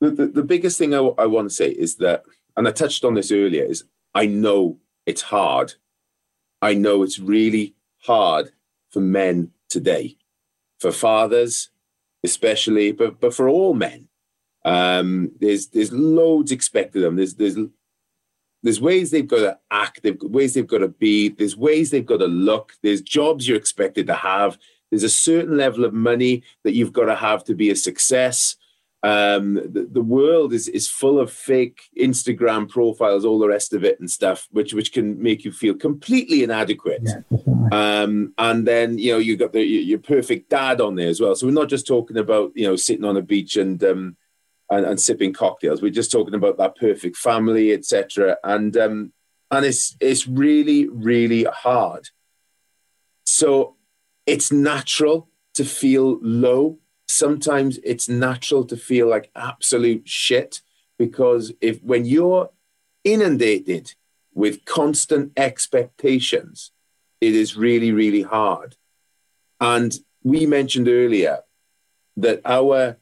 the, 0.00 0.10
the, 0.10 0.26
the 0.26 0.42
biggest 0.44 0.78
thing 0.78 0.94
I, 0.94 0.98
I 0.98 1.26
want 1.26 1.48
to 1.48 1.54
say 1.54 1.70
is 1.70 1.96
that, 1.96 2.22
and 2.56 2.68
I 2.68 2.70
touched 2.70 3.04
on 3.04 3.14
this 3.14 3.32
earlier, 3.32 3.64
is 3.64 3.82
I 4.14 4.26
know 4.26 4.78
it's 5.06 5.22
hard. 5.22 5.74
I 6.64 6.72
know 6.74 7.02
it's 7.02 7.18
really 7.18 7.74
hard 8.04 8.52
for 8.90 9.00
men 9.00 9.50
today, 9.68 10.16
for 10.80 10.92
fathers 10.92 11.70
especially, 12.24 12.90
but 12.90 13.20
but 13.20 13.34
for 13.34 13.48
all 13.48 13.74
men. 13.74 14.08
Um, 14.64 15.32
there's 15.40 15.68
there's 15.68 15.92
loads 15.92 16.50
expected 16.50 17.02
of 17.02 17.08
them. 17.08 17.16
There's 17.16 17.34
there's 17.34 17.58
there's 18.62 18.80
ways 18.80 19.10
they've 19.10 19.28
got 19.28 19.40
to 19.40 19.58
act. 19.70 20.00
There's 20.02 20.16
ways 20.22 20.54
they've 20.54 20.66
got 20.66 20.78
to 20.78 20.88
be. 20.88 21.28
There's 21.28 21.56
ways 21.56 21.90
they've 21.90 22.06
got 22.06 22.18
to 22.18 22.26
look. 22.26 22.72
There's 22.82 23.02
jobs 23.02 23.46
you're 23.46 23.58
expected 23.58 24.06
to 24.06 24.14
have. 24.14 24.58
There's 24.90 25.02
a 25.02 25.10
certain 25.10 25.58
level 25.58 25.84
of 25.84 25.92
money 25.92 26.42
that 26.62 26.72
you've 26.72 26.94
got 26.94 27.06
to 27.06 27.14
have 27.14 27.44
to 27.44 27.54
be 27.54 27.70
a 27.70 27.76
success. 27.76 28.56
Um, 29.04 29.56
the, 29.56 29.86
the, 29.92 30.00
world 30.00 30.54
is 30.54 30.66
is 30.66 30.88
full 30.88 31.20
of 31.20 31.30
fake 31.30 31.90
Instagram 32.00 32.70
profiles, 32.70 33.26
all 33.26 33.38
the 33.38 33.46
rest 33.46 33.74
of 33.74 33.84
it, 33.84 34.00
and 34.00 34.10
stuff, 34.10 34.48
which 34.50 34.72
which 34.72 34.94
can 34.94 35.22
make 35.22 35.44
you 35.44 35.52
feel 35.52 35.74
completely 35.74 36.42
inadequate. 36.42 37.02
Yeah, 37.04 37.20
um, 37.70 38.32
and 38.38 38.66
then 38.66 38.96
you 38.96 39.12
know 39.12 39.18
you 39.18 39.36
got 39.36 39.52
the 39.52 39.62
your 39.62 39.98
perfect 39.98 40.48
dad 40.48 40.80
on 40.80 40.94
there 40.94 41.10
as 41.10 41.20
well. 41.20 41.36
So 41.36 41.46
we're 41.46 41.52
not 41.52 41.68
just 41.68 41.86
talking 41.86 42.16
about 42.16 42.52
you 42.54 42.66
know 42.66 42.76
sitting 42.76 43.04
on 43.04 43.18
a 43.18 43.20
beach 43.20 43.58
and 43.58 43.84
um, 43.84 44.16
and, 44.70 44.86
and 44.86 44.98
sipping 44.98 45.34
cocktails. 45.34 45.82
We're 45.82 45.90
just 45.90 46.10
talking 46.10 46.34
about 46.34 46.56
that 46.56 46.76
perfect 46.76 47.18
family, 47.18 47.72
etc. 47.72 48.38
And 48.42 48.74
um, 48.74 49.12
and 49.50 49.66
it's 49.66 49.98
it's 50.00 50.26
really 50.26 50.88
really 50.88 51.44
hard. 51.44 52.08
So 53.26 53.76
it's 54.24 54.50
natural 54.50 55.28
to 55.54 55.64
feel 55.66 56.18
low 56.22 56.78
sometimes 57.08 57.78
it's 57.84 58.08
natural 58.08 58.64
to 58.64 58.76
feel 58.76 59.08
like 59.08 59.30
absolute 59.36 60.08
shit 60.08 60.60
because 60.98 61.52
if 61.60 61.82
when 61.82 62.04
you're 62.04 62.50
inundated 63.02 63.94
with 64.32 64.64
constant 64.64 65.32
expectations, 65.36 66.72
it 67.20 67.34
is 67.34 67.56
really, 67.56 67.92
really 67.92 68.22
hard. 68.22 68.76
And 69.60 69.94
we 70.22 70.46
mentioned 70.46 70.88
earlier 70.88 71.40
that 72.16 72.40
our 72.44 72.96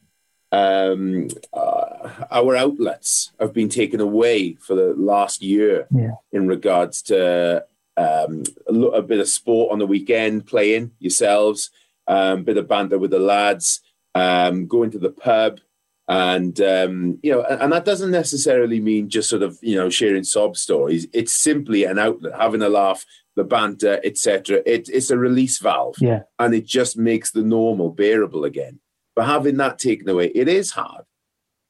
um, 0.52 1.28
uh, 1.54 2.10
our 2.30 2.54
outlets 2.54 3.32
have 3.40 3.54
been 3.54 3.70
taken 3.70 4.00
away 4.00 4.54
for 4.56 4.74
the 4.74 4.92
last 4.94 5.42
year 5.42 5.86
yeah. 5.90 6.16
in 6.30 6.46
regards 6.46 7.00
to 7.02 7.64
um, 7.96 8.42
a, 8.68 8.72
a, 8.72 9.02
bit 9.02 9.20
of 9.20 9.28
sport 9.28 9.72
on 9.72 9.78
the 9.78 9.86
weekend, 9.86 10.46
playing 10.46 10.90
yourselves, 10.98 11.70
a 12.06 12.32
um, 12.34 12.44
bit 12.44 12.58
of 12.58 12.68
banter 12.68 12.98
with 12.98 13.12
the 13.12 13.18
lads, 13.18 13.80
um, 14.14 14.66
going 14.66 14.90
to 14.90 14.98
the 14.98 15.10
pub, 15.10 15.60
and 16.08 16.60
um, 16.60 17.18
you 17.22 17.32
know, 17.32 17.42
and, 17.42 17.62
and, 17.62 17.72
that 17.72 17.84
doesn't 17.84 18.10
necessarily 18.10 18.80
mean 18.80 19.08
just 19.08 19.30
sort 19.30 19.42
of 19.42 19.58
you 19.62 19.76
know 19.76 19.88
sharing 19.88 20.24
sob 20.24 20.56
stories. 20.56 21.06
It's 21.12 21.32
simply 21.32 21.84
an 21.84 21.98
outlet, 21.98 22.34
having 22.38 22.62
a 22.62 22.68
laugh, 22.68 23.04
the 23.36 23.44
banter, 23.44 24.00
etc. 24.04 24.62
It, 24.66 24.88
it's 24.92 25.10
a 25.10 25.18
release 25.18 25.58
valve, 25.58 25.96
yeah, 26.00 26.22
and 26.38 26.54
it 26.54 26.66
just 26.66 26.96
makes 26.96 27.30
the 27.30 27.42
normal 27.42 27.90
bearable 27.90 28.44
again. 28.44 28.80
But 29.14 29.26
having 29.26 29.56
that 29.58 29.78
taken 29.78 30.08
away, 30.08 30.28
it 30.34 30.48
is 30.48 30.70
hard. 30.72 31.04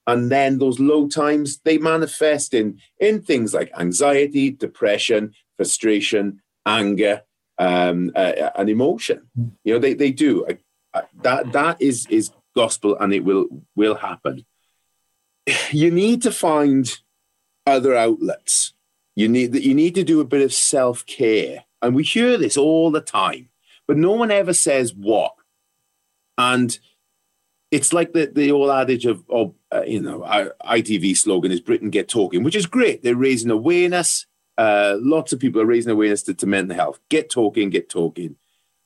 And 0.07 0.31
then 0.31 0.59
those 0.59 0.81
low 0.81 1.07
times 1.09 1.61
they 1.65 1.79
manifest 1.79 2.55
in 2.55 2.81
in 2.99 3.23
things 3.23 3.55
like 3.55 3.71
anxiety, 3.79 4.51
depression, 4.51 5.33
frustration, 5.57 6.41
anger, 6.67 7.23
um, 7.59 8.11
uh, 8.17 8.51
and 8.57 8.69
emotion. 8.69 9.29
Hmm. 9.37 9.49
You 9.65 9.75
know, 9.75 9.79
they 9.79 9.95
they 9.95 10.11
do 10.11 10.45
that 11.23 11.53
that 11.53 11.81
is 11.81 12.07
is 12.11 12.31
gospel, 12.55 12.97
and 12.99 13.13
it 13.13 13.25
will 13.25 13.47
will 13.75 13.95
happen. 13.95 14.45
You 15.71 15.91
need 15.91 16.23
to 16.23 16.33
find 16.33 16.89
other 17.67 17.97
outlets. 17.97 18.75
You 19.15 19.29
need 19.29 19.53
that. 19.53 19.63
You 19.63 19.75
need 19.75 19.95
to 19.97 20.05
do 20.05 20.21
a 20.21 20.25
bit 20.25 20.43
of 20.43 20.53
self 20.53 21.05
care, 21.07 21.65
and 21.81 21.95
we 21.95 22.05
hear 22.05 22.39
this 22.39 22.57
all 22.57 22.91
the 22.91 23.01
time, 23.01 23.49
but 23.87 23.97
no 23.97 24.13
one 24.13 24.31
ever 24.31 24.55
says 24.55 24.95
what. 24.95 25.35
And 26.39 26.79
it's 27.71 27.93
like 27.93 28.13
the 28.13 28.27
the 28.27 28.53
old 28.53 28.71
adage 28.71 29.07
of, 29.07 29.25
of 29.29 29.55
uh, 29.73 29.83
you 29.83 30.01
know, 30.01 30.21
ITV 30.21 31.17
slogan 31.17 31.51
is 31.51 31.61
"Britain 31.61 31.91
get 31.91 32.09
talking," 32.09 32.43
which 32.43 32.57
is 32.57 32.67
great. 32.67 33.03
They're 33.03 33.17
raising 33.17 33.51
awareness. 33.51 34.27
Uh, 34.59 34.97
lots 35.01 35.33
of 35.33 35.41
people 35.41 35.61
are 35.61 35.67
raising 35.67 35.91
awareness 35.91 36.23
to, 36.25 36.35
to 36.35 36.47
mental 36.47 36.77
health. 36.77 37.01
Get 37.09 37.31
talking, 37.31 37.71
get 37.71 37.89
talking. 37.89 38.37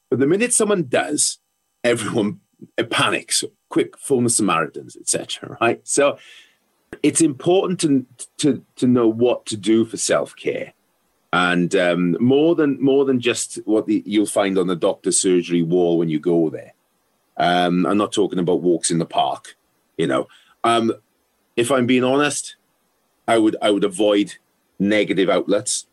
But 0.09 0.21
the 0.21 0.27
minute 0.27 0.55
someone 0.55 0.85
does, 0.85 1.39
everyone 1.87 2.41
panics, 2.91 3.45
quick 3.69 3.99
phone 3.99 4.25
the 4.25 4.31
Samaritans, 4.31 4.97
etc. 4.97 5.57
Right? 5.61 5.81
So 5.87 6.19
it's 7.03 7.21
important 7.21 7.81
to, 7.81 8.07
to, 8.39 8.65
to 8.77 8.87
know 8.87 9.09
what 9.09 9.47
to 9.47 9.57
do 9.57 9.85
for 9.85 9.97
self 9.97 10.35
care. 10.37 10.73
And 11.33 11.75
um, 11.75 12.17
more 12.21 12.55
than 12.55 12.83
more 12.83 13.05
than 13.05 13.21
just 13.21 13.57
what 13.67 13.87
the, 13.87 14.03
you'll 14.07 14.27
find 14.27 14.57
on 14.57 14.69
the 14.69 14.77
doctor's 14.77 15.21
surgery 15.21 15.63
wall 15.63 15.99
when 15.99 16.09
you 16.09 16.19
go 16.19 16.49
there. 16.49 16.73
Um, 17.37 17.85
I'm 17.85 17.99
not 17.99 18.13
talking 18.13 18.39
about 18.39 18.63
walks 18.63 18.91
in 18.91 18.99
the 18.99 19.07
park. 19.07 19.57
You 19.99 20.07
know, 20.07 20.29
um, 20.65 20.93
if 21.57 21.71
I'm 21.71 21.87
being 21.87 22.05
honest, 22.05 22.57
I 23.29 23.39
would 23.39 23.57
I 23.61 23.71
would 23.71 23.85
avoid 23.85 24.37
negative 24.79 25.29
outlets. 25.29 25.87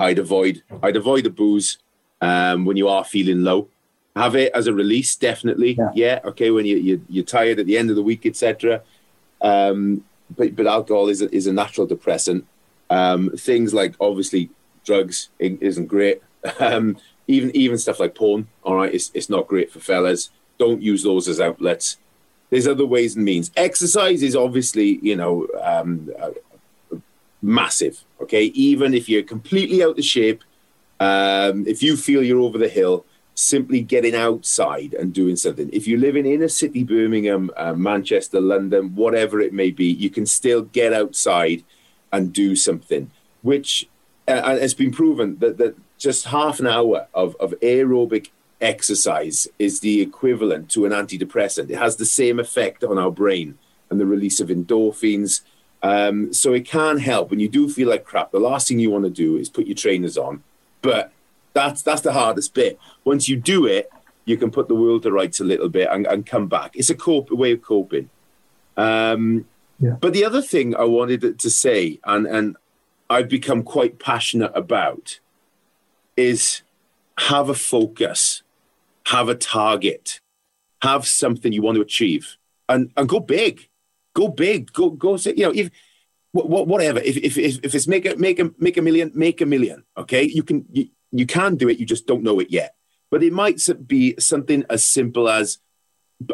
I'd 0.00 0.18
avoid 0.18 0.62
I'd 0.82 0.96
avoid 0.96 1.24
the 1.24 1.30
booze 1.30 1.78
um, 2.20 2.64
when 2.64 2.76
you 2.76 2.88
are 2.88 3.04
feeling 3.04 3.44
low 3.44 3.68
have 4.14 4.36
it 4.36 4.52
as 4.54 4.66
a 4.66 4.74
release, 4.74 5.16
definitely. 5.16 5.74
Yeah. 5.74 5.90
yeah 5.94 6.20
okay. 6.24 6.50
When 6.50 6.66
you, 6.66 6.76
you 6.76 7.04
you're 7.08 7.24
tired 7.24 7.58
at 7.58 7.66
the 7.66 7.78
end 7.78 7.90
of 7.90 7.96
the 7.96 8.02
week, 8.02 8.26
etc. 8.26 8.82
Um, 9.40 10.04
but 10.36 10.54
but 10.54 10.66
alcohol 10.66 11.08
is 11.08 11.22
a, 11.22 11.34
is 11.34 11.46
a 11.46 11.52
natural 11.52 11.86
depressant. 11.86 12.46
Um, 12.90 13.30
things 13.30 13.72
like 13.72 13.94
obviously 14.00 14.50
drugs 14.84 15.30
isn't 15.38 15.86
great. 15.86 16.22
Um, 16.58 16.96
even 17.28 17.54
even 17.54 17.78
stuff 17.78 18.00
like 18.00 18.16
porn. 18.16 18.48
All 18.64 18.74
right, 18.74 18.92
it's 18.92 19.12
it's 19.14 19.30
not 19.30 19.46
great 19.46 19.70
for 19.70 19.78
fellas. 19.78 20.30
Don't 20.58 20.82
use 20.82 21.04
those 21.04 21.28
as 21.28 21.40
outlets. 21.40 21.98
There's 22.50 22.66
other 22.66 22.84
ways 22.84 23.14
and 23.14 23.24
means. 23.24 23.52
Exercise 23.56 24.24
is 24.24 24.34
obviously 24.34 24.98
you 25.02 25.14
know 25.14 25.46
um, 25.62 26.10
uh, 26.20 26.96
massive. 27.40 28.02
Okay, 28.20 28.46
even 28.46 28.92
if 28.92 29.08
you're 29.08 29.22
completely 29.22 29.84
out 29.84 30.00
of 30.00 30.04
shape, 30.04 30.42
um, 30.98 31.64
if 31.68 31.80
you 31.80 31.96
feel 31.96 32.24
you're 32.24 32.40
over 32.40 32.58
the 32.58 32.68
hill 32.68 33.06
simply 33.34 33.80
getting 33.80 34.14
outside 34.14 34.94
and 34.94 35.12
doing 35.12 35.36
something. 35.36 35.70
If 35.72 35.86
you 35.86 35.96
live 35.96 36.16
in 36.16 36.26
inner 36.26 36.48
city 36.48 36.84
Birmingham, 36.84 37.50
uh, 37.56 37.72
Manchester, 37.72 38.40
London, 38.40 38.94
whatever 38.94 39.40
it 39.40 39.52
may 39.52 39.70
be, 39.70 39.86
you 39.86 40.10
can 40.10 40.26
still 40.26 40.62
get 40.62 40.92
outside 40.92 41.64
and 42.12 42.32
do 42.32 42.54
something, 42.54 43.10
which 43.40 43.88
uh, 44.28 44.58
it's 44.60 44.74
been 44.74 44.92
proven 44.92 45.38
that, 45.38 45.56
that 45.58 45.76
just 45.98 46.26
half 46.26 46.60
an 46.60 46.66
hour 46.66 47.06
of, 47.14 47.34
of 47.40 47.54
aerobic 47.62 48.30
exercise 48.60 49.48
is 49.58 49.80
the 49.80 50.00
equivalent 50.00 50.70
to 50.70 50.84
an 50.84 50.92
antidepressant. 50.92 51.70
It 51.70 51.78
has 51.78 51.96
the 51.96 52.04
same 52.04 52.38
effect 52.38 52.84
on 52.84 52.98
our 52.98 53.10
brain 53.10 53.58
and 53.90 53.98
the 53.98 54.06
release 54.06 54.40
of 54.40 54.48
endorphins. 54.48 55.40
Um, 55.82 56.32
so 56.32 56.52
it 56.52 56.64
can 56.64 56.98
help 56.98 57.30
when 57.30 57.40
you 57.40 57.48
do 57.48 57.68
feel 57.68 57.88
like 57.88 58.04
crap. 58.04 58.30
The 58.30 58.38
last 58.38 58.68
thing 58.68 58.78
you 58.78 58.90
want 58.90 59.04
to 59.04 59.10
do 59.10 59.36
is 59.36 59.48
put 59.48 59.66
your 59.66 59.74
trainers 59.74 60.16
on, 60.16 60.44
but 60.80 61.12
that's 61.52 61.82
that's 61.82 62.02
the 62.02 62.12
hardest 62.12 62.54
bit. 62.54 62.78
Once 63.04 63.28
you 63.28 63.36
do 63.36 63.66
it, 63.66 63.90
you 64.24 64.36
can 64.36 64.50
put 64.50 64.68
the 64.68 64.74
world 64.74 65.02
to 65.02 65.12
rights 65.12 65.40
a 65.40 65.44
little 65.44 65.68
bit 65.68 65.88
and, 65.90 66.06
and 66.06 66.26
come 66.26 66.48
back. 66.48 66.76
It's 66.76 66.90
a 66.90 66.94
cope 66.94 67.30
a 67.30 67.34
way 67.34 67.52
of 67.52 67.62
coping. 67.62 68.08
Um, 68.76 69.46
yeah. 69.78 69.96
But 70.00 70.12
the 70.12 70.24
other 70.24 70.42
thing 70.42 70.76
I 70.76 70.84
wanted 70.84 71.38
to 71.38 71.50
say, 71.50 71.98
and 72.04 72.26
and 72.26 72.56
I've 73.10 73.28
become 73.28 73.62
quite 73.62 73.98
passionate 73.98 74.52
about, 74.54 75.20
is 76.16 76.62
have 77.18 77.48
a 77.48 77.54
focus, 77.54 78.42
have 79.06 79.28
a 79.28 79.34
target, 79.34 80.20
have 80.82 81.06
something 81.06 81.52
you 81.52 81.62
want 81.62 81.76
to 81.76 81.82
achieve, 81.82 82.36
and 82.68 82.92
and 82.96 83.08
go 83.08 83.20
big, 83.20 83.68
go 84.14 84.28
big, 84.28 84.72
go 84.72 84.90
go. 84.90 85.16
You 85.16 85.46
know 85.46 85.52
if 85.54 85.70
whatever. 86.32 87.00
If 87.00 87.16
if 87.16 87.36
if 87.36 87.74
it's 87.74 87.88
make 87.88 88.06
a 88.06 88.16
make 88.16 88.38
a 88.38 88.50
make 88.58 88.76
a 88.76 88.82
million, 88.82 89.10
make 89.14 89.40
a 89.40 89.46
million. 89.46 89.84
Okay, 89.96 90.22
you 90.22 90.42
can. 90.42 90.64
You, 90.72 90.88
you 91.12 91.26
can 91.26 91.56
do 91.56 91.68
it, 91.68 91.78
you 91.78 91.86
just 91.86 92.06
don't 92.06 92.22
know 92.22 92.40
it 92.40 92.50
yet. 92.50 92.74
But 93.10 93.22
it 93.22 93.32
might 93.32 93.60
be 93.86 94.14
something 94.18 94.64
as 94.70 94.82
simple 94.82 95.28
as 95.28 95.58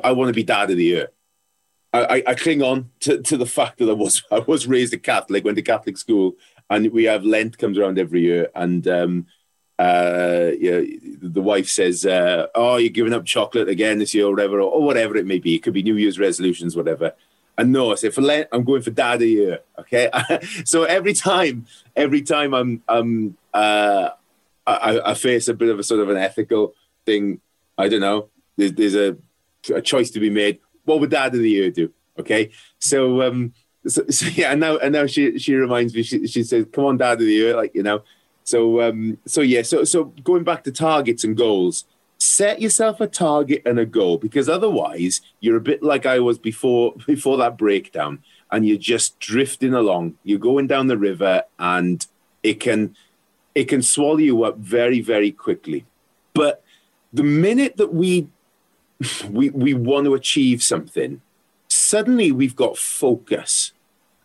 I 0.04 0.12
want 0.12 0.28
to 0.28 0.34
be 0.34 0.44
dad 0.44 0.70
of 0.70 0.76
the 0.76 0.84
year. 0.84 1.08
I, 1.92 2.04
I, 2.04 2.22
I 2.28 2.34
cling 2.34 2.62
on 2.62 2.90
to, 3.00 3.20
to 3.22 3.36
the 3.36 3.46
fact 3.46 3.78
that 3.78 3.88
I 3.88 3.94
was 3.94 4.22
I 4.30 4.38
was 4.40 4.66
raised 4.66 4.94
a 4.94 4.98
Catholic, 4.98 5.44
went 5.44 5.56
to 5.56 5.62
Catholic 5.62 5.98
school, 5.98 6.36
and 6.70 6.90
we 6.92 7.04
have 7.04 7.24
Lent 7.24 7.58
comes 7.58 7.78
around 7.78 7.98
every 7.98 8.22
year, 8.22 8.48
and 8.54 8.86
um, 8.86 9.26
uh, 9.78 10.50
the 10.50 11.42
wife 11.42 11.68
says, 11.68 12.04
uh, 12.06 12.46
"Oh, 12.54 12.76
you're 12.76 12.90
giving 12.90 13.12
up 13.14 13.24
chocolate 13.24 13.68
again 13.68 13.98
this 13.98 14.14
year, 14.14 14.26
or 14.26 14.30
whatever, 14.30 14.60
or, 14.60 14.70
or 14.70 14.82
whatever 14.82 15.16
it 15.16 15.26
may 15.26 15.38
be. 15.38 15.56
It 15.56 15.62
could 15.62 15.74
be 15.74 15.82
New 15.82 15.96
Year's 15.96 16.18
resolutions, 16.18 16.76
whatever." 16.76 17.14
And 17.56 17.72
no, 17.72 17.90
I 17.90 17.96
say 17.96 18.10
for 18.10 18.22
Lent, 18.22 18.48
I'm 18.52 18.62
going 18.62 18.82
for 18.82 18.92
Dad 18.92 19.14
of 19.14 19.20
the 19.20 19.28
Year. 19.28 19.60
Okay, 19.80 20.10
so 20.64 20.84
every 20.84 21.12
time, 21.12 21.66
every 21.96 22.22
time 22.22 22.54
I'm, 22.54 22.82
I'm, 22.88 23.36
uh, 23.52 24.10
I, 24.72 25.10
I, 25.10 25.14
face 25.14 25.48
a 25.48 25.54
bit 25.54 25.68
of 25.68 25.78
a 25.78 25.82
sort 25.82 26.00
of 26.00 26.10
an 26.10 26.16
ethical 26.16 26.74
thing. 27.06 27.40
I 27.76 27.88
don't 27.88 28.00
know. 28.00 28.28
There's, 28.56 28.72
there's 28.72 28.94
a, 28.94 29.16
a 29.74 29.80
choice 29.80 30.10
to 30.10 30.20
be 30.20 30.30
made. 30.30 30.58
What 30.84 31.00
would 31.00 31.10
Dad 31.10 31.34
of 31.34 31.40
the 31.40 31.50
Year 31.50 31.70
do? 31.70 31.92
Okay, 32.18 32.50
so 32.78 33.22
um, 33.22 33.52
so, 33.86 34.04
so, 34.08 34.26
yeah, 34.34 34.52
and 34.52 34.60
now 34.60 34.76
and 34.78 34.92
now 34.92 35.06
she 35.06 35.38
she 35.38 35.54
reminds 35.54 35.94
me. 35.94 36.02
She 36.02 36.26
she 36.26 36.42
says, 36.42 36.66
"Come 36.72 36.84
on, 36.84 36.96
Dad 36.96 37.14
of 37.14 37.20
the 37.20 37.32
Year," 37.32 37.56
like 37.56 37.74
you 37.74 37.82
know. 37.82 38.02
So 38.44 38.80
um, 38.82 39.18
so 39.26 39.40
yeah, 39.40 39.62
so 39.62 39.84
so 39.84 40.04
going 40.24 40.44
back 40.44 40.64
to 40.64 40.72
targets 40.72 41.24
and 41.24 41.36
goals, 41.36 41.84
set 42.18 42.60
yourself 42.60 43.00
a 43.00 43.06
target 43.06 43.62
and 43.64 43.78
a 43.78 43.86
goal 43.86 44.18
because 44.18 44.48
otherwise 44.48 45.20
you're 45.40 45.56
a 45.56 45.60
bit 45.60 45.82
like 45.82 46.06
I 46.06 46.18
was 46.18 46.38
before 46.38 46.94
before 47.06 47.36
that 47.38 47.56
breakdown, 47.58 48.22
and 48.50 48.66
you're 48.66 48.78
just 48.78 49.18
drifting 49.20 49.74
along. 49.74 50.16
You're 50.24 50.38
going 50.38 50.66
down 50.66 50.86
the 50.86 50.98
river, 50.98 51.44
and 51.58 52.06
it 52.42 52.60
can 52.60 52.96
it 53.58 53.66
can 53.68 53.82
swallow 53.82 54.18
you 54.18 54.44
up 54.44 54.56
very 54.58 55.00
very 55.00 55.32
quickly. 55.32 55.84
But 56.32 56.62
the 57.12 57.24
minute 57.24 57.76
that 57.76 57.92
we 57.92 58.28
we 59.28 59.50
we 59.50 59.74
want 59.74 60.04
to 60.06 60.14
achieve 60.14 60.62
something 60.62 61.20
suddenly 61.68 62.30
we've 62.32 62.56
got 62.56 62.78
focus. 62.78 63.72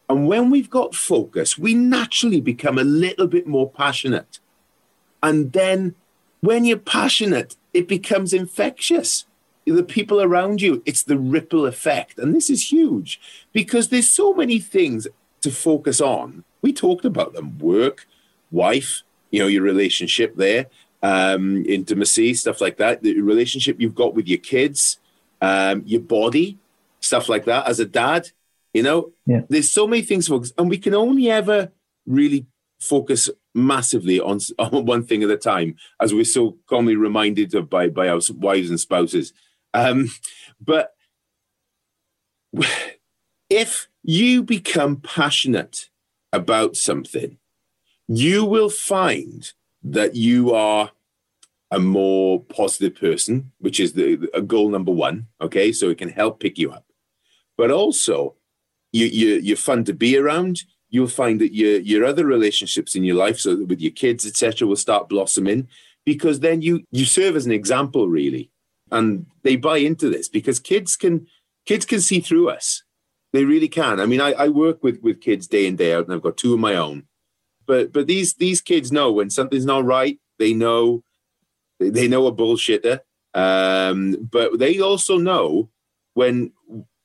And 0.10 0.28
when 0.28 0.50
we've 0.52 0.70
got 0.70 0.96
focus, 0.96 1.58
we 1.58 1.74
naturally 1.74 2.42
become 2.42 2.78
a 2.78 2.84
little 2.84 3.28
bit 3.28 3.48
more 3.48 3.70
passionate. 3.70 4.40
And 5.22 5.54
then 5.54 5.96
when 6.42 6.66
you're 6.66 6.78
passionate, 6.78 7.56
it 7.74 7.88
becomes 7.88 8.34
infectious. 8.34 9.26
The 9.66 9.84
people 9.84 10.22
around 10.22 10.62
you, 10.62 10.84
it's 10.86 11.04
the 11.04 11.18
ripple 11.18 11.66
effect. 11.66 12.20
And 12.20 12.36
this 12.36 12.50
is 12.50 12.72
huge 12.72 13.20
because 13.54 13.90
there's 13.90 14.10
so 14.10 14.34
many 14.34 14.60
things 14.60 15.08
to 15.42 15.52
focus 15.52 16.02
on. 16.02 16.44
We 16.62 16.74
talked 16.74 17.06
about 17.06 17.34
them 17.34 17.58
work, 17.60 18.06
wife, 18.52 19.04
you 19.34 19.40
know, 19.40 19.48
your 19.48 19.64
relationship 19.64 20.36
there, 20.36 20.68
um, 21.02 21.66
intimacy, 21.66 22.36
stuff 22.36 22.62
like 22.62 22.78
that, 22.78 23.02
the 23.02 23.20
relationship 23.20 23.82
you've 23.82 23.96
got 23.96 24.14
with 24.14 24.28
your 24.28 24.38
kids, 24.38 25.00
um, 25.42 25.82
your 25.88 26.02
body, 26.02 26.60
stuff 27.00 27.28
like 27.28 27.46
that 27.46 27.68
as 27.68 27.80
a 27.80 27.86
dad. 27.86 28.30
You 28.76 28.84
know, 28.84 29.12
yeah. 29.26 29.42
there's 29.50 29.72
so 29.72 29.88
many 29.88 30.04
things 30.04 30.28
focus, 30.28 30.54
and 30.56 30.70
we 30.70 30.78
can 30.78 30.94
only 30.94 31.32
ever 31.32 31.72
really 32.06 32.46
focus 32.80 33.28
massively 33.56 34.20
on, 34.20 34.40
on 34.60 34.86
one 34.86 35.04
thing 35.04 35.24
at 35.24 35.32
a 35.32 35.38
time, 35.38 35.78
as 36.00 36.14
we're 36.14 36.26
so 36.26 36.58
commonly 36.70 36.96
reminded 36.96 37.56
of 37.56 37.72
by 37.72 37.90
by 37.90 38.10
our 38.10 38.22
wives 38.36 38.70
and 38.70 38.80
spouses. 38.80 39.34
Um, 39.74 40.12
but 40.62 40.94
if 43.50 43.88
you 44.04 44.44
become 44.44 44.98
passionate 44.98 45.90
about 46.32 46.76
something, 46.76 47.40
you 48.08 48.46
will 48.46 48.70
find 48.70 49.52
that 49.84 50.16
you 50.16 50.54
are 50.54 50.92
a 51.72 51.80
more 51.80 52.42
positive 52.42 52.96
person, 52.96 53.52
which 53.60 53.80
is 53.80 53.94
the 53.94 54.30
a 54.34 54.42
goal 54.42 54.70
number 54.70 54.92
one. 54.92 55.28
Okay, 55.42 55.72
so 55.72 55.90
it 55.90 55.98
can 55.98 56.10
help 56.10 56.40
pick 56.40 56.58
you 56.58 56.72
up 56.72 56.86
but 57.58 57.72
also 57.72 58.36
you, 58.92 59.06
you 59.06 59.36
you're 59.36 59.58
fun 59.58 59.84
to 59.86 59.94
be 59.94 60.18
around. 60.18 60.64
You'll 60.90 61.08
find 61.08 61.42
that 61.42 61.54
your 61.54 61.80
your 61.80 62.06
other 62.06 62.26
relationships 62.26 62.96
in 62.96 63.04
your 63.04 63.16
life, 63.16 63.40
so 63.40 63.64
with 63.66 63.82
your 63.82 63.92
kids, 63.92 64.26
etc., 64.26 64.68
will 64.68 64.76
start 64.76 65.10
blossoming 65.10 65.68
because 66.06 66.40
then 66.40 66.62
you 66.62 66.84
you 66.92 67.06
serve 67.06 67.36
as 67.36 67.46
an 67.46 67.52
example, 67.52 68.08
really, 68.08 68.52
and 68.92 69.26
they 69.44 69.56
buy 69.56 69.78
into 69.78 70.10
this 70.10 70.30
because 70.30 70.60
kids 70.60 70.96
can 70.96 71.28
kids 71.66 71.86
can 71.86 72.02
see 72.02 72.20
through 72.20 72.50
us. 72.50 72.84
They 73.32 73.46
really 73.46 73.68
can. 73.68 74.00
I 74.00 74.06
mean, 74.06 74.22
I, 74.22 74.34
I 74.34 74.48
work 74.50 74.84
with 74.84 75.02
with 75.02 75.22
kids 75.22 75.48
day 75.48 75.66
in 75.66 75.76
day 75.76 75.94
out, 75.94 76.06
and 76.06 76.14
I've 76.14 76.22
got 76.22 76.38
two 76.38 76.54
of 76.54 76.60
my 76.60 76.76
own. 76.76 77.08
But 77.66 77.94
but 77.94 78.08
these 78.08 78.34
these 78.36 78.62
kids 78.62 78.92
know 78.92 79.12
when 79.12 79.30
something's 79.30 79.66
not 79.66 79.86
right. 79.86 80.20
They 80.40 80.54
know 80.54 81.04
they 81.80 82.08
know 82.08 82.28
a 82.28 82.36
bullshitter. 82.36 83.00
Um, 83.34 84.28
but 84.32 84.60
they 84.60 84.80
also 84.80 85.18
know 85.18 85.70
when 86.14 86.52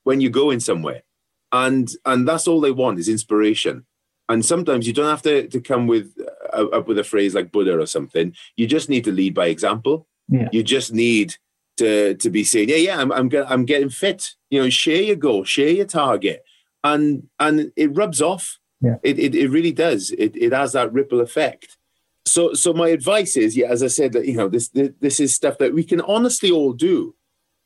when 0.03 0.21
you're 0.21 0.31
going 0.31 0.59
somewhere. 0.59 1.03
And 1.51 1.89
and 2.05 2.27
that's 2.27 2.47
all 2.47 2.61
they 2.61 2.71
want 2.71 2.99
is 2.99 3.09
inspiration. 3.09 3.85
And 4.27 4.45
sometimes 4.45 4.85
you 4.85 4.93
don't 4.93 5.09
have 5.09 5.23
to, 5.23 5.47
to 5.47 5.59
come 5.59 5.87
with 5.87 6.15
uh, 6.53 6.67
up 6.67 6.87
with 6.87 6.99
a 6.99 7.03
phrase 7.03 7.33
like 7.33 7.51
Buddha 7.51 7.79
or 7.79 7.87
something. 7.87 8.35
You 8.55 8.67
just 8.67 8.87
need 8.87 9.03
to 9.05 9.11
lead 9.11 9.33
by 9.33 9.47
example. 9.47 10.07
Yeah. 10.27 10.49
You 10.51 10.61
just 10.61 10.93
need 10.93 11.35
to 11.77 12.13
to 12.15 12.29
be 12.29 12.43
saying, 12.43 12.69
yeah, 12.69 12.75
yeah, 12.75 13.01
I'm 13.01 13.11
I'm, 13.11 13.29
I'm 13.47 13.65
getting 13.65 13.89
fit. 13.89 14.35
You 14.51 14.61
know, 14.61 14.69
share 14.69 15.01
your 15.01 15.15
goal, 15.15 15.43
share 15.45 15.69
your 15.69 15.85
target, 15.85 16.43
and 16.83 17.27
and 17.39 17.71
it 17.75 17.95
rubs 17.95 18.21
off. 18.21 18.58
Yeah. 18.81 18.95
It, 19.03 19.19
it 19.19 19.35
it 19.35 19.49
really 19.49 19.71
does. 19.73 20.11
It 20.11 20.35
it 20.35 20.53
has 20.53 20.73
that 20.73 20.93
ripple 20.93 21.19
effect. 21.21 21.77
So 22.25 22.53
so 22.53 22.73
my 22.73 22.89
advice 22.89 23.35
is, 23.35 23.57
yeah, 23.57 23.67
as 23.67 23.83
I 23.83 23.87
said, 23.87 24.13
that 24.13 24.25
you 24.25 24.35
know 24.35 24.47
this 24.47 24.69
this 24.69 25.19
is 25.19 25.35
stuff 25.35 25.57
that 25.57 25.73
we 25.73 25.83
can 25.83 26.01
honestly 26.01 26.51
all 26.51 26.73
do, 26.73 27.15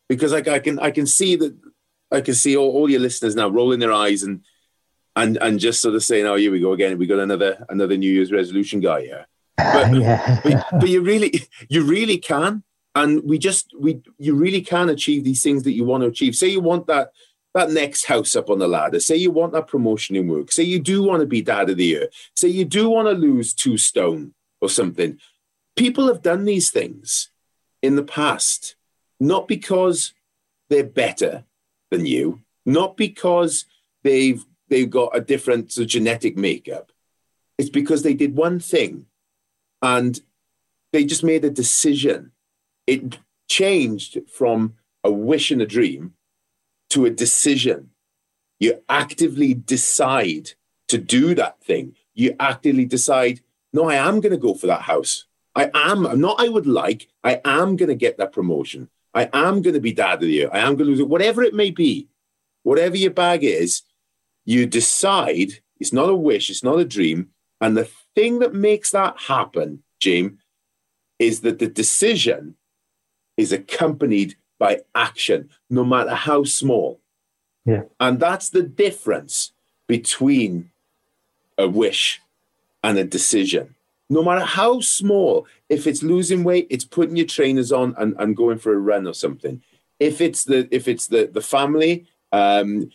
because 0.09 0.31
like 0.31 0.47
I 0.47 0.59
can 0.59 0.79
I 0.79 0.91
can 0.91 1.05
see 1.05 1.35
that 1.35 1.55
I 2.11 2.21
can 2.21 2.33
see 2.33 2.55
all, 2.55 2.71
all 2.71 2.89
your 2.89 2.99
listeners 2.99 3.35
now 3.35 3.49
rolling 3.49 3.79
their 3.79 3.93
eyes 3.93 4.23
and 4.23 4.41
and 5.15 5.37
and 5.37 5.59
just 5.59 5.81
sort 5.81 5.95
of 5.95 6.03
saying, 6.03 6.25
"Oh, 6.25 6.35
here 6.35 6.51
we 6.51 6.59
go 6.59 6.73
again. 6.73 6.97
We 6.97 7.07
got 7.07 7.19
another 7.19 7.65
another 7.69 7.97
New 7.97 8.11
Year's 8.11 8.31
resolution 8.31 8.79
guy 8.79 9.01
here." 9.01 9.27
But, 9.57 9.93
yeah. 10.01 10.39
but, 10.43 10.65
but 10.79 10.89
you 10.89 11.01
really 11.01 11.47
you 11.69 11.83
really 11.83 12.17
can, 12.17 12.63
and 12.95 13.23
we 13.23 13.37
just 13.37 13.73
we 13.79 14.01
you 14.17 14.35
really 14.35 14.61
can 14.61 14.89
achieve 14.89 15.23
these 15.23 15.43
things 15.43 15.63
that 15.63 15.73
you 15.73 15.85
want 15.85 16.03
to 16.03 16.07
achieve. 16.07 16.35
Say 16.35 16.47
you 16.47 16.61
want 16.61 16.87
that 16.87 17.09
that 17.53 17.71
next 17.71 18.05
house 18.05 18.35
up 18.35 18.49
on 18.49 18.59
the 18.59 18.67
ladder. 18.67 18.99
Say 18.99 19.15
you 19.15 19.31
want 19.31 19.53
that 19.53 19.67
promotion 19.67 20.15
in 20.15 20.27
work. 20.27 20.51
Say 20.51 20.63
you 20.63 20.79
do 20.79 21.03
want 21.03 21.21
to 21.21 21.27
be 21.27 21.41
dad 21.41 21.69
of 21.69 21.77
the 21.77 21.85
year. 21.85 22.09
Say 22.35 22.47
you 22.47 22.65
do 22.65 22.89
want 22.89 23.07
to 23.07 23.13
lose 23.13 23.53
two 23.53 23.77
stone 23.77 24.33
or 24.61 24.69
something. 24.69 25.19
People 25.75 26.07
have 26.07 26.21
done 26.21 26.45
these 26.45 26.71
things 26.71 27.29
in 27.81 27.95
the 27.95 28.03
past, 28.03 28.75
not 29.19 29.47
because 29.47 30.13
they're 30.69 30.83
better, 30.83 31.43
than 31.93 32.05
you, 32.05 32.41
not 32.65 32.97
because 32.97 33.65
they've 34.03 34.43
they've 34.67 34.89
got 34.89 35.15
a 35.15 35.21
different 35.21 35.71
sort 35.71 35.83
of 35.83 35.89
genetic 35.89 36.35
makeup. 36.35 36.91
It's 37.57 37.69
because 37.69 38.01
they 38.01 38.15
did 38.15 38.35
one 38.35 38.59
thing 38.59 39.05
and 39.81 40.19
they 40.91 41.05
just 41.05 41.23
made 41.23 41.45
a 41.45 41.49
decision. 41.49 42.31
It 42.87 43.19
changed 43.47 44.17
from 44.27 44.73
a 45.03 45.11
wish 45.11 45.51
and 45.51 45.61
a 45.61 45.67
dream 45.67 46.15
to 46.93 47.05
a 47.05 47.09
decision. 47.09 47.89
You 48.59 48.81
actively 48.87 49.53
decide 49.53 50.51
to 50.87 50.97
do 50.97 51.35
that 51.35 51.59
thing. 51.61 51.95
You 52.13 52.35
actively 52.39 52.85
decide, 52.85 53.41
no, 53.73 53.89
I 53.89 53.95
am 53.95 54.19
going 54.21 54.31
to 54.31 54.37
go 54.37 54.53
for 54.53 54.67
that 54.67 54.83
house. 54.83 55.25
I 55.55 55.71
am, 55.73 56.19
not 56.19 56.39
I 56.39 56.49
would 56.49 56.67
like, 56.67 57.09
I 57.23 57.41
am 57.43 57.75
going 57.75 57.89
to 57.89 57.95
get 57.95 58.17
that 58.17 58.31
promotion. 58.31 58.89
I 59.13 59.29
am 59.33 59.61
going 59.61 59.73
to 59.73 59.79
be 59.79 59.91
dad 59.91 60.15
of 60.15 60.21
the 60.21 60.27
year. 60.27 60.49
I 60.53 60.59
am 60.59 60.75
going 60.75 60.85
to 60.85 60.85
lose 60.85 60.99
it, 60.99 61.09
whatever 61.09 61.43
it 61.43 61.53
may 61.53 61.71
be, 61.71 62.07
whatever 62.63 62.95
your 62.95 63.11
bag 63.11 63.43
is, 63.43 63.81
you 64.45 64.65
decide 64.65 65.53
it's 65.79 65.93
not 65.93 66.09
a 66.09 66.15
wish, 66.15 66.49
it's 66.49 66.63
not 66.63 66.79
a 66.79 66.85
dream. 66.85 67.29
And 67.59 67.75
the 67.75 67.89
thing 68.15 68.39
that 68.39 68.53
makes 68.53 68.91
that 68.91 69.19
happen, 69.19 69.83
Jim, 69.99 70.39
is 71.19 71.41
that 71.41 71.59
the 71.59 71.67
decision 71.67 72.55
is 73.37 73.51
accompanied 73.51 74.35
by 74.59 74.81
action, 74.95 75.49
no 75.73 75.83
matter 75.83 76.15
how 76.15 76.43
small. 76.43 76.99
Yeah. 77.65 77.83
And 77.99 78.19
that's 78.19 78.49
the 78.49 78.63
difference 78.63 79.53
between 79.87 80.71
a 81.57 81.67
wish 81.67 82.21
and 82.83 82.97
a 82.97 83.03
decision 83.03 83.75
no 84.13 84.23
matter 84.23 84.45
how 84.45 84.79
small, 84.79 85.47
if 85.69 85.87
it's 85.87 86.03
losing 86.03 86.43
weight, 86.43 86.67
it's 86.69 86.85
putting 86.85 87.15
your 87.15 87.25
trainers 87.25 87.71
on 87.71 87.95
and, 87.97 88.15
and 88.19 88.37
going 88.37 88.59
for 88.59 88.73
a 88.73 88.77
run 88.77 89.07
or 89.07 89.13
something. 89.13 89.61
If 89.99 90.21
it's 90.21 90.43
the 90.43 90.67
if 90.71 90.87
it's 90.87 91.07
the 91.07 91.29
the 91.31 91.41
family, 91.41 92.05
um, 92.31 92.91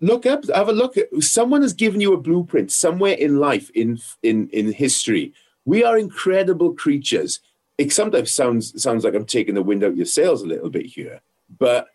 look 0.00 0.26
up, 0.26 0.44
have 0.54 0.68
a 0.68 0.72
look 0.72 0.96
at 0.96 1.08
someone 1.20 1.62
has 1.62 1.72
given 1.72 2.00
you 2.00 2.12
a 2.12 2.20
blueprint 2.20 2.70
somewhere 2.70 3.14
in 3.14 3.38
life, 3.38 3.70
in 3.74 4.00
in 4.22 4.48
in 4.50 4.72
history. 4.72 5.32
We 5.64 5.84
are 5.84 5.98
incredible 5.98 6.74
creatures. 6.74 7.40
It 7.76 7.92
sometimes 7.92 8.30
sounds 8.30 8.80
sounds 8.82 9.04
like 9.04 9.14
I'm 9.14 9.26
taking 9.26 9.54
the 9.54 9.62
wind 9.62 9.84
out 9.84 9.96
your 9.96 10.06
sails 10.06 10.42
a 10.42 10.46
little 10.46 10.70
bit 10.70 10.86
here, 10.86 11.20
but 11.58 11.88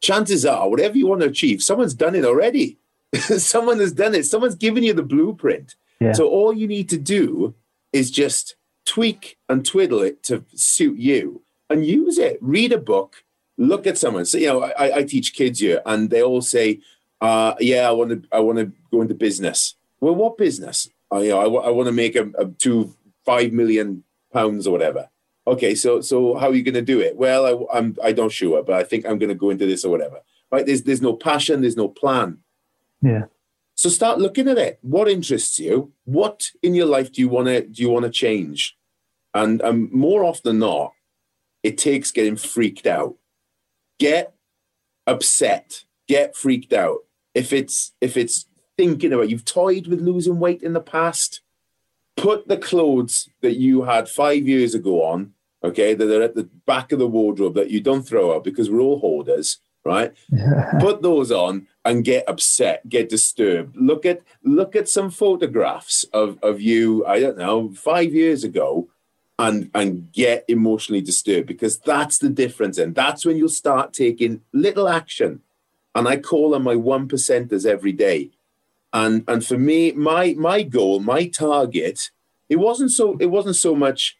chances 0.00 0.44
are, 0.44 0.68
whatever 0.68 0.96
you 0.96 1.06
want 1.06 1.22
to 1.22 1.28
achieve, 1.28 1.62
someone's 1.62 1.94
done 1.94 2.14
it 2.14 2.24
already. 2.24 2.78
Someone 3.38 3.78
has 3.78 3.92
done 3.92 4.14
it. 4.14 4.26
Someone's 4.26 4.56
given 4.56 4.82
you 4.82 4.92
the 4.92 5.02
blueprint. 5.02 5.76
Yeah. 6.00 6.12
So 6.12 6.28
all 6.28 6.52
you 6.52 6.66
need 6.66 6.88
to 6.88 6.98
do 6.98 7.54
is 7.92 8.10
just 8.10 8.56
tweak 8.84 9.38
and 9.48 9.64
twiddle 9.64 10.02
it 10.02 10.22
to 10.24 10.44
suit 10.54 10.98
you 10.98 11.42
and 11.70 11.86
use 11.86 12.18
it. 12.18 12.38
Read 12.40 12.72
a 12.72 12.78
book, 12.78 13.24
look 13.56 13.86
at 13.86 13.98
someone. 13.98 14.24
So 14.24 14.38
you 14.38 14.48
know, 14.48 14.64
I, 14.64 14.98
I 14.98 15.02
teach 15.04 15.32
kids 15.32 15.60
here, 15.60 15.80
and 15.86 16.10
they 16.10 16.22
all 16.22 16.42
say, 16.42 16.80
uh, 17.20 17.54
"Yeah, 17.60 17.88
I 17.88 17.92
want 17.92 18.10
to, 18.10 18.28
I 18.32 18.40
want 18.40 18.58
to 18.58 18.72
go 18.90 19.00
into 19.00 19.14
business." 19.14 19.76
Well, 20.00 20.14
what 20.14 20.36
business? 20.36 20.90
I, 21.10 21.20
you 21.20 21.30
know, 21.30 21.38
I, 21.38 21.68
I 21.68 21.70
want 21.70 21.86
to 21.86 21.92
make 21.92 22.16
a, 22.16 22.30
a 22.36 22.46
two 22.46 22.94
five 23.24 23.52
million 23.52 24.04
pounds 24.32 24.66
or 24.66 24.72
whatever. 24.72 25.08
Okay, 25.46 25.74
so 25.74 26.00
so 26.00 26.36
how 26.36 26.48
are 26.48 26.54
you 26.54 26.62
going 26.62 26.74
to 26.74 26.82
do 26.82 27.00
it? 27.00 27.16
Well, 27.16 27.46
I, 27.46 27.78
I'm 27.78 27.96
I 28.02 28.12
don't 28.12 28.32
sure, 28.32 28.62
but 28.62 28.76
I 28.76 28.84
think 28.84 29.04
I'm 29.04 29.18
going 29.18 29.28
to 29.28 29.34
go 29.34 29.50
into 29.50 29.66
this 29.66 29.84
or 29.84 29.90
whatever. 29.90 30.20
Right? 30.50 30.64
There's 30.64 30.82
there's 30.82 31.02
no 31.02 31.14
passion, 31.14 31.60
there's 31.60 31.76
no 31.76 31.88
plan. 31.88 32.38
Yeah. 33.02 33.24
So 33.74 33.88
start 33.90 34.18
looking 34.18 34.48
at 34.48 34.56
it. 34.56 34.78
What 34.82 35.08
interests 35.08 35.58
you? 35.58 35.92
What 36.04 36.50
in 36.62 36.74
your 36.74 36.86
life 36.86 37.12
do 37.12 37.20
you 37.20 37.28
want 37.28 37.48
to 37.48 37.66
do 37.66 37.82
you 37.82 37.90
want 37.90 38.04
to 38.04 38.10
change? 38.10 38.76
And 39.34 39.60
um, 39.62 39.90
more 39.92 40.24
often 40.24 40.42
than 40.50 40.58
not, 40.60 40.92
it 41.62 41.76
takes 41.76 42.12
getting 42.12 42.36
freaked 42.36 42.86
out. 42.86 43.16
Get 43.98 44.32
upset. 45.06 45.84
Get 46.06 46.36
freaked 46.36 46.72
out. 46.72 47.00
if 47.34 47.52
it's 47.52 47.92
if 48.00 48.16
it's 48.16 48.46
thinking 48.76 49.12
about 49.12 49.28
you've 49.28 49.44
toyed 49.44 49.86
with 49.86 50.00
losing 50.00 50.38
weight 50.38 50.62
in 50.62 50.72
the 50.72 50.80
past, 50.80 51.40
put 52.16 52.48
the 52.48 52.56
clothes 52.56 53.28
that 53.42 53.56
you 53.56 53.82
had 53.82 54.08
five 54.08 54.48
years 54.48 54.74
ago 54.74 55.02
on, 55.04 55.33
okay, 55.64 55.94
that 55.94 56.16
are 56.16 56.22
at 56.22 56.34
the 56.34 56.48
back 56.66 56.92
of 56.92 56.98
the 56.98 57.08
wardrobe 57.08 57.54
that 57.54 57.70
you 57.70 57.80
don't 57.80 58.06
throw 58.06 58.34
out 58.34 58.44
because 58.44 58.70
we're 58.70 58.80
all 58.80 59.00
hoarders, 59.00 59.58
right? 59.82 60.12
put 60.78 61.02
those 61.02 61.32
on 61.32 61.66
and 61.84 62.04
get 62.04 62.28
upset, 62.28 62.86
get 62.88 63.08
disturbed. 63.08 63.74
Look 63.76 64.04
at 64.04 64.22
look 64.44 64.76
at 64.76 64.88
some 64.88 65.10
photographs 65.10 66.04
of, 66.12 66.38
of 66.42 66.60
you, 66.60 67.04
I 67.06 67.18
don't 67.18 67.38
know, 67.38 67.72
five 67.72 68.12
years 68.12 68.44
ago, 68.44 68.88
and 69.38 69.70
and 69.74 70.12
get 70.12 70.44
emotionally 70.48 71.00
disturbed 71.00 71.48
because 71.48 71.78
that's 71.78 72.18
the 72.18 72.30
difference. 72.30 72.78
And 72.78 72.94
that's 72.94 73.24
when 73.24 73.36
you'll 73.36 73.48
start 73.48 73.94
taking 73.94 74.42
little 74.52 74.88
action. 74.88 75.40
And 75.96 76.08
I 76.08 76.16
call 76.16 76.50
them 76.50 76.64
my 76.64 76.76
one 76.76 77.08
percenters 77.08 77.64
every 77.64 77.92
day. 77.92 78.30
And 78.92 79.24
and 79.26 79.44
for 79.44 79.58
me, 79.58 79.92
my 79.92 80.34
my 80.36 80.62
goal, 80.62 81.00
my 81.00 81.26
target, 81.28 82.10
it 82.48 82.56
wasn't 82.56 82.90
so 82.90 83.16
it 83.18 83.26
wasn't 83.26 83.56
so 83.56 83.74
much 83.74 84.16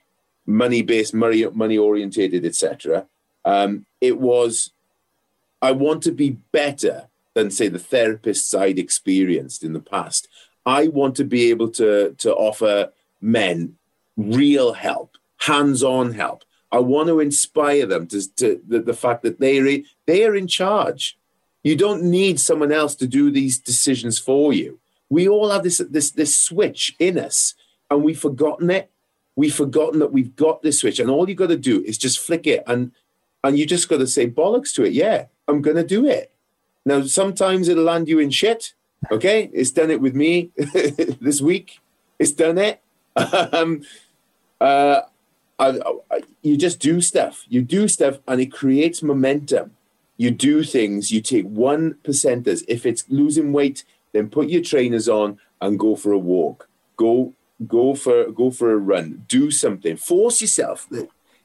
money 0.47 0.83
based, 0.83 1.15
money 1.15 1.47
money 1.47 1.79
orientated, 1.79 2.45
etc. 2.45 3.07
Um, 3.45 3.87
it 4.01 4.19
was 4.19 4.71
I 5.63 5.73
want 5.73 6.03
to 6.03 6.13
be 6.13 6.31
better 6.53 7.09
than 7.35 7.51
say 7.51 7.69
the 7.69 7.79
therapist 7.79 8.51
side 8.51 8.79
experienced 8.79 9.65
in 9.65 9.73
the 9.73 9.81
past. 9.81 10.29
I 10.67 10.89
want 10.89 11.17
to 11.17 11.25
be 11.25 11.51
able 11.51 11.71
to 11.73 12.15
to 12.19 12.35
offer 12.35 12.93
men 13.21 13.77
real 14.17 14.73
help, 14.75 15.17
hands-on 15.39 16.13
help. 16.13 16.45
I 16.71 16.79
want 16.79 17.09
to 17.09 17.21
inspire 17.21 17.87
them 17.87 18.07
to, 18.09 18.35
to 18.37 18.61
the, 18.67 18.81
the 18.81 18.95
fact 18.95 19.23
that 19.23 19.39
they 19.39 19.59
are, 19.59 19.83
they 20.07 20.25
are 20.25 20.35
in 20.35 20.49
charge. 20.49 21.17
You 21.63 21.77
don't 21.77 22.03
need 22.03 22.41
someone 22.41 22.73
else 22.73 22.95
to 22.97 23.07
do 23.07 23.31
these 23.31 23.59
decisions 23.59 24.19
for 24.19 24.53
you. 24.53 24.81
We 25.09 25.29
all 25.29 25.51
have 25.51 25.63
this 25.63 25.79
this 25.79 26.11
this 26.11 26.37
switch 26.37 26.95
in 26.99 27.19
us, 27.19 27.55
and 27.91 28.03
we've 28.03 28.19
forgotten 28.19 28.71
it. 28.71 28.91
We've 29.37 29.55
forgotten 29.55 29.99
that 30.01 30.13
we've 30.13 30.35
got 30.37 30.63
this 30.63 30.81
switch, 30.81 31.01
and 31.01 31.11
all 31.11 31.29
you 31.29 31.35
got 31.35 31.49
to 31.49 31.57
do 31.57 31.83
is 31.83 31.99
just 31.99 32.21
flick 32.21 32.47
it, 32.47 32.63
and 32.67 32.93
and 33.43 33.59
you 33.59 33.67
just 33.67 33.89
got 33.89 33.99
to 33.99 34.07
say 34.07 34.29
bollocks 34.29 34.75
to 34.75 34.85
it. 34.85 34.93
Yeah, 34.93 35.27
I'm 35.49 35.61
going 35.61 35.77
to 35.77 35.85
do 35.85 36.07
it. 36.07 36.33
Now, 36.87 37.03
sometimes 37.03 37.69
it'll 37.69 37.85
land 37.85 38.09
you 38.09 38.19
in 38.19 38.31
shit. 38.31 38.75
Okay, 39.11 39.51
it's 39.53 39.71
done 39.71 39.91
it 39.91 40.01
with 40.01 40.15
me 40.15 40.51
this 40.57 41.41
week. 41.41 41.81
It's 42.19 42.33
done 42.33 42.59
it. 42.59 42.81
um, 43.17 43.83
uh, 44.61 45.03
I, 45.59 45.81
I, 46.11 46.23
you 46.43 46.57
just 46.57 46.81
do 46.81 47.01
stuff. 47.01 47.45
You 47.49 47.63
do 47.63 47.87
stuff, 47.89 48.19
and 48.27 48.41
it 48.41 48.53
creates 48.53 49.03
momentum 49.03 49.73
you 50.17 50.31
do 50.31 50.63
things, 50.63 51.11
you 51.11 51.21
take 51.21 51.47
one 51.47 51.95
percenters. 52.05 52.65
If 52.69 52.87
it's 52.87 53.05
losing 53.09 53.53
weight, 53.53 53.85
then 54.13 54.31
put 54.31 54.49
your 54.49 54.63
trainers 54.63 55.09
on 55.09 55.39
and 55.61 55.79
go 55.79 55.97
for 55.97 56.13
a 56.13 56.19
walk. 56.19 56.69
Go 56.97 57.35
go 57.67 57.95
for 57.95 58.31
go 58.31 58.51
for 58.51 58.73
a 58.73 58.77
run. 58.77 59.25
Do 59.29 59.51
something. 59.51 59.97
Force 59.97 60.41
yourself. 60.41 60.89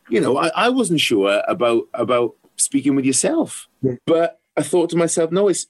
You 0.10 0.22
know, 0.22 0.38
I, 0.38 0.50
I 0.56 0.70
wasn't 0.70 1.02
sure 1.02 1.44
about 1.48 1.84
about 1.94 2.36
speaking 2.58 2.96
with 2.96 3.06
yourself, 3.06 3.68
yeah. 3.82 3.94
but 4.06 4.40
I 4.58 4.64
thought 4.64 4.90
to 4.90 4.98
myself, 4.98 5.32
no, 5.32 5.48
it's 5.48 5.68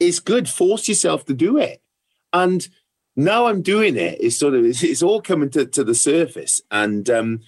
it's 0.00 0.18
good. 0.18 0.48
Force 0.48 0.88
yourself 0.88 1.24
to 1.26 1.34
do 1.34 1.58
it. 1.58 1.80
And 2.32 2.66
now 3.14 3.46
I'm 3.46 3.62
doing 3.62 3.96
it. 3.96 4.18
It's 4.20 4.38
sort 4.38 4.54
of 4.54 4.64
it's, 4.64 4.82
it's 4.82 5.02
all 5.02 5.20
coming 5.20 5.50
to, 5.50 5.66
to 5.66 5.84
the 5.84 5.94
surface. 5.94 6.60
And 6.70 7.08
um, 7.10 7.40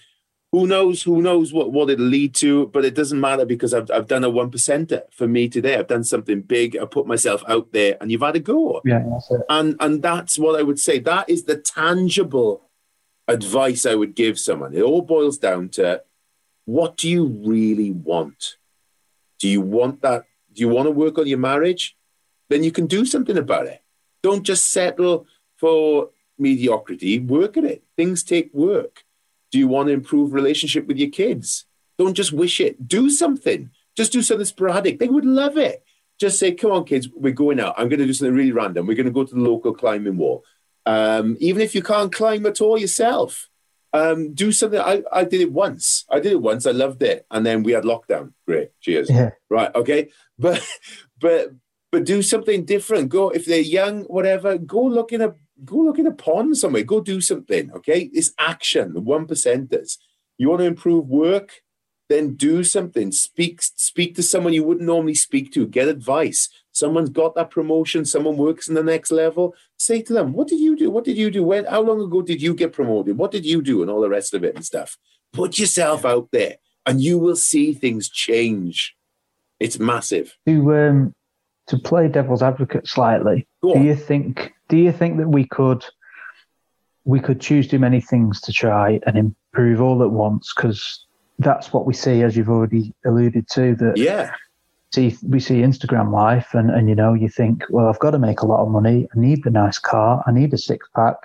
who 0.54 0.68
knows 0.68 1.02
who 1.02 1.20
knows 1.20 1.52
what, 1.52 1.72
what 1.72 1.90
it'll 1.90 2.06
lead 2.06 2.32
to 2.32 2.68
but 2.68 2.84
it 2.84 2.94
doesn't 2.94 3.20
matter 3.20 3.44
because 3.44 3.74
I've, 3.74 3.90
I've 3.90 4.06
done 4.06 4.22
a 4.22 4.30
one 4.30 4.52
percenter 4.52 5.02
for 5.10 5.26
me 5.26 5.48
today. 5.48 5.76
I've 5.76 5.88
done 5.88 6.04
something 6.04 6.42
big. 6.42 6.76
I 6.76 6.84
put 6.84 7.08
myself 7.08 7.42
out 7.48 7.72
there 7.72 7.96
and 8.00 8.12
you've 8.12 8.20
had 8.20 8.36
a 8.36 8.40
go. 8.40 8.80
Yeah 8.84 9.02
and 9.48 9.74
and 9.80 10.00
that's 10.00 10.38
what 10.38 10.54
i 10.58 10.62
would 10.62 10.78
say. 10.78 11.00
That 11.00 11.28
is 11.28 11.42
the 11.42 11.56
tangible 11.56 12.70
advice 13.26 13.84
i 13.84 13.96
would 13.96 14.14
give 14.14 14.38
someone. 14.38 14.74
It 14.74 14.82
all 14.82 15.02
boils 15.02 15.38
down 15.38 15.70
to 15.70 16.02
what 16.66 16.96
do 16.98 17.10
you 17.10 17.26
really 17.26 17.90
want? 17.90 18.58
Do 19.40 19.48
you 19.48 19.60
want 19.60 20.02
that? 20.02 20.22
Do 20.52 20.60
you 20.60 20.68
want 20.68 20.86
to 20.86 20.92
work 20.92 21.18
on 21.18 21.26
your 21.26 21.38
marriage? 21.38 21.96
Then 22.48 22.62
you 22.62 22.70
can 22.70 22.86
do 22.86 23.04
something 23.04 23.36
about 23.36 23.66
it. 23.66 23.82
Don't 24.22 24.44
just 24.44 24.70
settle 24.70 25.26
for 25.56 26.10
mediocrity. 26.38 27.18
Work 27.18 27.56
at 27.56 27.64
it. 27.64 27.82
Things 27.96 28.22
take 28.22 28.54
work 28.54 29.03
do 29.54 29.60
you 29.60 29.68
want 29.68 29.86
to 29.86 29.92
improve 29.92 30.32
relationship 30.32 30.84
with 30.88 30.96
your 30.96 31.10
kids? 31.10 31.64
Don't 31.96 32.14
just 32.14 32.32
wish 32.32 32.58
it. 32.58 32.88
Do 32.88 33.08
something. 33.08 33.70
Just 33.96 34.10
do 34.10 34.20
something 34.20 34.44
sporadic. 34.44 34.98
They 34.98 35.06
would 35.06 35.24
love 35.24 35.56
it. 35.56 35.84
Just 36.18 36.40
say, 36.40 36.50
come 36.50 36.72
on, 36.72 36.84
kids, 36.84 37.08
we're 37.14 37.32
going 37.32 37.60
out. 37.60 37.76
I'm 37.78 37.88
going 37.88 38.00
to 38.00 38.04
do 38.04 38.12
something 38.12 38.34
really 38.34 38.50
random. 38.50 38.84
We're 38.84 38.96
going 38.96 39.06
to 39.06 39.12
go 39.12 39.22
to 39.22 39.32
the 39.32 39.40
local 39.40 39.72
climbing 39.72 40.16
wall. 40.16 40.42
Um, 40.86 41.36
even 41.38 41.62
if 41.62 41.72
you 41.72 41.84
can't 41.84 42.12
climb 42.12 42.44
at 42.46 42.60
all 42.60 42.76
yourself, 42.76 43.48
um, 43.92 44.34
do 44.34 44.50
something. 44.50 44.80
I, 44.80 45.04
I 45.12 45.22
did 45.22 45.40
it 45.40 45.52
once. 45.52 46.04
I 46.10 46.18
did 46.18 46.32
it 46.32 46.42
once. 46.42 46.66
I 46.66 46.72
loved 46.72 47.04
it. 47.04 47.24
And 47.30 47.46
then 47.46 47.62
we 47.62 47.70
had 47.70 47.84
lockdown. 47.84 48.32
Great. 48.48 48.70
Cheers. 48.80 49.08
Yeah. 49.08 49.30
Right. 49.48 49.72
Okay. 49.72 50.10
But, 50.36 50.66
but, 51.20 51.52
but 51.92 52.04
do 52.04 52.20
something 52.20 52.64
different. 52.64 53.08
Go, 53.08 53.28
if 53.30 53.46
they're 53.46 53.60
young, 53.60 54.02
whatever, 54.02 54.58
go 54.58 54.82
look 54.82 55.12
in 55.12 55.20
a 55.20 55.36
go 55.64 55.76
look 55.76 55.98
in 55.98 56.06
a 56.06 56.12
pond 56.12 56.56
somewhere, 56.56 56.82
go 56.82 57.00
do 57.00 57.20
something. 57.20 57.70
Okay. 57.72 58.10
It's 58.12 58.32
action, 58.38 58.94
the 58.94 59.00
one 59.00 59.26
percenters. 59.26 59.98
You 60.38 60.48
want 60.48 60.60
to 60.60 60.66
improve 60.66 61.06
work? 61.08 61.62
Then 62.08 62.34
do 62.34 62.64
something. 62.64 63.12
Speak, 63.12 63.62
speak 63.62 64.14
to 64.16 64.22
someone 64.22 64.52
you 64.52 64.64
wouldn't 64.64 64.86
normally 64.86 65.14
speak 65.14 65.52
to. 65.52 65.66
Get 65.66 65.88
advice. 65.88 66.48
Someone's 66.72 67.08
got 67.08 67.34
that 67.36 67.50
promotion, 67.50 68.04
someone 68.04 68.36
works 68.36 68.68
in 68.68 68.74
the 68.74 68.82
next 68.82 69.10
level. 69.10 69.54
Say 69.78 70.02
to 70.02 70.12
them, 70.12 70.32
what 70.32 70.48
did 70.48 70.60
you 70.60 70.76
do? 70.76 70.90
What 70.90 71.04
did 71.04 71.16
you 71.16 71.30
do? 71.30 71.44
When 71.44 71.64
how 71.64 71.80
long 71.80 72.00
ago 72.00 72.20
did 72.20 72.42
you 72.42 72.52
get 72.52 72.72
promoted? 72.72 73.16
What 73.16 73.30
did 73.30 73.46
you 73.46 73.62
do? 73.62 73.80
And 73.80 73.90
all 73.90 74.00
the 74.00 74.08
rest 74.08 74.34
of 74.34 74.44
it 74.44 74.54
and 74.54 74.64
stuff. 74.64 74.98
Put 75.32 75.58
yourself 75.58 76.04
out 76.04 76.28
there 76.32 76.56
and 76.84 77.00
you 77.00 77.18
will 77.18 77.36
see 77.36 77.72
things 77.72 78.08
change. 78.10 78.94
It's 79.60 79.78
massive. 79.78 80.36
To 80.46 80.74
um 80.74 81.12
to 81.66 81.78
play 81.78 82.08
devil's 82.08 82.42
advocate 82.42 82.86
slightly, 82.86 83.46
do 83.62 83.80
you 83.80 83.94
think 83.94 84.52
do 84.68 84.76
you 84.76 84.92
think 84.92 85.18
that 85.18 85.28
we 85.28 85.46
could 85.46 85.84
we 87.04 87.20
could 87.20 87.40
choose 87.40 87.68
too 87.68 87.78
many 87.78 88.00
things 88.00 88.40
to 88.42 88.52
try 88.52 89.00
and 89.06 89.16
improve 89.16 89.80
all 89.80 90.02
at 90.02 90.10
once? 90.10 90.52
Because 90.54 91.04
that's 91.38 91.72
what 91.72 91.86
we 91.86 91.94
see, 91.94 92.22
as 92.22 92.36
you've 92.36 92.50
already 92.50 92.94
alluded 93.04 93.48
to. 93.52 93.74
That 93.76 93.96
yeah, 93.96 94.32
see 94.94 95.16
we 95.22 95.40
see 95.40 95.60
Instagram 95.60 96.12
life, 96.12 96.54
and 96.54 96.70
and 96.70 96.88
you 96.88 96.94
know 96.94 97.14
you 97.14 97.28
think, 97.28 97.64
well, 97.70 97.88
I've 97.88 97.98
got 97.98 98.12
to 98.12 98.18
make 98.18 98.40
a 98.40 98.46
lot 98.46 98.62
of 98.62 98.70
money. 98.70 99.08
I 99.14 99.18
need 99.18 99.44
the 99.44 99.50
nice 99.50 99.78
car. 99.78 100.22
I 100.26 100.32
need 100.32 100.52
a 100.54 100.58
six 100.58 100.88
pack. 100.94 101.16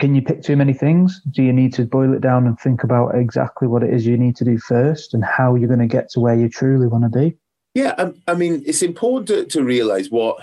Can 0.00 0.14
you 0.14 0.22
pick 0.22 0.42
too 0.42 0.56
many 0.56 0.72
things? 0.72 1.20
Do 1.30 1.42
you 1.42 1.52
need 1.52 1.72
to 1.74 1.84
boil 1.84 2.12
it 2.14 2.20
down 2.20 2.46
and 2.46 2.58
think 2.58 2.82
about 2.82 3.14
exactly 3.14 3.68
what 3.68 3.84
it 3.84 3.94
is 3.94 4.04
you 4.04 4.16
need 4.16 4.34
to 4.36 4.44
do 4.44 4.58
first 4.58 5.14
and 5.14 5.24
how 5.24 5.54
you're 5.54 5.68
going 5.68 5.78
to 5.78 5.86
get 5.86 6.10
to 6.10 6.20
where 6.20 6.36
you 6.36 6.48
truly 6.48 6.88
want 6.88 7.04
to 7.04 7.16
be? 7.16 7.36
Yeah, 7.74 7.94
I, 7.98 8.32
I 8.32 8.34
mean, 8.34 8.62
it's 8.66 8.82
important 8.82 9.28
to, 9.28 9.44
to 9.46 9.64
realize 9.64 10.10
what 10.10 10.38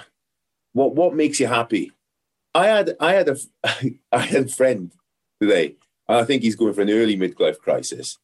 what 0.74 0.96
what 0.96 1.16
makes 1.16 1.40
you 1.40 1.48
happy. 1.48 1.92
I 2.54 2.68
had 2.68 2.96
I 3.00 3.14
had 3.14 3.30
a 3.30 3.38
I 4.12 4.20
had 4.20 4.46
a 4.46 4.50
friend 4.50 4.92
today. 5.42 5.76
And 6.08 6.20
I 6.20 6.26
think 6.26 6.44
he's 6.44 6.56
going 6.56 6.74
for 6.74 6.82
an 6.82 6.90
early 6.90 7.18
midlife 7.18 7.60
crisis. 7.60 8.18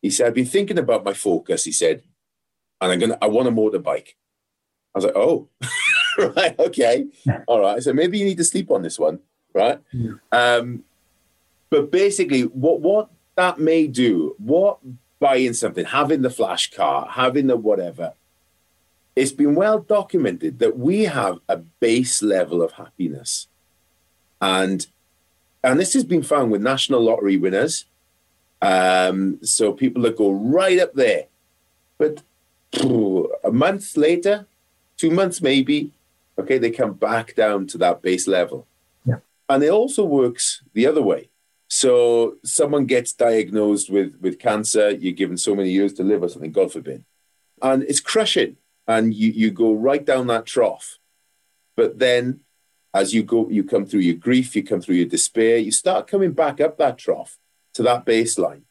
He 0.00 0.10
said, 0.10 0.28
"I've 0.28 0.34
been 0.34 0.46
thinking 0.46 0.78
about 0.78 1.04
my 1.04 1.12
focus." 1.12 1.64
He 1.64 1.72
said, 1.72 2.02
"And 2.80 2.92
I'm 2.92 2.98
gonna 2.98 3.18
I 3.20 3.26
want 3.26 3.48
a 3.48 3.52
motorbike." 3.52 4.14
I 4.94 4.98
was 4.98 5.04
like, 5.04 5.16
"Oh, 5.16 5.48
right, 6.18 6.58
okay, 6.58 7.06
all 7.46 7.60
right." 7.60 7.82
So 7.82 7.92
maybe 7.92 8.18
you 8.18 8.24
need 8.24 8.38
to 8.38 8.44
sleep 8.44 8.70
on 8.70 8.82
this 8.82 8.98
one, 8.98 9.20
right? 9.52 9.78
Yeah. 9.92 10.12
Um, 10.32 10.84
but 11.70 11.90
basically, 11.90 12.42
what 12.42 12.80
what 12.80 13.10
that 13.36 13.58
may 13.58 13.86
do, 13.86 14.34
what 14.38 14.78
buying 15.20 15.52
something, 15.52 15.84
having 15.84 16.22
the 16.22 16.30
flash 16.30 16.70
car, 16.70 17.08
having 17.10 17.48
the 17.48 17.56
whatever, 17.56 18.14
it's 19.18 19.32
been 19.32 19.56
well 19.56 19.80
documented 19.80 20.60
that 20.60 20.78
we 20.78 21.04
have 21.04 21.38
a 21.48 21.56
base 21.56 22.22
level 22.22 22.62
of 22.62 22.72
happiness. 22.72 23.48
And 24.40 24.86
and 25.64 25.80
this 25.80 25.92
has 25.94 26.04
been 26.04 26.22
found 26.22 26.52
with 26.52 26.62
national 26.62 27.00
lottery 27.00 27.36
winners. 27.36 27.86
Um, 28.62 29.40
so 29.42 29.72
people 29.72 30.02
that 30.02 30.16
go 30.16 30.30
right 30.30 30.78
up 30.78 30.94
there. 30.94 31.24
But 31.98 32.22
a 33.44 33.50
month 33.50 33.96
later, 33.96 34.46
two 34.96 35.10
months 35.10 35.42
maybe, 35.42 35.90
okay, 36.38 36.58
they 36.58 36.70
come 36.70 36.92
back 36.92 37.34
down 37.34 37.66
to 37.68 37.78
that 37.78 38.02
base 38.02 38.28
level. 38.28 38.68
Yeah. 39.04 39.18
And 39.48 39.64
it 39.64 39.70
also 39.70 40.04
works 40.04 40.62
the 40.74 40.86
other 40.86 41.02
way. 41.02 41.28
So 41.66 42.36
someone 42.44 42.86
gets 42.86 43.12
diagnosed 43.12 43.90
with 43.90 44.14
with 44.20 44.38
cancer, 44.38 44.90
you're 44.90 45.12
given 45.22 45.36
so 45.36 45.56
many 45.56 45.70
years 45.70 45.92
to 45.94 46.04
live 46.04 46.22
or 46.22 46.28
something, 46.28 46.52
God 46.52 46.70
forbid. 46.72 47.02
And 47.60 47.82
it's 47.82 48.00
crushing 48.00 48.56
and 48.88 49.14
you, 49.14 49.30
you 49.30 49.50
go 49.50 49.74
right 49.74 50.04
down 50.04 50.26
that 50.26 50.46
trough. 50.46 50.98
But 51.76 51.98
then 51.98 52.40
as 52.94 53.14
you 53.14 53.22
go, 53.22 53.48
you 53.48 53.62
come 53.62 53.86
through 53.86 54.00
your 54.00 54.16
grief, 54.16 54.56
you 54.56 54.64
come 54.64 54.80
through 54.80 54.96
your 54.96 55.06
despair, 55.06 55.58
you 55.58 55.70
start 55.70 56.08
coming 56.08 56.32
back 56.32 56.60
up 56.60 56.78
that 56.78 56.98
trough 56.98 57.38
to 57.74 57.82
that 57.84 58.04
baseline. 58.04 58.62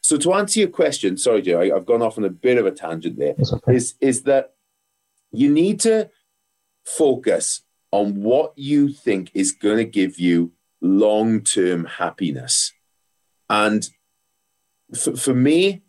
So 0.00 0.16
to 0.16 0.32
answer 0.32 0.60
your 0.60 0.70
question, 0.70 1.18
sorry, 1.18 1.42
Joe, 1.42 1.60
I've 1.60 1.86
gone 1.86 2.02
off 2.02 2.18
on 2.18 2.24
a 2.24 2.30
bit 2.30 2.56
of 2.56 2.66
a 2.66 2.70
tangent 2.70 3.18
there. 3.18 3.34
Okay. 3.38 3.74
Is 3.74 3.94
is 4.00 4.22
that 4.22 4.54
you 5.30 5.52
need 5.52 5.80
to 5.80 6.08
focus 6.84 7.62
on 7.90 8.22
what 8.22 8.52
you 8.56 8.88
think 8.88 9.30
is 9.34 9.52
going 9.52 9.76
to 9.76 9.84
give 9.84 10.18
you 10.18 10.52
long 10.80 11.42
term 11.42 11.84
happiness. 11.84 12.72
And 13.50 13.88
for, 14.94 15.16
for 15.16 15.34
me, 15.34 15.82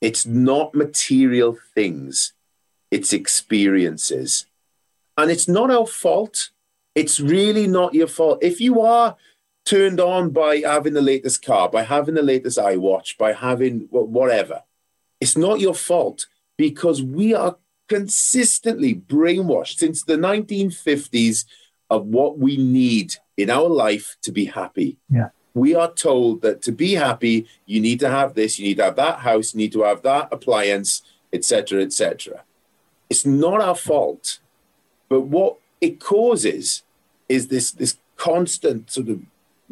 it's 0.00 0.26
not 0.26 0.74
material 0.74 1.56
things, 1.74 2.32
it's 2.92 3.12
experiences. 3.14 4.46
And 5.16 5.30
it's 5.30 5.48
not 5.48 5.70
our 5.70 5.86
fault. 5.86 6.50
It's 6.94 7.18
really 7.18 7.66
not 7.66 7.94
your 7.94 8.06
fault. 8.06 8.38
If 8.42 8.60
you 8.60 8.82
are 8.82 9.16
turned 9.64 9.98
on 9.98 10.30
by 10.30 10.58
having 10.58 10.92
the 10.92 11.00
latest 11.00 11.44
car, 11.44 11.70
by 11.70 11.84
having 11.84 12.14
the 12.14 12.22
latest 12.22 12.58
iWatch, 12.58 13.16
by 13.16 13.32
having 13.32 13.88
whatever, 13.90 14.62
it's 15.20 15.38
not 15.38 15.58
your 15.58 15.74
fault 15.74 16.26
because 16.58 17.02
we 17.02 17.32
are 17.34 17.56
consistently 17.88 18.94
brainwashed 18.94 19.78
since 19.78 20.04
the 20.04 20.16
1950s 20.16 21.46
of 21.88 22.06
what 22.06 22.38
we 22.38 22.58
need 22.58 23.14
in 23.38 23.48
our 23.48 23.68
life 23.68 24.16
to 24.22 24.32
be 24.32 24.44
happy. 24.44 24.98
Yeah. 25.08 25.28
We 25.54 25.74
are 25.74 25.92
told 25.92 26.42
that 26.42 26.60
to 26.62 26.72
be 26.72 26.92
happy, 26.92 27.46
you 27.64 27.80
need 27.80 28.00
to 28.00 28.10
have 28.10 28.34
this, 28.34 28.58
you 28.58 28.66
need 28.66 28.78
to 28.78 28.84
have 28.84 28.96
that 28.96 29.20
house, 29.20 29.54
you 29.54 29.58
need 29.58 29.72
to 29.72 29.82
have 29.82 30.02
that 30.02 30.28
appliance, 30.30 31.02
etc., 31.32 31.82
etc. 31.82 32.44
It's 33.12 33.26
not 33.26 33.60
our 33.60 33.74
fault, 33.74 34.38
but 35.10 35.20
what 35.20 35.58
it 35.82 36.00
causes 36.00 36.82
is 37.28 37.48
this 37.48 37.70
this 37.70 37.98
constant 38.16 38.90
sort 38.90 39.10
of 39.10 39.20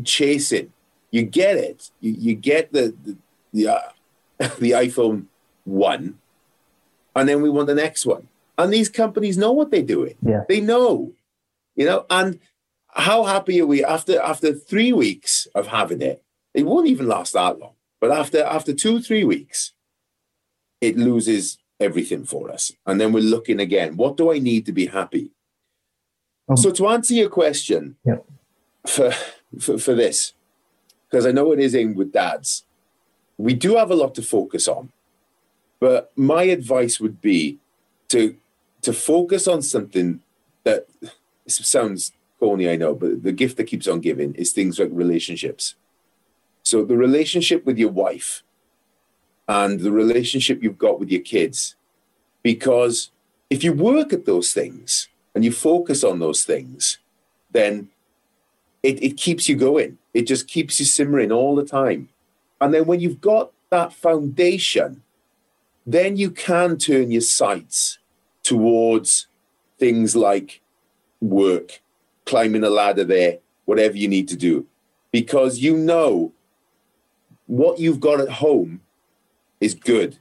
chasing. 0.04 0.74
You 1.10 1.22
get 1.22 1.56
it. 1.56 1.90
You, 2.02 2.12
you 2.18 2.34
get 2.34 2.70
the 2.74 2.94
the 3.02 3.16
the, 3.54 3.68
uh, 3.68 3.88
the 4.58 4.72
iPhone 4.72 5.24
one, 5.64 6.18
and 7.16 7.26
then 7.26 7.40
we 7.40 7.48
want 7.48 7.68
the 7.68 7.74
next 7.74 8.04
one. 8.04 8.28
And 8.58 8.70
these 8.70 8.90
companies 8.90 9.38
know 9.38 9.52
what 9.52 9.70
they're 9.70 9.94
doing. 9.96 10.16
Yeah. 10.20 10.44
They 10.46 10.60
know, 10.60 11.12
you 11.76 11.86
know. 11.86 12.04
And 12.10 12.40
how 12.88 13.24
happy 13.24 13.58
are 13.62 13.66
we 13.66 13.82
after 13.82 14.20
after 14.20 14.52
three 14.52 14.92
weeks 14.92 15.48
of 15.54 15.68
having 15.68 16.02
it? 16.02 16.22
It 16.52 16.66
won't 16.66 16.88
even 16.88 17.08
last 17.08 17.32
that 17.32 17.58
long. 17.58 17.72
But 18.02 18.10
after 18.10 18.42
after 18.42 18.74
two 18.74 19.00
three 19.00 19.24
weeks, 19.24 19.72
it 20.82 20.98
loses 20.98 21.56
everything 21.80 22.24
for 22.24 22.50
us, 22.50 22.72
and 22.86 23.00
then 23.00 23.12
we're 23.12 23.22
looking 23.22 23.60
again. 23.60 23.96
What 23.96 24.16
do 24.16 24.32
I 24.32 24.38
need 24.38 24.66
to 24.66 24.72
be 24.72 24.86
happy? 24.86 25.30
Um, 26.48 26.56
so 26.56 26.70
to 26.72 26.88
answer 26.88 27.14
your 27.14 27.30
question, 27.30 27.96
yeah. 28.04 28.18
for, 28.86 29.12
for 29.58 29.78
for 29.78 29.94
this, 29.94 30.34
because 31.08 31.26
I 31.26 31.32
know 31.32 31.52
it 31.52 31.60
is 31.60 31.74
aimed 31.74 31.96
with 31.96 32.12
dads, 32.12 32.64
we 33.38 33.54
do 33.54 33.76
have 33.76 33.90
a 33.90 33.94
lot 33.94 34.14
to 34.16 34.22
focus 34.22 34.68
on. 34.68 34.90
But 35.80 36.12
my 36.14 36.42
advice 36.42 37.00
would 37.00 37.20
be 37.20 37.58
to 38.08 38.36
to 38.82 38.92
focus 38.92 39.48
on 39.48 39.62
something 39.62 40.20
that 40.64 40.86
sounds 41.46 42.12
corny, 42.38 42.68
I 42.68 42.76
know, 42.76 42.94
but 42.94 43.22
the 43.22 43.32
gift 43.32 43.56
that 43.56 43.64
keeps 43.64 43.88
on 43.88 44.00
giving 44.00 44.34
is 44.34 44.52
things 44.52 44.78
like 44.78 44.88
relationships. 44.92 45.74
So 46.62 46.84
the 46.84 46.96
relationship 46.96 47.64
with 47.64 47.78
your 47.78 47.90
wife 47.90 48.42
and 49.50 49.80
the 49.80 49.90
relationship 49.90 50.62
you've 50.62 50.78
got 50.78 51.00
with 51.00 51.10
your 51.10 51.22
kids, 51.22 51.74
because 52.44 53.10
if 53.50 53.64
you 53.64 53.72
work 53.72 54.12
at 54.12 54.24
those 54.24 54.52
things 54.52 55.08
and 55.34 55.44
you 55.44 55.50
focus 55.50 56.04
on 56.04 56.20
those 56.20 56.44
things, 56.44 56.98
then 57.50 57.88
it, 58.84 59.02
it 59.02 59.16
keeps 59.16 59.48
you 59.48 59.56
going. 59.56 59.98
It 60.14 60.28
just 60.28 60.46
keeps 60.46 60.78
you 60.78 60.86
simmering 60.86 61.32
all 61.32 61.56
the 61.56 61.64
time. 61.64 62.10
And 62.60 62.72
then 62.72 62.86
when 62.86 63.00
you've 63.00 63.20
got 63.20 63.50
that 63.70 63.92
foundation, 63.92 65.02
then 65.84 66.16
you 66.16 66.30
can 66.30 66.78
turn 66.78 67.10
your 67.10 67.20
sights 67.20 67.98
towards 68.44 69.26
things 69.80 70.14
like 70.14 70.60
work, 71.20 71.80
climbing 72.24 72.62
a 72.62 72.70
ladder 72.70 73.02
there, 73.02 73.38
whatever 73.64 73.96
you 73.96 74.06
need 74.06 74.28
to 74.28 74.36
do, 74.36 74.64
because 75.10 75.58
you 75.58 75.76
know 75.76 76.30
what 77.48 77.80
you've 77.80 77.98
got 77.98 78.20
at 78.20 78.28
home 78.28 78.80
is 79.60 79.74
good. 79.74 80.18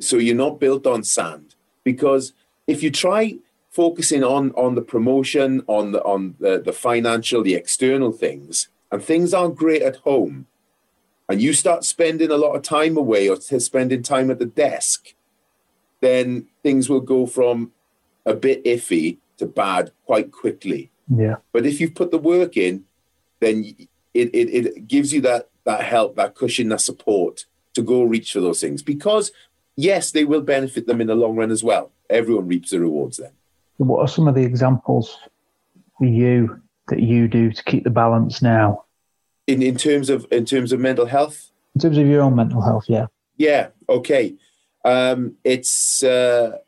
So 0.00 0.16
you're 0.16 0.34
not 0.34 0.60
built 0.60 0.86
on 0.86 1.02
sand. 1.02 1.54
Because 1.84 2.32
if 2.66 2.82
you 2.82 2.90
try 2.90 3.36
focusing 3.70 4.24
on 4.24 4.50
on 4.52 4.74
the 4.74 4.82
promotion, 4.82 5.62
on 5.66 5.92
the 5.92 6.02
on 6.02 6.34
the, 6.40 6.60
the 6.60 6.72
financial, 6.72 7.42
the 7.42 7.54
external 7.54 8.12
things, 8.12 8.68
and 8.90 9.02
things 9.02 9.32
aren't 9.32 9.56
great 9.56 9.82
at 9.82 9.96
home, 9.96 10.46
and 11.28 11.40
you 11.40 11.52
start 11.52 11.84
spending 11.84 12.30
a 12.30 12.36
lot 12.36 12.56
of 12.56 12.62
time 12.62 12.96
away 12.96 13.28
or 13.28 13.36
spending 13.40 14.02
time 14.02 14.30
at 14.30 14.38
the 14.38 14.46
desk, 14.46 15.14
then 16.00 16.46
things 16.62 16.88
will 16.88 17.00
go 17.00 17.26
from 17.26 17.72
a 18.24 18.34
bit 18.34 18.64
iffy 18.64 19.18
to 19.38 19.46
bad 19.46 19.92
quite 20.06 20.32
quickly. 20.32 20.90
Yeah. 21.14 21.36
But 21.52 21.66
if 21.66 21.80
you've 21.80 21.94
put 21.94 22.10
the 22.10 22.18
work 22.18 22.56
in, 22.56 22.84
then 23.40 23.76
it, 24.14 24.30
it, 24.32 24.66
it 24.66 24.88
gives 24.88 25.12
you 25.12 25.20
that 25.22 25.48
that 25.64 25.82
help, 25.82 26.16
that 26.16 26.34
cushion, 26.34 26.68
that 26.70 26.80
support 26.80 27.44
to 27.76 27.82
go 27.82 28.02
reach 28.02 28.32
for 28.32 28.40
those 28.40 28.60
things. 28.60 28.82
Because 28.82 29.30
yes, 29.76 30.10
they 30.10 30.24
will 30.24 30.42
benefit 30.42 30.86
them 30.86 31.00
in 31.00 31.06
the 31.06 31.14
long 31.14 31.36
run 31.36 31.50
as 31.50 31.64
well. 31.64 31.92
Everyone 32.10 32.48
reaps 32.48 32.70
the 32.70 32.80
rewards 32.80 33.16
then. 33.16 33.32
What 33.78 34.00
are 34.00 34.08
some 34.08 34.26
of 34.28 34.34
the 34.34 34.42
examples 34.42 35.16
for 35.98 36.06
you 36.06 36.60
that 36.88 37.00
you 37.00 37.28
do 37.28 37.52
to 37.52 37.64
keep 37.64 37.84
the 37.84 37.90
balance 37.90 38.42
now? 38.42 38.86
in 39.46 39.62
in 39.62 39.76
terms 39.76 40.10
of 40.10 40.26
in 40.30 40.44
terms 40.44 40.72
of 40.72 40.80
mental 40.80 41.06
health 41.06 41.50
in 41.74 41.80
terms 41.80 41.98
of 41.98 42.06
your 42.06 42.22
own 42.22 42.34
mental 42.34 42.60
health 42.60 42.84
yeah 42.88 43.06
yeah 43.36 43.68
okay 43.88 44.34
um, 44.84 45.34
it's 45.42 46.04
uh, 46.04 46.58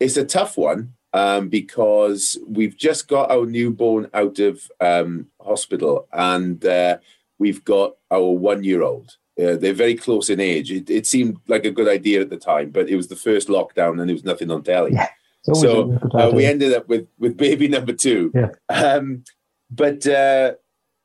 it's 0.00 0.16
a 0.16 0.24
tough 0.24 0.56
one 0.56 0.94
um, 1.12 1.50
because 1.50 2.38
we've 2.46 2.74
just 2.74 3.06
got 3.06 3.30
our 3.30 3.44
newborn 3.44 4.08
out 4.14 4.38
of 4.38 4.70
um, 4.80 5.26
hospital 5.42 6.08
and 6.10 6.64
uh, 6.64 6.96
we've 7.38 7.62
got 7.64 7.96
our 8.10 8.30
one 8.30 8.64
year 8.64 8.82
old 8.82 9.16
uh, 9.42 9.56
they're 9.56 9.74
very 9.74 9.94
close 9.94 10.30
in 10.30 10.40
age 10.40 10.70
it, 10.72 10.88
it, 10.88 11.06
seemed 11.06 11.38
like 11.46 11.64
a 11.64 11.70
good 11.70 11.88
idea 11.88 12.20
at 12.20 12.30
the 12.30 12.36
time 12.36 12.70
but 12.70 12.88
it 12.88 12.96
was 12.96 13.08
the 13.08 13.16
first 13.16 13.48
lockdown 13.48 14.00
and 14.00 14.08
there 14.08 14.14
was 14.14 14.24
nothing 14.24 14.50
on 14.50 14.62
telly 14.62 14.92
yeah, 14.92 15.08
so 15.54 15.98
uh, 16.14 16.30
we 16.32 16.44
ended 16.44 16.72
up 16.72 16.88
with 16.88 17.06
with 17.18 17.36
baby 17.36 17.68
number 17.68 17.92
two 17.92 18.32
yeah. 18.34 18.48
Um, 18.68 19.24
but 19.70 20.06
uh, 20.06 20.52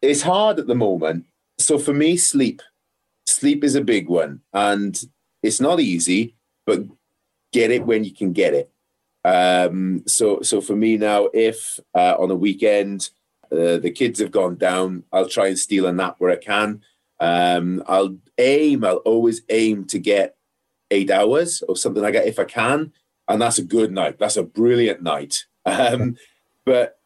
it's 0.02 0.22
hard 0.22 0.60
at 0.60 0.68
the 0.68 0.76
moment. 0.76 1.26
So 1.58 1.78
for 1.78 1.94
me, 1.94 2.18
sleep. 2.18 2.62
Sleep 3.26 3.64
is 3.64 3.76
a 3.76 3.84
big 3.84 4.08
one. 4.08 4.42
And 4.54 5.02
it's 5.44 5.62
not 5.62 5.80
easy, 5.80 6.36
but 6.66 6.84
get 7.52 7.72
it 7.72 7.86
when 7.86 8.04
you 8.04 8.14
can 8.14 8.34
get 8.34 8.54
it. 8.54 8.72
Um, 9.24 10.04
so 10.08 10.42
so 10.42 10.62
for 10.62 10.76
me 10.76 10.98
now, 10.98 11.30
if 11.34 11.80
uh, 11.94 12.16
on 12.18 12.32
a 12.32 12.36
weekend 12.36 13.10
uh, 13.52 13.78
the 13.78 13.94
kids 13.96 14.20
have 14.20 14.32
gone 14.32 14.56
down, 14.56 15.04
I'll 15.12 15.30
try 15.30 15.48
and 15.48 15.60
steal 15.60 15.86
a 15.86 15.94
nap 15.94 16.16
where 16.18 16.32
I 16.32 16.38
can. 16.38 16.82
Um, 17.22 17.84
I'll 17.88 18.18
aim, 18.38 18.84
I'll 18.84 18.98
always 18.98 19.44
aim 19.48 19.86
to 19.86 20.00
get 20.00 20.36
eight 20.90 21.10
hours 21.10 21.62
or 21.70 21.78
something 21.78 22.04
like 22.04 22.16
that 22.16 22.28
if 22.28 22.40
I 22.40 22.44
can. 22.44 22.92
And 23.28 23.42
that's 23.42 23.60
a 23.60 23.64
good 23.64 23.94
night. 23.94 24.20
That's 24.20 24.36
a 24.36 24.44
brilliant 24.44 25.02
night. 25.02 25.46
Um, 25.64 26.18
but 26.66 26.98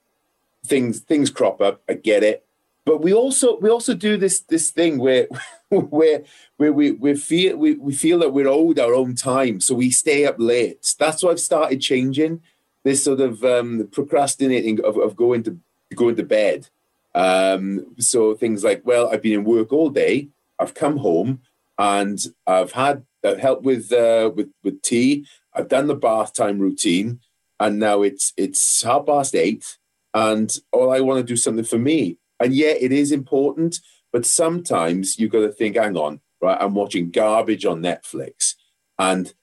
things 0.66 1.00
things 1.00 1.30
crop 1.30 1.60
up. 1.60 1.82
I 1.90 1.94
get 1.94 2.24
it. 2.24 2.46
But 2.86 3.02
we 3.02 3.14
also 3.14 3.60
we 3.60 3.70
also 3.70 3.94
do 3.94 4.16
this 4.16 4.40
this 4.42 4.70
thing 4.70 4.98
where 4.98 5.28
where 5.70 6.24
where 6.56 6.72
we, 6.72 6.92
we 6.92 7.16
feel 7.16 7.58
we, 7.58 7.74
we 7.76 7.94
feel 7.94 8.20
that 8.20 8.32
we're 8.32 8.48
owed 8.48 8.80
our 8.80 8.94
own 8.94 9.16
time, 9.16 9.60
so 9.60 9.76
we 9.76 9.90
stay 9.92 10.26
up 10.26 10.36
late. 10.38 10.96
That's 10.98 11.22
why 11.22 11.32
I've 11.32 11.40
started 11.40 11.82
changing 11.82 12.42
this 12.84 13.04
sort 13.04 13.20
of 13.20 13.44
um, 13.44 13.90
procrastinating 13.92 14.80
of, 14.86 14.98
of 14.98 15.16
going 15.16 15.44
to 15.44 15.60
going 15.96 16.16
to 16.16 16.24
bed. 16.24 16.70
Um, 17.16 17.96
so 17.98 18.36
things 18.36 18.64
like, 18.64 18.82
well, 18.86 19.10
I've 19.10 19.24
been 19.24 19.40
in 19.40 19.44
work 19.44 19.74
all 19.74 19.90
day. 19.90 20.30
I've 20.60 20.76
come 20.76 20.98
home 20.98 21.42
and 21.80 22.24
I've 22.46 22.74
had 22.74 23.04
uh, 23.24 23.36
help 23.36 23.64
with 23.64 23.92
uh, 23.92 24.32
with 24.36 24.52
with 24.64 24.82
tea. 24.84 25.26
I've 25.54 25.70
done 25.70 25.88
the 25.88 25.96
bath 25.96 26.34
time 26.34 26.60
routine, 26.60 27.22
and 27.60 27.80
now 27.80 28.04
it's 28.04 28.34
it's 28.38 28.84
half 28.84 29.08
past 29.08 29.34
eight, 29.34 29.78
and 30.14 30.56
all 30.72 30.92
I 30.92 31.00
want 31.00 31.20
to 31.20 31.34
do 31.34 31.38
something 31.38 31.66
for 31.66 31.80
me. 31.80 32.18
And 32.40 32.54
yeah, 32.54 32.74
it 32.80 32.92
is 32.92 33.12
important, 33.12 33.80
but 34.12 34.26
sometimes 34.26 35.18
you've 35.18 35.32
got 35.32 35.42
to 35.42 35.52
think, 35.52 35.78
hang 35.78 35.98
on, 35.98 36.20
right? 36.42 36.58
I'm 36.60 36.76
watching 36.76 37.12
garbage 37.12 37.66
on 37.66 37.82
Netflix 37.82 38.56
and 38.98 39.34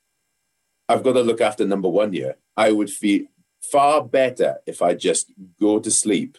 I've 0.88 1.02
got 1.02 1.12
to 1.14 1.22
look 1.22 1.40
after 1.40 1.66
number 1.66 1.88
one 1.88 2.12
here. 2.12 2.36
I 2.56 2.72
would 2.72 2.90
feel 2.90 3.26
far 3.60 4.04
better 4.04 4.58
if 4.66 4.82
I 4.82 4.94
just 4.94 5.32
go 5.60 5.78
to 5.78 5.90
sleep 5.90 6.36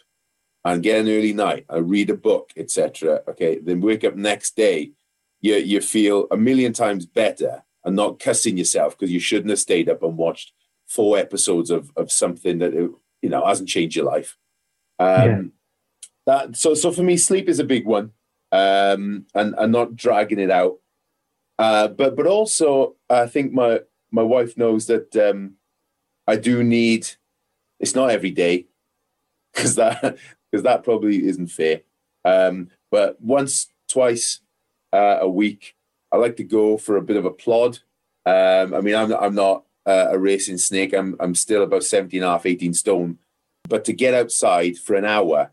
and 0.64 0.82
get 0.82 1.00
an 1.00 1.08
early 1.08 1.32
night, 1.32 1.66
I 1.68 1.76
read 1.76 2.10
a 2.10 2.16
book, 2.16 2.52
etc. 2.56 3.22
Okay, 3.28 3.58
then 3.58 3.80
wake 3.80 4.04
up 4.04 4.16
next 4.16 4.56
day, 4.56 4.92
you 5.40 5.56
you 5.56 5.80
feel 5.80 6.26
a 6.30 6.36
million 6.36 6.72
times 6.72 7.06
better 7.06 7.64
and 7.84 7.94
not 7.96 8.18
cussing 8.18 8.56
yourself 8.56 8.96
because 8.96 9.12
you 9.12 9.20
shouldn't 9.20 9.50
have 9.50 9.58
stayed 9.58 9.88
up 9.88 10.02
and 10.02 10.16
watched 10.16 10.52
four 10.86 11.18
episodes 11.18 11.70
of 11.70 11.90
of 11.96 12.10
something 12.10 12.58
that 12.58 12.72
you 12.72 13.28
know 13.28 13.44
hasn't 13.44 13.68
changed 13.68 13.96
your 13.96 14.06
life. 14.06 14.36
Um, 14.98 15.28
yeah 15.28 15.42
that 16.26 16.56
so 16.56 16.74
so 16.74 16.90
for 16.92 17.02
me, 17.02 17.16
sleep 17.16 17.48
is 17.48 17.58
a 17.58 17.64
big 17.64 17.86
one, 17.86 18.12
um, 18.52 19.26
and 19.34 19.54
and 19.56 19.72
not 19.72 19.96
dragging 19.96 20.38
it 20.38 20.50
out. 20.50 20.78
Uh, 21.58 21.88
but 21.88 22.16
but 22.16 22.26
also, 22.26 22.96
I 23.08 23.26
think 23.26 23.52
my 23.52 23.80
my 24.10 24.22
wife 24.22 24.56
knows 24.56 24.86
that 24.86 25.14
um, 25.16 25.54
I 26.26 26.36
do 26.36 26.62
need. 26.64 27.08
It's 27.80 27.94
not 27.94 28.10
every 28.10 28.30
day, 28.30 28.66
because 29.52 29.74
that 29.74 30.16
because 30.54 30.62
that 30.62 30.84
probably 30.84 31.26
isn't 31.26 31.48
fair. 31.48 31.80
Um, 32.24 32.68
but 32.92 33.20
once, 33.20 33.66
twice 33.88 34.38
uh, 34.92 35.18
a 35.20 35.28
week, 35.28 35.74
I 36.12 36.16
like 36.16 36.36
to 36.36 36.44
go 36.44 36.76
for 36.76 36.96
a 36.96 37.02
bit 37.02 37.16
of 37.16 37.24
a 37.24 37.32
plod. 37.32 37.80
Um, 38.24 38.72
I 38.72 38.80
mean, 38.80 38.94
I'm 38.94 39.12
I'm 39.12 39.34
not 39.34 39.64
uh, 39.84 40.06
a 40.10 40.18
racing 40.18 40.58
snake. 40.58 40.94
I'm 40.94 41.16
I'm 41.18 41.34
still 41.34 41.64
about 41.64 41.82
17 41.82 42.22
and 42.22 42.28
a 42.28 42.30
half, 42.30 42.46
18 42.46 42.72
stone. 42.72 43.18
But 43.68 43.84
to 43.86 43.92
get 43.92 44.14
outside 44.14 44.78
for 44.78 44.94
an 44.94 45.04
hour 45.04 45.50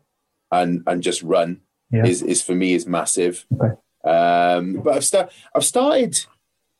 and 0.52 0.84
and 0.86 1.02
just 1.02 1.24
run 1.24 1.62
yeah. 1.90 2.06
is 2.06 2.22
is 2.22 2.42
for 2.42 2.54
me 2.54 2.74
is 2.74 2.86
massive. 2.86 3.44
Okay. 3.52 3.74
Um, 4.04 4.74
but 4.84 4.94
I've 4.94 5.04
start 5.04 5.32
I've 5.52 5.64
started 5.64 6.24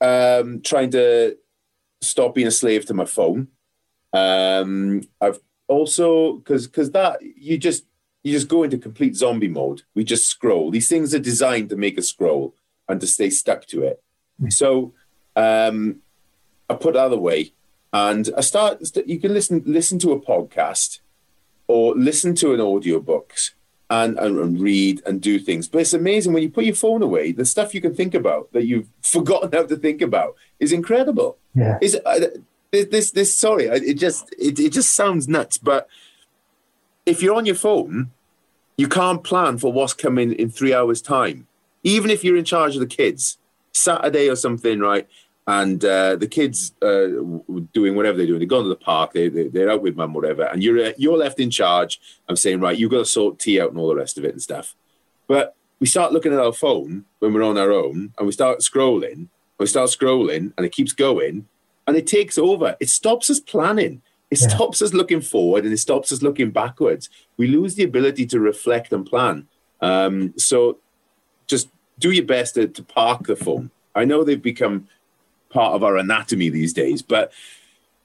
um, 0.01 0.61
trying 0.63 0.93
to 0.93 1.37
stop 2.01 2.37
being 2.37 2.47
a 2.47 2.53
slave 2.53 2.87
to 2.87 2.95
my 2.95 3.05
phone. 3.05 3.49
Um, 4.13 5.09
I've 5.21 5.41
also 5.67 6.35
because 6.35 6.69
because 6.69 6.93
that 6.93 7.19
you 7.23 7.59
just 7.59 7.85
you 8.23 8.33
just 8.33 8.49
go 8.49 8.63
into 8.63 8.79
complete 8.79 9.17
zombie 9.17 9.49
mode. 9.49 9.83
We 9.95 10.05
just 10.05 10.29
scroll. 10.29 10.71
These 10.71 10.89
things 10.89 11.15
are 11.15 11.19
designed 11.19 11.69
to 11.71 11.77
make 11.77 11.99
us 11.99 12.09
scroll 12.09 12.55
and 12.89 13.01
to 13.01 13.07
stay 13.07 13.31
stuck 13.31 13.67
to 13.67 13.83
it. 13.83 14.03
Mm. 14.41 14.53
So 14.53 14.93
um, 15.37 15.97
I 16.69 16.75
put 16.75 16.97
other 16.97 17.19
way, 17.19 17.53
and 17.93 18.31
I 18.37 18.41
start. 18.41 18.83
You 19.07 19.19
can 19.19 19.35
listen 19.35 19.63
listen 19.67 19.99
to 20.01 20.13
a 20.13 20.21
podcast 20.21 21.01
or 21.67 21.95
listen 21.95 22.35
to 22.37 22.53
an 22.53 22.61
audiobooks 22.61 23.51
and, 23.89 24.19
and, 24.19 24.39
and 24.39 24.61
read 24.61 25.03
and 25.07 25.21
do 25.21 25.39
things. 25.39 25.69
But 25.69 25.83
it's 25.83 25.93
amazing 25.93 26.33
when 26.33 26.43
you 26.43 26.51
put 26.51 26.65
your 26.65 26.75
phone 26.75 27.03
away, 27.03 27.33
the 27.33 27.45
stuff 27.45 27.75
you 27.75 27.81
can 27.81 27.95
think 27.95 28.15
about 28.15 28.53
that 28.53 28.67
you've 28.67 28.89
forgotten 29.03 29.53
how 29.53 29.67
to 29.67 29.77
think 29.77 30.01
about 30.01 30.37
is 30.61 30.73
incredible. 30.73 31.39
Yeah. 31.55 31.79
Is 31.81 31.99
uh, 32.07 32.29
this 32.71 33.11
this 33.11 33.35
sorry, 33.35 33.65
it 33.67 33.99
just 33.99 34.35
it, 34.39 34.59
it 34.59 34.73
just 34.73 34.95
sounds 34.95 35.29
nuts, 35.29 35.59
but 35.59 35.89
if 37.07 37.23
you're 37.23 37.37
on 37.37 37.47
your 37.47 37.55
phone, 37.55 38.11
you 38.77 38.89
can't 38.89 39.23
plan 39.23 39.59
for 39.59 39.73
what's 39.73 39.95
coming 39.95 40.33
in 40.33 40.51
three 40.51 40.75
hours' 40.75 41.03
time. 41.03 41.47
Even 41.83 42.11
if 42.11 42.23
you're 42.23 42.37
in 42.37 42.45
charge 42.45 42.75
of 42.75 42.81
the 42.81 42.87
kids, 42.87 43.39
Saturday 43.73 44.29
or 44.29 44.37
something, 44.37 44.81
right? 44.81 45.09
and 45.47 45.85
uh, 45.85 46.15
the 46.17 46.27
kids 46.27 46.73
uh, 46.83 47.09
doing 47.73 47.97
whatever 47.97 48.17
they're 48.17 48.27
doing. 48.27 48.39
They're 48.39 48.47
going 48.47 48.65
to 48.65 48.69
the 48.69 48.77
park. 48.77 49.13
They, 49.13 49.29
they, 49.29 49.63
are 49.63 49.71
out 49.71 49.83
with 49.83 49.97
mum, 49.97 50.15
whatever. 50.15 50.45
And 50.45 50.63
you're 50.63 50.87
uh, 50.87 50.93
you're 50.97 51.17
left 51.17 51.41
in 51.41 51.51
charge 51.51 52.01
I'm 52.29 52.37
saying, 52.37 52.61
right, 52.61 52.79
you've 52.79 52.91
got 52.91 52.99
to 52.99 53.05
sort 53.05 53.39
tea 53.39 53.61
out 53.61 53.71
and 53.71 53.79
all 53.79 53.89
the 53.89 53.97
rest 53.97 54.19
of 54.19 54.25
it 54.25 54.33
and 54.33 54.43
stuff. 54.43 54.77
But 55.27 55.57
we 55.81 55.87
start 55.87 56.13
looking 56.13 56.33
at 56.33 56.39
our 56.39 56.53
phone 56.53 57.07
when 57.19 57.35
we're 57.35 57.43
on 57.43 57.59
our 57.59 57.73
own, 57.73 58.13
and 58.17 58.27
we 58.27 58.33
start 58.33 58.61
scrolling. 58.61 59.29
We 59.59 59.67
start 59.67 59.91
scrolling, 59.91 60.53
and 60.57 60.67
it 60.67 60.73
keeps 60.73 60.93
going, 60.93 61.49
and 61.87 61.97
it 61.97 62.07
takes 62.07 62.39
over. 62.39 62.77
It 62.79 62.89
stops 62.89 63.29
us 63.31 63.41
planning. 63.41 64.03
It 64.33 64.41
yeah. 64.41 64.49
stops 64.49 64.81
us 64.81 64.93
looking 64.93 65.21
forward, 65.21 65.65
and 65.65 65.73
it 65.73 65.79
stops 65.79 66.11
us 66.13 66.23
looking 66.23 66.51
backwards. 66.51 67.11
We 67.37 67.47
lose 67.49 67.75
the 67.75 67.85
ability 67.85 68.25
to 68.27 68.41
reflect 68.41 68.93
and 68.93 69.05
plan. 69.05 69.47
Um, 69.81 70.35
so, 70.37 70.79
just 71.47 71.69
do 71.99 72.11
your 72.11 72.25
best 72.25 72.55
to, 72.55 72.67
to 72.67 72.83
park 72.83 73.27
the 73.27 73.37
phone. 73.37 73.71
I 73.95 74.05
know 74.05 74.25
they've 74.25 74.51
become 74.55 74.89
part 75.53 75.75
of 75.75 75.85
our 75.85 75.97
anatomy 75.97 76.49
these 76.49 76.73
days. 76.73 77.03
But 77.03 77.33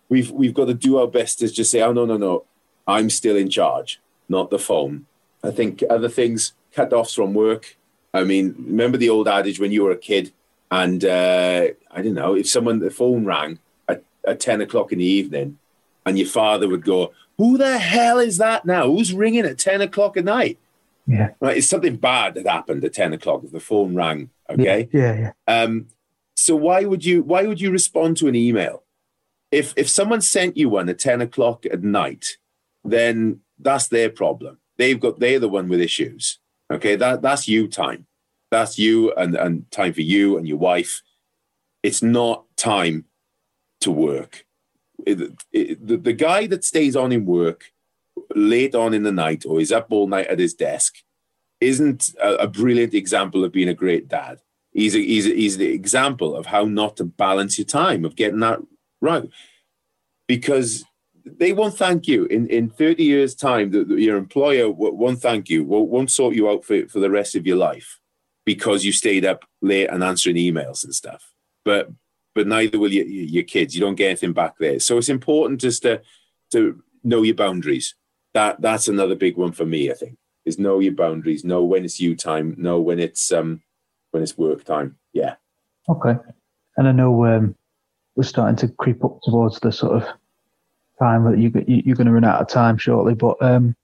we've 0.09 0.29
we've 0.31 0.53
got 0.53 0.65
to 0.65 0.73
do 0.73 0.97
our 0.99 1.07
best 1.07 1.39
to 1.39 1.47
just 1.47 1.71
say, 1.71 1.81
oh 1.81 1.93
no, 1.93 2.05
no, 2.05 2.17
no, 2.17 2.43
I'm 2.87 3.09
still 3.09 3.35
in 3.35 3.49
charge, 3.49 3.99
not 4.29 4.49
the 4.49 4.59
phone. 4.59 5.05
I 5.43 5.51
think 5.51 5.83
other 5.89 6.09
things, 6.09 6.53
cut 6.73 6.93
offs 6.93 7.13
from 7.13 7.33
work. 7.33 7.77
I 8.13 8.23
mean, 8.23 8.55
remember 8.57 8.97
the 8.97 9.09
old 9.09 9.27
adage 9.27 9.59
when 9.59 9.71
you 9.71 9.83
were 9.83 9.91
a 9.91 9.97
kid, 9.97 10.31
and 10.71 11.03
uh, 11.03 11.67
I 11.91 12.01
don't 12.01 12.13
know 12.13 12.35
if 12.35 12.47
someone 12.47 12.79
the 12.79 12.89
phone 12.89 13.25
rang 13.25 13.59
at, 13.87 14.03
at 14.27 14.39
ten 14.39 14.61
o'clock 14.61 14.91
in 14.91 14.99
the 14.99 15.05
evening, 15.05 15.57
and 16.07 16.17
your 16.17 16.27
father 16.27 16.67
would 16.67 16.85
go, 16.85 17.13
"Who 17.37 17.57
the 17.57 17.77
hell 17.77 18.17
is 18.19 18.37
that 18.37 18.65
now? 18.65 18.87
Who's 18.87 19.13
ringing 19.13 19.45
at 19.45 19.59
ten 19.59 19.81
o'clock 19.81 20.17
at 20.17 20.25
night?" 20.25 20.57
Yeah, 21.05 21.31
right. 21.39 21.57
It's 21.57 21.67
something 21.67 21.97
bad 21.97 22.35
that 22.35 22.47
happened 22.47 22.83
at 22.83 22.93
ten 22.93 23.13
o'clock 23.13 23.43
if 23.43 23.51
the 23.51 23.59
phone 23.59 23.93
rang. 23.93 24.29
Okay. 24.49 24.89
Yeah, 24.91 25.13
yeah. 25.13 25.31
yeah. 25.47 25.61
Um, 25.61 25.87
so 26.37 26.55
why 26.55 26.85
would 26.85 27.03
you 27.03 27.23
why 27.23 27.45
would 27.45 27.59
you 27.59 27.71
respond 27.71 28.17
to 28.17 28.27
an 28.27 28.35
email? 28.35 28.83
If 29.51 29.73
if 29.75 29.89
someone 29.89 30.21
sent 30.21 30.55
you 30.55 30.69
one 30.69 30.87
at 30.89 30.99
10 30.99 31.21
o'clock 31.21 31.65
at 31.65 31.83
night, 31.83 32.37
then 32.83 33.41
that's 33.59 33.87
their 33.87 34.09
problem. 34.09 34.59
They've 34.77 34.99
got 34.99 35.19
they're 35.19 35.39
the 35.39 35.49
one 35.49 35.67
with 35.67 35.81
issues. 35.81 36.39
Okay, 36.71 36.95
that 36.95 37.21
that's 37.21 37.47
you 37.47 37.67
time. 37.67 38.05
That's 38.51 38.77
you 38.77 39.13
and, 39.13 39.35
and 39.35 39.69
time 39.71 39.93
for 39.93 40.01
you 40.01 40.37
and 40.37 40.47
your 40.47 40.57
wife. 40.57 41.01
It's 41.83 42.03
not 42.03 42.45
time 42.55 43.05
to 43.81 43.91
work. 43.91 44.45
It, 45.05 45.33
it, 45.51 45.87
the, 45.87 45.97
the 45.97 46.13
guy 46.13 46.47
that 46.47 46.63
stays 46.63 46.95
on 46.95 47.11
in 47.11 47.25
work 47.25 47.71
late 48.35 48.75
on 48.75 48.93
in 48.93 49.03
the 49.03 49.11
night 49.11 49.45
or 49.45 49.59
is 49.59 49.71
up 49.71 49.87
all 49.91 50.07
night 50.07 50.27
at 50.27 50.39
his 50.39 50.53
desk 50.53 50.95
isn't 51.61 52.13
a, 52.21 52.35
a 52.35 52.47
brilliant 52.47 52.93
example 52.93 53.43
of 53.43 53.51
being 53.51 53.69
a 53.69 53.73
great 53.73 54.07
dad. 54.07 54.39
He's 54.73 54.95
a, 54.95 54.99
he's 54.99 55.25
a, 55.25 55.33
he's 55.33 55.57
the 55.57 55.71
example 55.71 56.35
of 56.35 56.45
how 56.45 56.65
not 56.65 56.97
to 56.97 57.03
balance 57.03 57.57
your 57.57 57.65
time 57.65 58.05
of 58.05 58.15
getting 58.15 58.39
that 58.41 58.59
right. 59.01 59.29
Because 60.27 60.83
they 61.25 61.53
won't 61.53 61.77
thank 61.77 62.07
you. 62.07 62.25
In, 62.25 62.47
in 62.47 62.69
30 62.69 63.03
years 63.03 63.35
time 63.35 63.71
that 63.71 63.89
your 63.89 64.17
employer 64.17 64.69
won't 64.69 65.21
thank 65.21 65.49
you 65.49 65.63
won't 65.63 66.11
sort 66.11 66.35
you 66.35 66.49
out 66.49 66.63
for, 66.63 66.87
for 66.87 66.99
the 66.99 67.09
rest 67.09 67.35
of 67.35 67.47
your 67.47 67.57
life 67.57 67.99
because 68.45 68.85
you 68.85 68.91
stayed 68.91 69.25
up 69.25 69.43
late 69.61 69.89
and 69.89 70.03
answering 70.03 70.37
emails 70.37 70.83
and 70.83 70.95
stuff. 70.95 71.33
But 71.65 71.89
but 72.37 72.47
neither 72.47 72.79
will 72.79 72.93
your, 72.93 73.05
your 73.05 73.43
kids 73.43 73.75
you 73.75 73.81
don't 73.81 73.95
get 73.95 74.07
anything 74.07 74.33
back 74.33 74.57
there 74.59 74.79
so 74.79 74.97
it's 74.97 75.09
important 75.09 75.59
just 75.59 75.81
to 75.81 76.01
to 76.51 76.81
know 77.03 77.21
your 77.21 77.35
boundaries 77.35 77.95
that 78.33 78.61
that's 78.61 78.87
another 78.87 79.15
big 79.15 79.35
one 79.35 79.51
for 79.51 79.65
me 79.65 79.91
i 79.91 79.93
think 79.93 80.17
is 80.45 80.57
know 80.57 80.79
your 80.79 80.93
boundaries 80.93 81.43
know 81.43 81.63
when 81.63 81.83
it's 81.83 81.99
you 81.99 82.15
time 82.15 82.55
know 82.57 82.79
when 82.79 82.99
it's 82.99 83.31
um 83.31 83.61
when 84.11 84.23
it's 84.23 84.37
work 84.37 84.63
time. 84.63 84.97
Yeah. 85.13 85.35
Okay. 85.89 86.15
And 86.75 86.87
I 86.87 86.91
know 86.91 87.25
um, 87.25 87.55
we're 88.15 88.23
starting 88.23 88.55
to 88.57 88.67
creep 88.67 89.03
up 89.03 89.19
towards 89.23 89.59
the 89.59 89.71
sort 89.71 90.01
of 90.01 90.07
time 90.99 91.23
that 91.25 91.37
you, 91.37 91.51
you're 91.67 91.95
going 91.95 92.07
to 92.07 92.13
run 92.13 92.23
out 92.23 92.41
of 92.41 92.47
time 92.47 92.77
shortly. 92.77 93.13
But 93.13 93.37
um, 93.41 93.75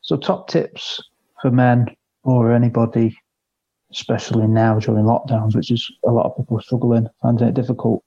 so 0.00 0.16
top 0.16 0.48
tips 0.48 1.00
for 1.40 1.50
men 1.50 1.94
or 2.22 2.52
anybody, 2.52 3.18
especially 3.92 4.46
now 4.46 4.78
during 4.78 5.04
lockdowns, 5.04 5.54
which 5.54 5.70
is 5.70 5.90
a 6.06 6.10
lot 6.10 6.26
of 6.26 6.36
people 6.36 6.60
struggling, 6.60 7.08
finding 7.20 7.48
it 7.48 7.54
difficult. 7.54 8.02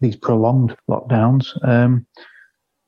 These 0.00 0.16
prolonged 0.16 0.76
lockdowns. 0.88 1.46
Um, 1.66 2.06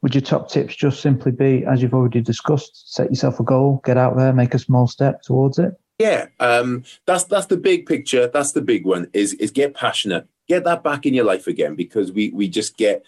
would 0.02 0.14
your 0.14 0.22
top 0.22 0.50
tips 0.50 0.76
just 0.76 1.00
simply 1.00 1.32
be, 1.32 1.64
as 1.64 1.82
you've 1.82 1.94
already 1.94 2.20
discussed, 2.20 2.94
set 2.94 3.10
yourself 3.10 3.40
a 3.40 3.42
goal, 3.42 3.80
get 3.84 3.96
out 3.96 4.16
there, 4.16 4.32
make 4.32 4.54
a 4.54 4.58
small 4.58 4.86
step 4.86 5.22
towards 5.22 5.58
it? 5.58 5.74
Yeah, 5.98 6.26
um, 6.40 6.84
that's 7.06 7.24
that's 7.24 7.46
the 7.46 7.56
big 7.56 7.86
picture. 7.86 8.28
That's 8.28 8.52
the 8.52 8.60
big 8.60 8.84
one. 8.84 9.08
Is 9.14 9.32
is 9.34 9.50
get 9.50 9.74
passionate, 9.74 10.28
get 10.46 10.64
that 10.64 10.84
back 10.84 11.06
in 11.06 11.14
your 11.14 11.24
life 11.24 11.46
again, 11.46 11.74
because 11.74 12.12
we 12.12 12.30
we 12.30 12.48
just 12.48 12.76
get 12.76 13.04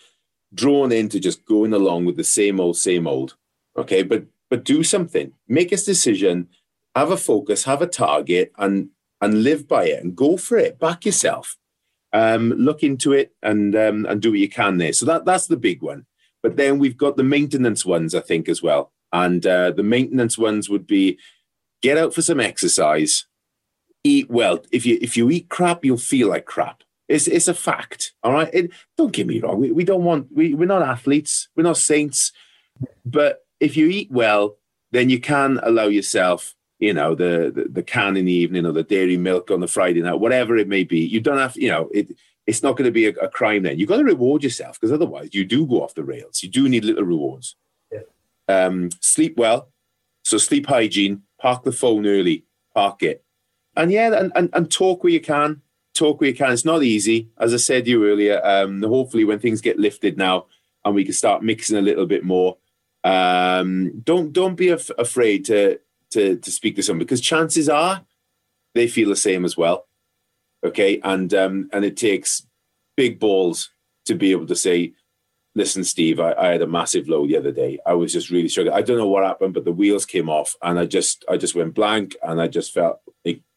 drawn 0.54 0.90
into 0.90 1.20
just 1.20 1.44
going 1.44 1.74
along 1.74 2.06
with 2.06 2.16
the 2.16 2.24
same 2.24 2.58
old, 2.58 2.78
same 2.78 3.06
old. 3.06 3.36
Okay, 3.76 4.02
but 4.02 4.24
but 4.48 4.64
do 4.64 4.82
something. 4.82 5.32
Make 5.48 5.70
a 5.70 5.76
decision. 5.76 6.48
Have 6.96 7.10
a 7.10 7.18
focus. 7.18 7.64
Have 7.64 7.82
a 7.82 7.86
target, 7.86 8.52
and 8.56 8.88
and 9.20 9.42
live 9.42 9.66
by 9.66 9.84
it, 9.86 10.02
and 10.02 10.16
go 10.16 10.36
for 10.36 10.56
it. 10.56 10.78
Back 10.78 11.04
yourself. 11.04 11.56
Um, 12.12 12.50
look 12.50 12.82
into 12.82 13.12
it, 13.12 13.34
and 13.42 13.74
um, 13.76 14.06
and 14.06 14.20
do 14.20 14.30
what 14.30 14.40
you 14.40 14.48
can 14.48 14.78
there. 14.78 14.92
So 14.92 15.06
that 15.06 15.24
that's 15.24 15.46
the 15.46 15.56
big 15.56 15.82
one. 15.82 16.06
But 16.42 16.56
then 16.56 16.78
we've 16.78 16.96
got 16.96 17.16
the 17.16 17.24
maintenance 17.24 17.84
ones, 17.84 18.14
I 18.14 18.20
think, 18.20 18.48
as 18.48 18.62
well. 18.62 18.92
And 19.12 19.44
uh, 19.46 19.72
the 19.72 19.82
maintenance 19.82 20.38
ones 20.38 20.68
would 20.68 20.86
be 20.86 21.18
get 21.82 21.98
out 21.98 22.14
for 22.14 22.22
some 22.22 22.40
exercise, 22.40 23.26
eat 24.04 24.30
well. 24.30 24.64
If 24.70 24.86
you 24.86 24.98
if 25.00 25.16
you 25.16 25.30
eat 25.30 25.48
crap, 25.48 25.84
you'll 25.84 25.96
feel 25.96 26.28
like 26.28 26.46
crap. 26.46 26.82
It's 27.08 27.26
it's 27.26 27.48
a 27.48 27.54
fact. 27.54 28.12
All 28.22 28.32
right. 28.32 28.50
It, 28.52 28.70
don't 28.96 29.12
get 29.12 29.26
me 29.26 29.40
wrong. 29.40 29.60
We, 29.60 29.72
we 29.72 29.84
don't 29.84 30.04
want 30.04 30.28
we, 30.32 30.54
we're 30.54 30.66
not 30.66 30.82
athletes, 30.82 31.48
we're 31.56 31.62
not 31.62 31.78
saints. 31.78 32.32
But 33.04 33.40
if 33.60 33.76
you 33.76 33.88
eat 33.88 34.10
well, 34.10 34.56
then 34.92 35.10
you 35.10 35.20
can 35.20 35.58
allow 35.62 35.86
yourself, 35.86 36.54
you 36.78 36.92
know, 36.92 37.14
the, 37.14 37.52
the, 37.54 37.66
the 37.70 37.82
can 37.82 38.16
in 38.16 38.24
the 38.24 38.32
evening 38.32 38.64
or 38.66 38.72
the 38.72 38.82
dairy 38.82 39.16
milk 39.16 39.50
on 39.50 39.60
the 39.60 39.66
Friday 39.66 40.00
night, 40.00 40.20
whatever 40.20 40.56
it 40.56 40.68
may 40.68 40.84
be. 40.84 41.00
You 41.00 41.20
don't 41.20 41.38
have, 41.38 41.56
you 41.56 41.68
know, 41.68 41.88
it 41.92 42.16
it's 42.46 42.62
not 42.62 42.76
going 42.76 42.86
to 42.86 42.92
be 42.92 43.06
a, 43.06 43.10
a 43.20 43.28
crime 43.28 43.62
then. 43.62 43.78
You've 43.78 43.90
got 43.90 43.98
to 43.98 44.04
reward 44.04 44.42
yourself 44.42 44.80
because 44.80 44.92
otherwise 44.92 45.30
you 45.32 45.44
do 45.44 45.66
go 45.66 45.82
off 45.82 45.94
the 45.94 46.02
rails. 46.02 46.42
You 46.42 46.48
do 46.48 46.66
need 46.68 46.84
little 46.84 47.04
rewards. 47.04 47.56
Yeah. 47.92 48.00
Um, 48.48 48.90
sleep 49.00 49.36
well. 49.36 49.68
So 50.24 50.38
sleep 50.38 50.66
hygiene, 50.66 51.22
park 51.38 51.64
the 51.64 51.72
phone 51.72 52.06
early, 52.06 52.44
park 52.74 53.02
it. 53.02 53.22
And 53.76 53.92
yeah, 53.92 54.18
and, 54.18 54.32
and, 54.34 54.48
and 54.54 54.70
talk 54.70 55.04
where 55.04 55.12
you 55.12 55.20
can. 55.20 55.60
Talk 55.94 56.20
where 56.20 56.30
you 56.30 56.34
can. 56.34 56.52
It's 56.52 56.64
not 56.64 56.82
easy. 56.82 57.28
As 57.38 57.52
I 57.52 57.58
said 57.58 57.84
to 57.84 57.90
you 57.90 58.08
earlier, 58.08 58.40
um, 58.44 58.82
hopefully 58.82 59.24
when 59.24 59.40
things 59.40 59.60
get 59.60 59.78
lifted 59.78 60.16
now 60.16 60.46
and 60.84 60.94
we 60.94 61.04
can 61.04 61.12
start 61.12 61.42
mixing 61.42 61.76
a 61.76 61.82
little 61.82 62.06
bit 62.06 62.24
more, 62.24 62.56
um, 63.04 64.00
don't 64.04 64.32
don't 64.32 64.54
be 64.54 64.68
af- 64.68 64.90
afraid 64.98 65.44
to, 65.46 65.78
to 66.12 66.36
to 66.36 66.50
speak 66.50 66.76
to 66.76 66.82
someone 66.82 67.00
because 67.00 67.20
chances 67.20 67.68
are 67.68 68.04
they 68.74 68.88
feel 68.88 69.08
the 69.08 69.16
same 69.16 69.44
as 69.44 69.56
well. 69.56 69.86
Okay. 70.64 71.00
And 71.02 71.32
um, 71.34 71.68
and 71.72 71.84
it 71.84 71.96
takes 71.96 72.46
big 72.96 73.18
balls 73.18 73.70
to 74.06 74.14
be 74.14 74.32
able 74.32 74.46
to 74.46 74.56
say, 74.56 74.92
listen, 75.54 75.84
Steve, 75.84 76.18
I, 76.20 76.32
I, 76.32 76.46
had 76.48 76.62
a 76.62 76.66
massive 76.66 77.08
low 77.08 77.26
the 77.26 77.36
other 77.36 77.52
day. 77.52 77.78
I 77.84 77.94
was 77.94 78.12
just 78.12 78.30
really 78.30 78.48
struggling. 78.48 78.76
I 78.76 78.82
don't 78.82 78.96
know 78.96 79.08
what 79.08 79.24
happened, 79.24 79.54
but 79.54 79.64
the 79.64 79.72
wheels 79.72 80.06
came 80.06 80.30
off, 80.30 80.56
and 80.62 80.78
I 80.78 80.86
just, 80.86 81.24
I 81.28 81.36
just 81.36 81.54
went 81.54 81.74
blank, 81.74 82.16
and 82.22 82.40
I 82.40 82.48
just 82.48 82.72
felt 82.72 83.00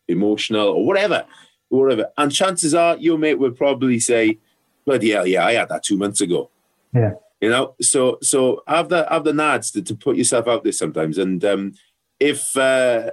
emotional 0.08 0.70
or 0.70 0.86
whatever, 0.86 1.26
whatever. 1.70 2.12
And 2.18 2.32
chances 2.32 2.76
are, 2.76 2.98
your 2.98 3.18
mate 3.18 3.40
would 3.40 3.56
probably 3.56 4.00
say, 4.00 4.40
"Bloody 4.86 5.12
hell, 5.12 5.26
yeah, 5.26 5.46
I 5.46 5.54
had 5.54 5.70
that 5.70 5.84
two 5.84 5.98
months 5.98 6.22
ago." 6.22 6.50
Yeah, 6.94 7.14
you 7.40 7.50
know. 7.50 7.76
So, 7.82 8.18
so 8.22 8.64
have 8.68 8.90
the 8.90 9.08
have 9.10 9.24
the 9.24 9.32
nads 9.32 9.72
to, 9.74 9.82
to 9.82 9.96
put 9.96 10.18
yourself 10.18 10.48
out 10.48 10.64
there 10.64 10.74
sometimes, 10.74 11.18
and 11.18 11.44
um, 11.46 11.74
if 12.22 12.56
uh, 12.56 13.12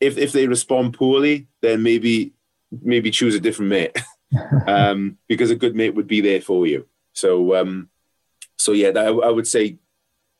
if 0.00 0.18
if 0.18 0.32
they 0.32 0.46
respond 0.46 0.94
poorly, 0.94 1.48
then 1.62 1.82
maybe 1.82 2.34
maybe 2.70 3.10
choose 3.10 3.34
a 3.34 3.40
different 3.40 3.70
mate, 3.70 3.98
um, 4.66 5.16
because 5.26 5.50
a 5.50 5.56
good 5.56 5.74
mate 5.74 5.94
would 5.94 6.06
be 6.06 6.20
there 6.20 6.42
for 6.42 6.66
you. 6.66 6.86
So, 7.14 7.56
um, 7.56 7.88
so 8.58 8.72
yeah, 8.72 8.90
that, 8.92 9.06
I 9.06 9.30
would 9.30 9.48
say 9.48 9.78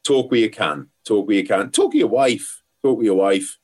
talk 0.04 0.30
where 0.30 0.40
you 0.40 0.50
can, 0.50 0.88
talk 1.04 1.26
where 1.26 1.38
you 1.38 1.46
can, 1.46 1.70
talk 1.70 1.92
to 1.92 1.98
your 1.98 2.08
wife, 2.08 2.62
talk 2.82 2.98
with 2.98 3.06
your 3.06 3.16
wife, 3.16 3.58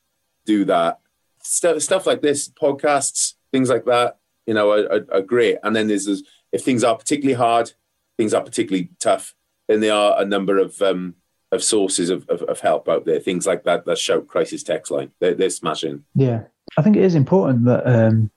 do 0.46 0.64
that. 0.64 1.00
Stuff, 1.42 1.80
stuff 1.82 2.06
like 2.06 2.22
this, 2.22 2.48
podcasts, 2.48 3.34
things 3.52 3.68
like 3.68 3.84
that, 3.84 4.18
you 4.46 4.54
know, 4.54 4.72
are, 4.72 4.92
are, 4.92 5.06
are 5.12 5.22
great. 5.22 5.58
And 5.62 5.76
then 5.76 5.86
there's, 5.86 6.06
there's, 6.06 6.24
if 6.50 6.64
things 6.64 6.82
are 6.82 6.96
particularly 6.96 7.36
hard, 7.36 7.72
things 8.16 8.34
are 8.34 8.42
particularly 8.42 8.90
tough, 8.98 9.34
then 9.68 9.80
there 9.80 9.94
are 9.94 10.20
a 10.20 10.24
number 10.24 10.58
of 10.58 10.80
um, 10.82 11.14
of 11.56 11.64
sources 11.64 12.10
of, 12.10 12.28
of, 12.28 12.42
of, 12.42 12.60
help 12.60 12.88
out 12.88 13.04
there. 13.04 13.18
Things 13.18 13.46
like 13.46 13.64
that, 13.64 13.84
that 13.86 13.98
shout 13.98 14.28
crisis 14.28 14.62
text 14.62 14.92
line, 14.92 15.10
they're, 15.18 15.34
they're 15.34 15.50
smashing. 15.50 16.04
Yeah, 16.14 16.42
I 16.78 16.82
think 16.82 16.96
it 16.96 17.02
is 17.02 17.16
important 17.16 17.64
that 17.64 17.84
um, 17.84 18.30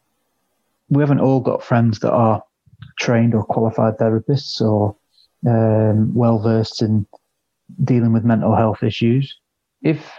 we 0.90 1.04
haven't 1.04 1.20
all 1.20 1.40
got 1.40 1.64
friends 1.64 2.00
that 2.00 2.12
are 2.12 2.44
trained 2.98 3.36
or 3.36 3.44
qualified 3.44 3.98
therapists 3.98 4.60
or 4.62 4.96
um, 5.48 6.14
well 6.14 6.40
versed 6.40 6.82
in 6.82 7.06
dealing 7.84 8.14
with 8.14 8.24
mental 8.24 8.56
health 8.56 8.82
issues. 8.82 9.38
If 9.84 10.12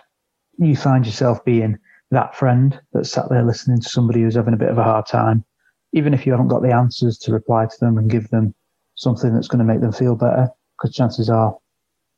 you 0.59 0.77
find 0.77 1.05
yourself 1.05 1.45
being 1.45 1.79
that 2.11 2.35
friend 2.35 2.79
that's 2.93 3.11
sat 3.11 3.29
there 3.31 3.45
listening 3.45 3.81
to 3.81 3.89
somebody 3.89 4.23
who's 4.23 4.35
having 4.37 4.55
a 4.55 4.59
bit 4.59 4.71
of 4.71 4.79
a 4.79 4.85
hard 4.85 5.07
time, 5.07 5.45
even 5.93 6.15
if 6.15 6.27
you 6.27 6.33
haven't 6.33 6.49
got 6.49 6.63
the 6.63 6.73
answers 6.73 7.19
to 7.19 7.33
reply 7.33 7.67
to 7.67 7.77
them 7.81 7.99
and 7.99 8.11
give 8.11 8.29
them 8.29 8.55
something 8.95 9.35
that's 9.35 9.49
going 9.49 9.59
to 9.59 9.65
make 9.65 9.81
them 9.81 9.93
feel 9.93 10.15
better, 10.15 10.49
because 10.77 10.95
chances 10.95 11.29
are 11.29 11.57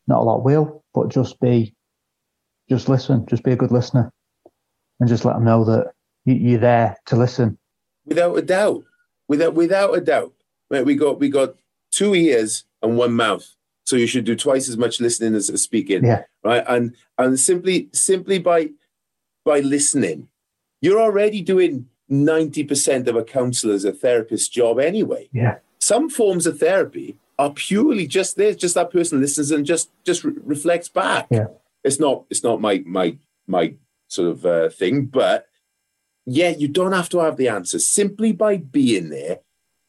not 0.07 0.20
a 0.20 0.24
lot 0.24 0.44
will, 0.44 0.84
but 0.94 1.09
just 1.09 1.40
be, 1.40 1.74
just 2.68 2.88
listen, 2.88 3.26
just 3.26 3.44
be 3.44 3.53
a 3.53 3.57
good 3.57 3.72
listener 3.72 4.11
and 5.00 5.09
just 5.09 5.24
let 5.24 5.34
them 5.34 5.44
know 5.44 5.64
that 5.64 5.92
you're 6.24 6.61
there 6.61 6.96
to 7.07 7.16
listen. 7.16 7.59
Without 8.07 8.36
a 8.36 8.42
doubt, 8.42 8.84
without, 9.28 9.55
without 9.55 9.96
a 9.96 10.00
doubt. 10.00 10.32
right? 10.70 10.84
We 10.84 10.94
got, 10.94 11.18
we 11.18 11.28
got 11.28 11.55
two 11.90 12.14
ears 12.14 12.64
and 12.82 12.96
one 12.96 13.12
mouth. 13.14 13.55
So 13.84 13.96
you 13.96 14.07
should 14.07 14.24
do 14.24 14.36
twice 14.36 14.68
as 14.68 14.76
much 14.76 15.00
listening 15.00 15.34
as 15.34 15.46
speaking. 15.62 16.05
Yeah. 16.05 16.22
Right. 16.44 16.64
And 16.68 16.96
and 17.18 17.38
simply 17.38 17.88
simply 17.92 18.38
by 18.38 18.70
by 19.44 19.61
listening, 19.61 20.28
you're 20.80 21.00
already 21.00 21.42
doing 21.42 21.88
90% 22.11 23.09
of 23.09 23.16
a 23.16 23.24
counselor's 23.24 23.84
a 23.84 23.92
therapist's 23.92 24.48
job 24.48 24.78
anyway. 24.78 25.28
Yeah. 25.32 25.57
Some 25.80 26.11
forms 26.11 26.46
of 26.46 26.59
therapy 26.59 27.16
are 27.43 27.53
purely 27.53 28.07
just 28.07 28.36
this, 28.36 28.57
just 28.57 28.74
that 28.74 28.93
person 28.93 29.20
listens 29.20 29.51
and 29.51 29.66
just 29.66 29.90
just 30.05 30.24
re- 30.24 30.34
reflects 30.43 30.88
back. 30.88 31.26
Yeah. 31.30 31.47
It's 31.84 32.01
not 32.01 32.24
it's 32.30 32.45
not 32.45 32.61
my 32.61 32.82
my 32.86 33.18
my 33.47 33.74
sort 34.09 34.30
of 34.30 34.47
uh, 34.47 34.68
thing, 34.68 35.07
but 35.07 35.47
yeah, 36.26 36.51
you 36.51 36.68
don't 36.68 36.93
have 36.93 37.09
to 37.11 37.18
have 37.18 37.36
the 37.36 37.49
answers. 37.49 37.86
Simply 37.86 38.32
by 38.32 38.57
being 38.57 39.11
there, 39.11 39.40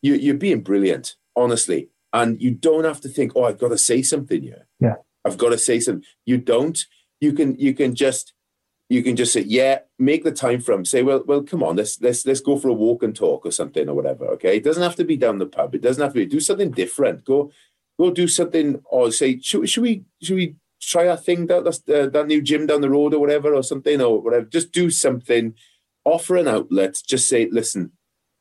you, 0.02 0.16
you're 0.16 0.36
being 0.36 0.62
brilliant, 0.62 1.16
honestly 1.36 1.90
and 2.14 2.40
you 2.40 2.52
don't 2.52 2.86
have 2.86 3.02
to 3.02 3.10
think, 3.10 3.34
oh, 3.36 3.44
I've 3.44 3.58
got 3.58 3.70
to 3.70 3.78
say 3.78 4.04
something 4.04 4.42
here. 4.42 4.68
Yeah, 4.80 4.96
I've 5.26 5.38
got 5.38 5.50
to 5.50 5.58
say 5.58 5.80
something. 5.80 6.06
You 6.26 6.38
don't. 6.38 6.80
You 7.20 7.34
can. 7.34 7.60
You 7.60 7.74
can 7.74 7.96
just. 7.96 8.34
You 8.90 9.02
can 9.02 9.16
just 9.16 9.34
say, 9.34 9.42
yeah, 9.42 9.80
make 9.98 10.24
the 10.24 10.32
time 10.32 10.62
from. 10.62 10.86
Say, 10.86 11.04
well, 11.04 11.24
well, 11.26 11.42
come 11.42 11.64
on, 11.64 11.78
let's 11.78 12.00
let's 12.02 12.26
let's 12.26 12.42
go 12.42 12.58
for 12.58 12.68
a 12.68 12.74
walk 12.74 13.02
and 13.04 13.16
talk 13.16 13.46
or 13.46 13.52
something 13.52 13.90
or 13.90 13.96
whatever. 13.96 14.26
Okay, 14.32 14.58
it 14.58 14.64
doesn't 14.64 14.84
have 14.84 14.96
to 14.98 15.04
be 15.04 15.18
down 15.18 15.40
the 15.40 15.46
pub. 15.46 15.74
It 15.74 15.82
doesn't 15.82 16.04
have 16.04 16.14
to 16.14 16.20
be. 16.20 16.26
Do 16.26 16.40
something 16.40 16.72
different. 16.72 17.26
Go, 17.26 17.52
go 17.98 18.12
do 18.12 18.28
something. 18.28 18.82
Or 18.86 19.12
say, 19.12 19.40
should, 19.40 19.70
should 19.70 19.84
we 19.84 20.04
should 20.22 20.36
we 20.36 20.56
try 20.82 21.06
that 21.06 21.24
thing 21.24 21.48
that 21.48 21.66
uh, 21.66 22.08
that 22.10 22.28
new 22.28 22.42
gym 22.42 22.68
down 22.68 22.82
the 22.82 22.90
road 22.90 23.14
or 23.14 23.20
whatever 23.20 23.54
or 23.54 23.64
something 23.64 24.02
or 24.02 24.22
whatever. 24.22 24.46
Just 24.46 24.72
do 24.72 24.90
something. 24.90 25.56
Offer 26.06 26.36
an 26.36 26.50
outlet. 26.50 27.02
Just 27.08 27.28
say, 27.30 27.50
listen, 27.50 27.94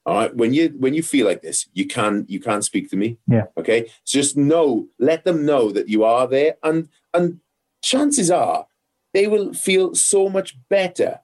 all 0.05 0.16
right. 0.16 0.36
When 0.36 0.53
you 0.53 0.74
when 0.78 0.95
you 0.95 1.03
feel 1.03 1.26
like 1.26 1.43
this, 1.43 1.68
you 1.72 1.86
can 1.86 2.26
you 2.28 2.40
can 2.40 2.62
speak 2.62 2.90
to 2.90 2.97
me. 2.97 3.18
Yeah. 3.28 3.45
Okay. 3.57 3.86
So 4.05 4.18
just 4.18 4.36
know, 4.36 4.88
let 4.99 5.24
them 5.24 5.47
know 5.47 5.70
that 5.70 5.88
you 5.88 6.05
are 6.05 6.26
there, 6.26 6.57
and 6.62 6.88
and 7.14 7.38
chances 7.82 8.30
are 8.30 8.66
they 9.13 9.27
will 9.27 9.53
feel 9.53 9.95
so 9.95 10.29
much 10.29 10.57
better 10.69 11.21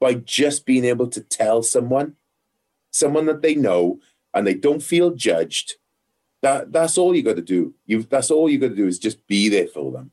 by 0.00 0.14
just 0.14 0.64
being 0.64 0.84
able 0.84 1.08
to 1.08 1.20
tell 1.20 1.62
someone, 1.62 2.16
someone 2.90 3.26
that 3.26 3.42
they 3.42 3.54
know, 3.54 4.00
and 4.34 4.46
they 4.46 4.54
don't 4.54 4.82
feel 4.82 5.10
judged. 5.10 5.74
That 6.42 6.72
that's 6.72 6.96
all 6.96 7.16
you 7.16 7.22
got 7.22 7.36
to 7.36 7.42
do. 7.42 7.74
You 7.86 8.02
that's 8.04 8.30
all 8.30 8.48
you 8.48 8.58
got 8.58 8.68
to 8.68 8.76
do 8.76 8.86
is 8.86 8.98
just 8.98 9.26
be 9.26 9.48
there 9.48 9.66
for 9.66 9.90
them, 9.90 10.12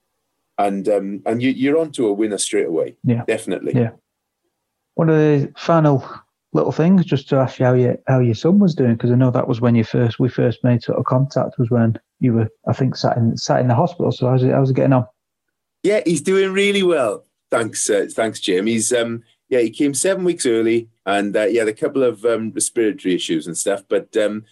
and 0.57 0.87
um 0.89 1.21
and 1.25 1.41
you 1.41 1.51
you're 1.51 1.77
onto 1.77 2.07
a 2.07 2.13
winner 2.13 2.39
straight 2.39 2.67
away. 2.67 2.97
Yeah. 3.03 3.23
Definitely. 3.27 3.73
Yeah. 3.75 3.91
One 4.95 5.09
of 5.09 5.17
the 5.17 5.51
final 5.55 6.03
little 6.53 6.71
things 6.71 7.05
just 7.05 7.27
to 7.29 7.35
ask 7.35 7.59
you 7.59 7.65
how 7.65 7.73
your 7.73 7.97
how 8.07 8.19
your 8.19 8.33
son 8.33 8.59
was 8.59 8.73
doing 8.73 8.93
because 8.93 9.11
I 9.11 9.15
know 9.15 9.29
that 9.29 9.47
was 9.47 9.61
when 9.61 9.75
you 9.75 9.83
first 9.83 10.19
we 10.19 10.29
first 10.29 10.63
made 10.63 10.81
sort 10.81 10.97
of 10.97 11.05
contact 11.05 11.59
was 11.59 11.69
when 11.69 11.99
you 12.19 12.33
were 12.33 12.49
I 12.67 12.73
think 12.73 12.95
sat 12.95 13.17
in 13.17 13.37
sat 13.37 13.59
in 13.59 13.67
the 13.67 13.75
hospital. 13.75 14.11
So 14.11 14.27
how's 14.27 14.41
it 14.41 14.51
how's 14.51 14.71
it 14.71 14.75
getting 14.75 14.93
on? 14.93 15.05
Yeah, 15.85 16.01
he's 16.05 16.21
doing 16.21 16.51
really 16.51 16.83
well. 16.83 17.25
Thanks, 17.51 17.89
uh, 17.89 18.07
thanks, 18.11 18.39
Jim. 18.39 18.65
He's 18.65 18.91
um 18.91 19.23
yeah 19.49 19.59
he 19.59 19.69
came 19.69 19.93
seven 19.93 20.23
weeks 20.23 20.45
early 20.45 20.89
and 21.05 21.37
uh, 21.37 21.45
he 21.45 21.57
had 21.57 21.67
a 21.67 21.73
couple 21.73 22.03
of 22.03 22.25
um, 22.25 22.51
respiratory 22.51 23.13
issues 23.13 23.45
and 23.45 23.55
stuff, 23.55 23.83
but 23.87 24.17
um 24.17 24.43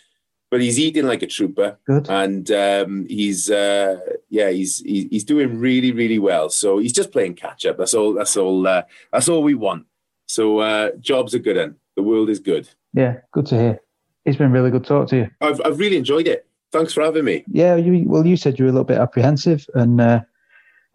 but 0.52 0.62
he's 0.62 0.78
eating 0.78 1.08
like 1.08 1.24
a 1.24 1.28
trooper. 1.28 1.80
Good. 1.88 2.08
And 2.12 2.52
um, 2.52 3.08
he's 3.10 3.50
uh, 3.50 4.00
yeah, 4.30 4.52
he's 4.52 4.82
he's 4.82 5.24
doing 5.24 5.58
really 5.58 5.92
really 5.92 6.20
well. 6.20 6.52
So 6.52 6.78
he's 6.78 6.94
just 6.94 7.12
playing 7.12 7.34
catch 7.34 7.66
up. 7.66 7.80
That's 7.80 7.96
all. 7.96 8.14
That's 8.14 8.38
all. 8.38 8.68
Uh, 8.68 8.84
that's 9.12 9.28
all 9.28 9.42
we 9.42 9.56
want. 9.56 9.88
So 10.28 10.60
uh, 10.60 10.92
jobs 11.00 11.34
are 11.34 11.40
good. 11.40 11.58
And 11.58 11.74
the 11.96 12.04
world 12.04 12.30
is 12.30 12.38
good. 12.38 12.70
Yeah, 12.94 13.22
good 13.32 13.48
to 13.48 13.56
hear. 13.56 13.82
It's 14.26 14.38
been 14.38 14.52
really 14.52 14.70
good 14.70 14.86
talk 14.86 15.08
to 15.08 15.16
you. 15.16 15.30
I've, 15.42 15.60
I've 15.66 15.80
really 15.80 15.98
enjoyed 15.98 16.28
it. 16.28 16.46
Thanks 16.72 16.94
for 16.94 17.02
having 17.02 17.26
me. 17.26 17.44
Yeah, 17.52 17.76
you, 17.76 18.04
well, 18.08 18.24
you 18.24 18.38
said 18.38 18.60
you 18.60 18.66
were 18.66 18.70
a 18.70 18.74
little 18.74 18.86
bit 18.86 19.00
apprehensive, 19.00 19.68
and 19.74 20.00
uh, 20.00 20.22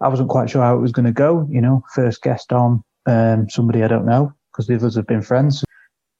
I 0.01 0.09
wasn't 0.09 0.29
quite 0.29 0.51
sure 0.51 0.63
how 0.63 0.77
it 0.77 0.81
was 0.81 0.93
going 0.93 1.07
to 1.07 1.13
go. 1.13 1.47
You 1.51 1.61
know, 1.61 1.85
first 1.95 2.23
guest 2.23 2.53
on 2.53 2.83
um, 3.07 3.49
somebody 3.49 3.83
I 3.83 3.89
don't 3.89 4.07
know 4.07 4.33
because 4.53 4.67
the 4.67 4.77
others 4.77 4.97
have 4.97 5.07
been 5.07 5.23
friends. 5.23 5.65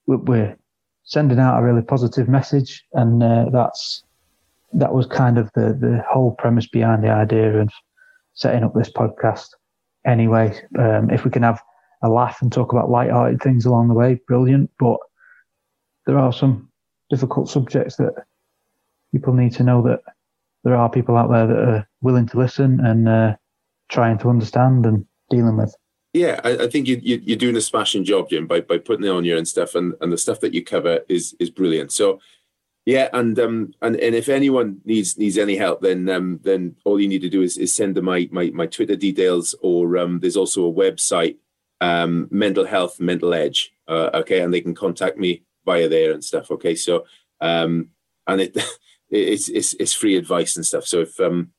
We're 0.07 0.57
sending 1.05 1.39
out 1.39 1.59
a 1.59 1.63
really 1.63 1.83
positive 1.83 2.29
message, 2.29 2.85
and 2.93 3.23
uh, 3.23 3.47
that's 3.53 4.03
that 4.73 4.93
was 4.93 5.07
kind 5.07 5.39
of 5.39 5.51
the 5.55 5.77
the 5.81 6.05
whole 6.11 6.33
premise 6.33 6.67
behind 6.67 7.05
the 7.05 7.11
idea 7.11 7.61
of 7.61 7.71
setting 8.35 8.65
up 8.65 8.75
this 8.75 8.91
podcast. 8.91 9.49
Anyway, 10.07 10.59
um, 10.79 11.11
if 11.11 11.25
we 11.25 11.31
can 11.31 11.43
have 11.43 11.61
a 12.03 12.09
laugh 12.09 12.41
and 12.41 12.53
talk 12.53 12.73
about 12.73 12.91
light-hearted 12.91 13.43
things 13.43 13.67
along 13.67 13.89
the 13.89 13.95
way, 13.95 14.21
brilliant. 14.27 14.71
But 14.79 14.99
there 16.07 16.19
are 16.19 16.33
some 16.33 16.71
difficult 17.11 17.49
subjects 17.49 17.97
that 17.97 18.15
people 19.13 19.35
need 19.35 19.53
to 19.53 19.63
know 19.63 19.83
that 19.83 20.01
there 20.65 20.77
are 20.77 20.91
people 20.91 21.17
out 21.17 21.31
there 21.31 21.47
that 21.47 21.59
are 21.59 21.89
willing 22.01 22.27
to 22.27 22.39
listen 22.39 22.81
and 22.85 23.09
uh, 23.09 23.37
trying 23.89 24.19
to 24.19 24.31
understand 24.31 24.87
and 24.87 25.07
dealing 25.31 25.57
with. 25.57 25.75
Yeah, 26.13 26.41
I, 26.43 26.65
I 26.65 26.69
think 26.69 26.89
you, 26.89 27.01
you, 27.03 27.35
are 27.35 27.39
doing 27.39 27.57
a 27.57 27.61
smashing 27.61 28.05
job, 28.05 28.31
Jim, 28.31 28.47
by, 28.47 28.61
by 28.61 28.79
putting 28.79 29.05
it 29.05 29.11
on 29.11 29.25
you 29.25 29.37
and 29.37 29.47
stuff, 29.47 29.75
and, 29.75 29.95
and 30.01 30.11
the 30.11 30.19
stuff 30.19 30.41
that 30.41 30.55
you 30.55 30.65
cover 30.65 31.01
is 31.09 31.37
is 31.39 31.51
brilliant. 31.51 31.93
So, 31.93 32.21
yeah, 32.87 33.09
and 33.13 33.39
um 33.39 33.75
and, 33.83 33.97
and 33.97 34.15
if 34.15 34.29
anyone 34.29 34.81
needs 34.85 35.19
needs 35.19 35.37
any 35.37 35.57
help, 35.57 35.83
then 35.83 36.09
um 36.09 36.41
then 36.43 36.77
all 36.85 36.99
you 36.99 37.09
need 37.09 37.21
to 37.21 37.29
do 37.29 37.43
is, 37.43 37.59
is 37.59 37.75
send 37.75 37.95
them 37.95 38.07
my, 38.07 38.29
my 38.33 38.51
my 38.51 38.67
Twitter 38.67 38.97
details, 38.97 39.55
or 39.61 39.99
um 39.99 40.21
there's 40.21 40.37
also 40.37 40.67
a 40.67 40.73
website 40.73 41.37
um, 41.81 42.29
mental 42.31 42.67
health, 42.67 43.01
mental 43.01 43.35
edge. 43.35 43.73
Uh, 43.87 44.11
okay, 44.15 44.41
and 44.41 44.53
they 44.53 44.61
can 44.61 44.75
contact 44.75 45.19
me 45.19 45.43
via 45.65 45.89
there 45.89 46.13
and 46.13 46.25
stuff. 46.25 46.51
Okay, 46.51 46.75
so 46.75 47.05
um, 47.41 47.89
and 48.27 48.41
it 48.41 48.57
it's 49.11 49.49
it's 49.49 49.75
it's 49.75 49.93
free 49.93 50.17
advice 50.17 50.57
and 50.57 50.67
stuff. 50.67 50.87
So 50.87 51.01
if 51.01 51.19
um, 51.21 51.53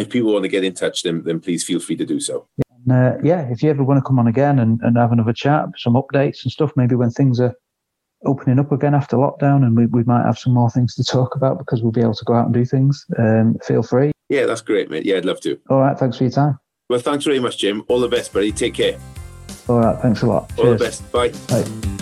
if 0.00 0.10
people 0.10 0.32
want 0.32 0.44
to 0.44 0.48
get 0.48 0.64
in 0.64 0.74
touch, 0.74 1.02
then 1.02 1.22
then 1.24 1.40
please 1.40 1.64
feel 1.64 1.80
free 1.80 1.96
to 1.96 2.06
do 2.06 2.20
so. 2.20 2.46
Uh, 2.90 3.12
yeah, 3.22 3.48
if 3.50 3.62
you 3.62 3.70
ever 3.70 3.84
want 3.84 3.98
to 3.98 4.06
come 4.06 4.18
on 4.18 4.26
again 4.26 4.58
and, 4.58 4.80
and 4.82 4.96
have 4.96 5.12
another 5.12 5.32
chat, 5.32 5.66
some 5.76 5.94
updates 5.94 6.42
and 6.42 6.50
stuff, 6.50 6.72
maybe 6.76 6.94
when 6.94 7.10
things 7.10 7.38
are 7.38 7.54
opening 8.24 8.58
up 8.58 8.72
again 8.72 8.94
after 8.94 9.16
lockdown 9.16 9.64
and 9.64 9.76
we, 9.76 9.86
we 9.86 10.02
might 10.04 10.24
have 10.24 10.38
some 10.38 10.54
more 10.54 10.70
things 10.70 10.94
to 10.94 11.04
talk 11.04 11.36
about 11.36 11.58
because 11.58 11.82
we'll 11.82 11.92
be 11.92 12.00
able 12.00 12.14
to 12.14 12.24
go 12.24 12.34
out 12.34 12.46
and 12.46 12.54
do 12.54 12.64
things. 12.64 13.04
Um, 13.18 13.56
feel 13.62 13.82
free. 13.82 14.12
Yeah, 14.30 14.46
that's 14.46 14.62
great, 14.62 14.90
mate. 14.90 15.04
Yeah, 15.04 15.16
I'd 15.16 15.24
love 15.24 15.40
to. 15.42 15.58
All 15.68 15.80
right, 15.80 15.98
thanks 15.98 16.16
for 16.16 16.24
your 16.24 16.32
time. 16.32 16.58
Well, 16.88 17.00
thanks 17.00 17.24
very 17.24 17.38
much, 17.38 17.58
Jim. 17.58 17.84
All 17.88 18.00
the 18.00 18.08
best, 18.08 18.32
buddy. 18.32 18.50
Take 18.50 18.74
care. 18.74 18.98
All 19.68 19.78
right. 19.78 20.00
Thanks 20.02 20.22
a 20.22 20.26
lot. 20.26 20.50
All 20.58 20.72
the 20.72 20.76
best. 20.76 21.10
Bye. 21.12 21.28
Bye. 21.48 21.99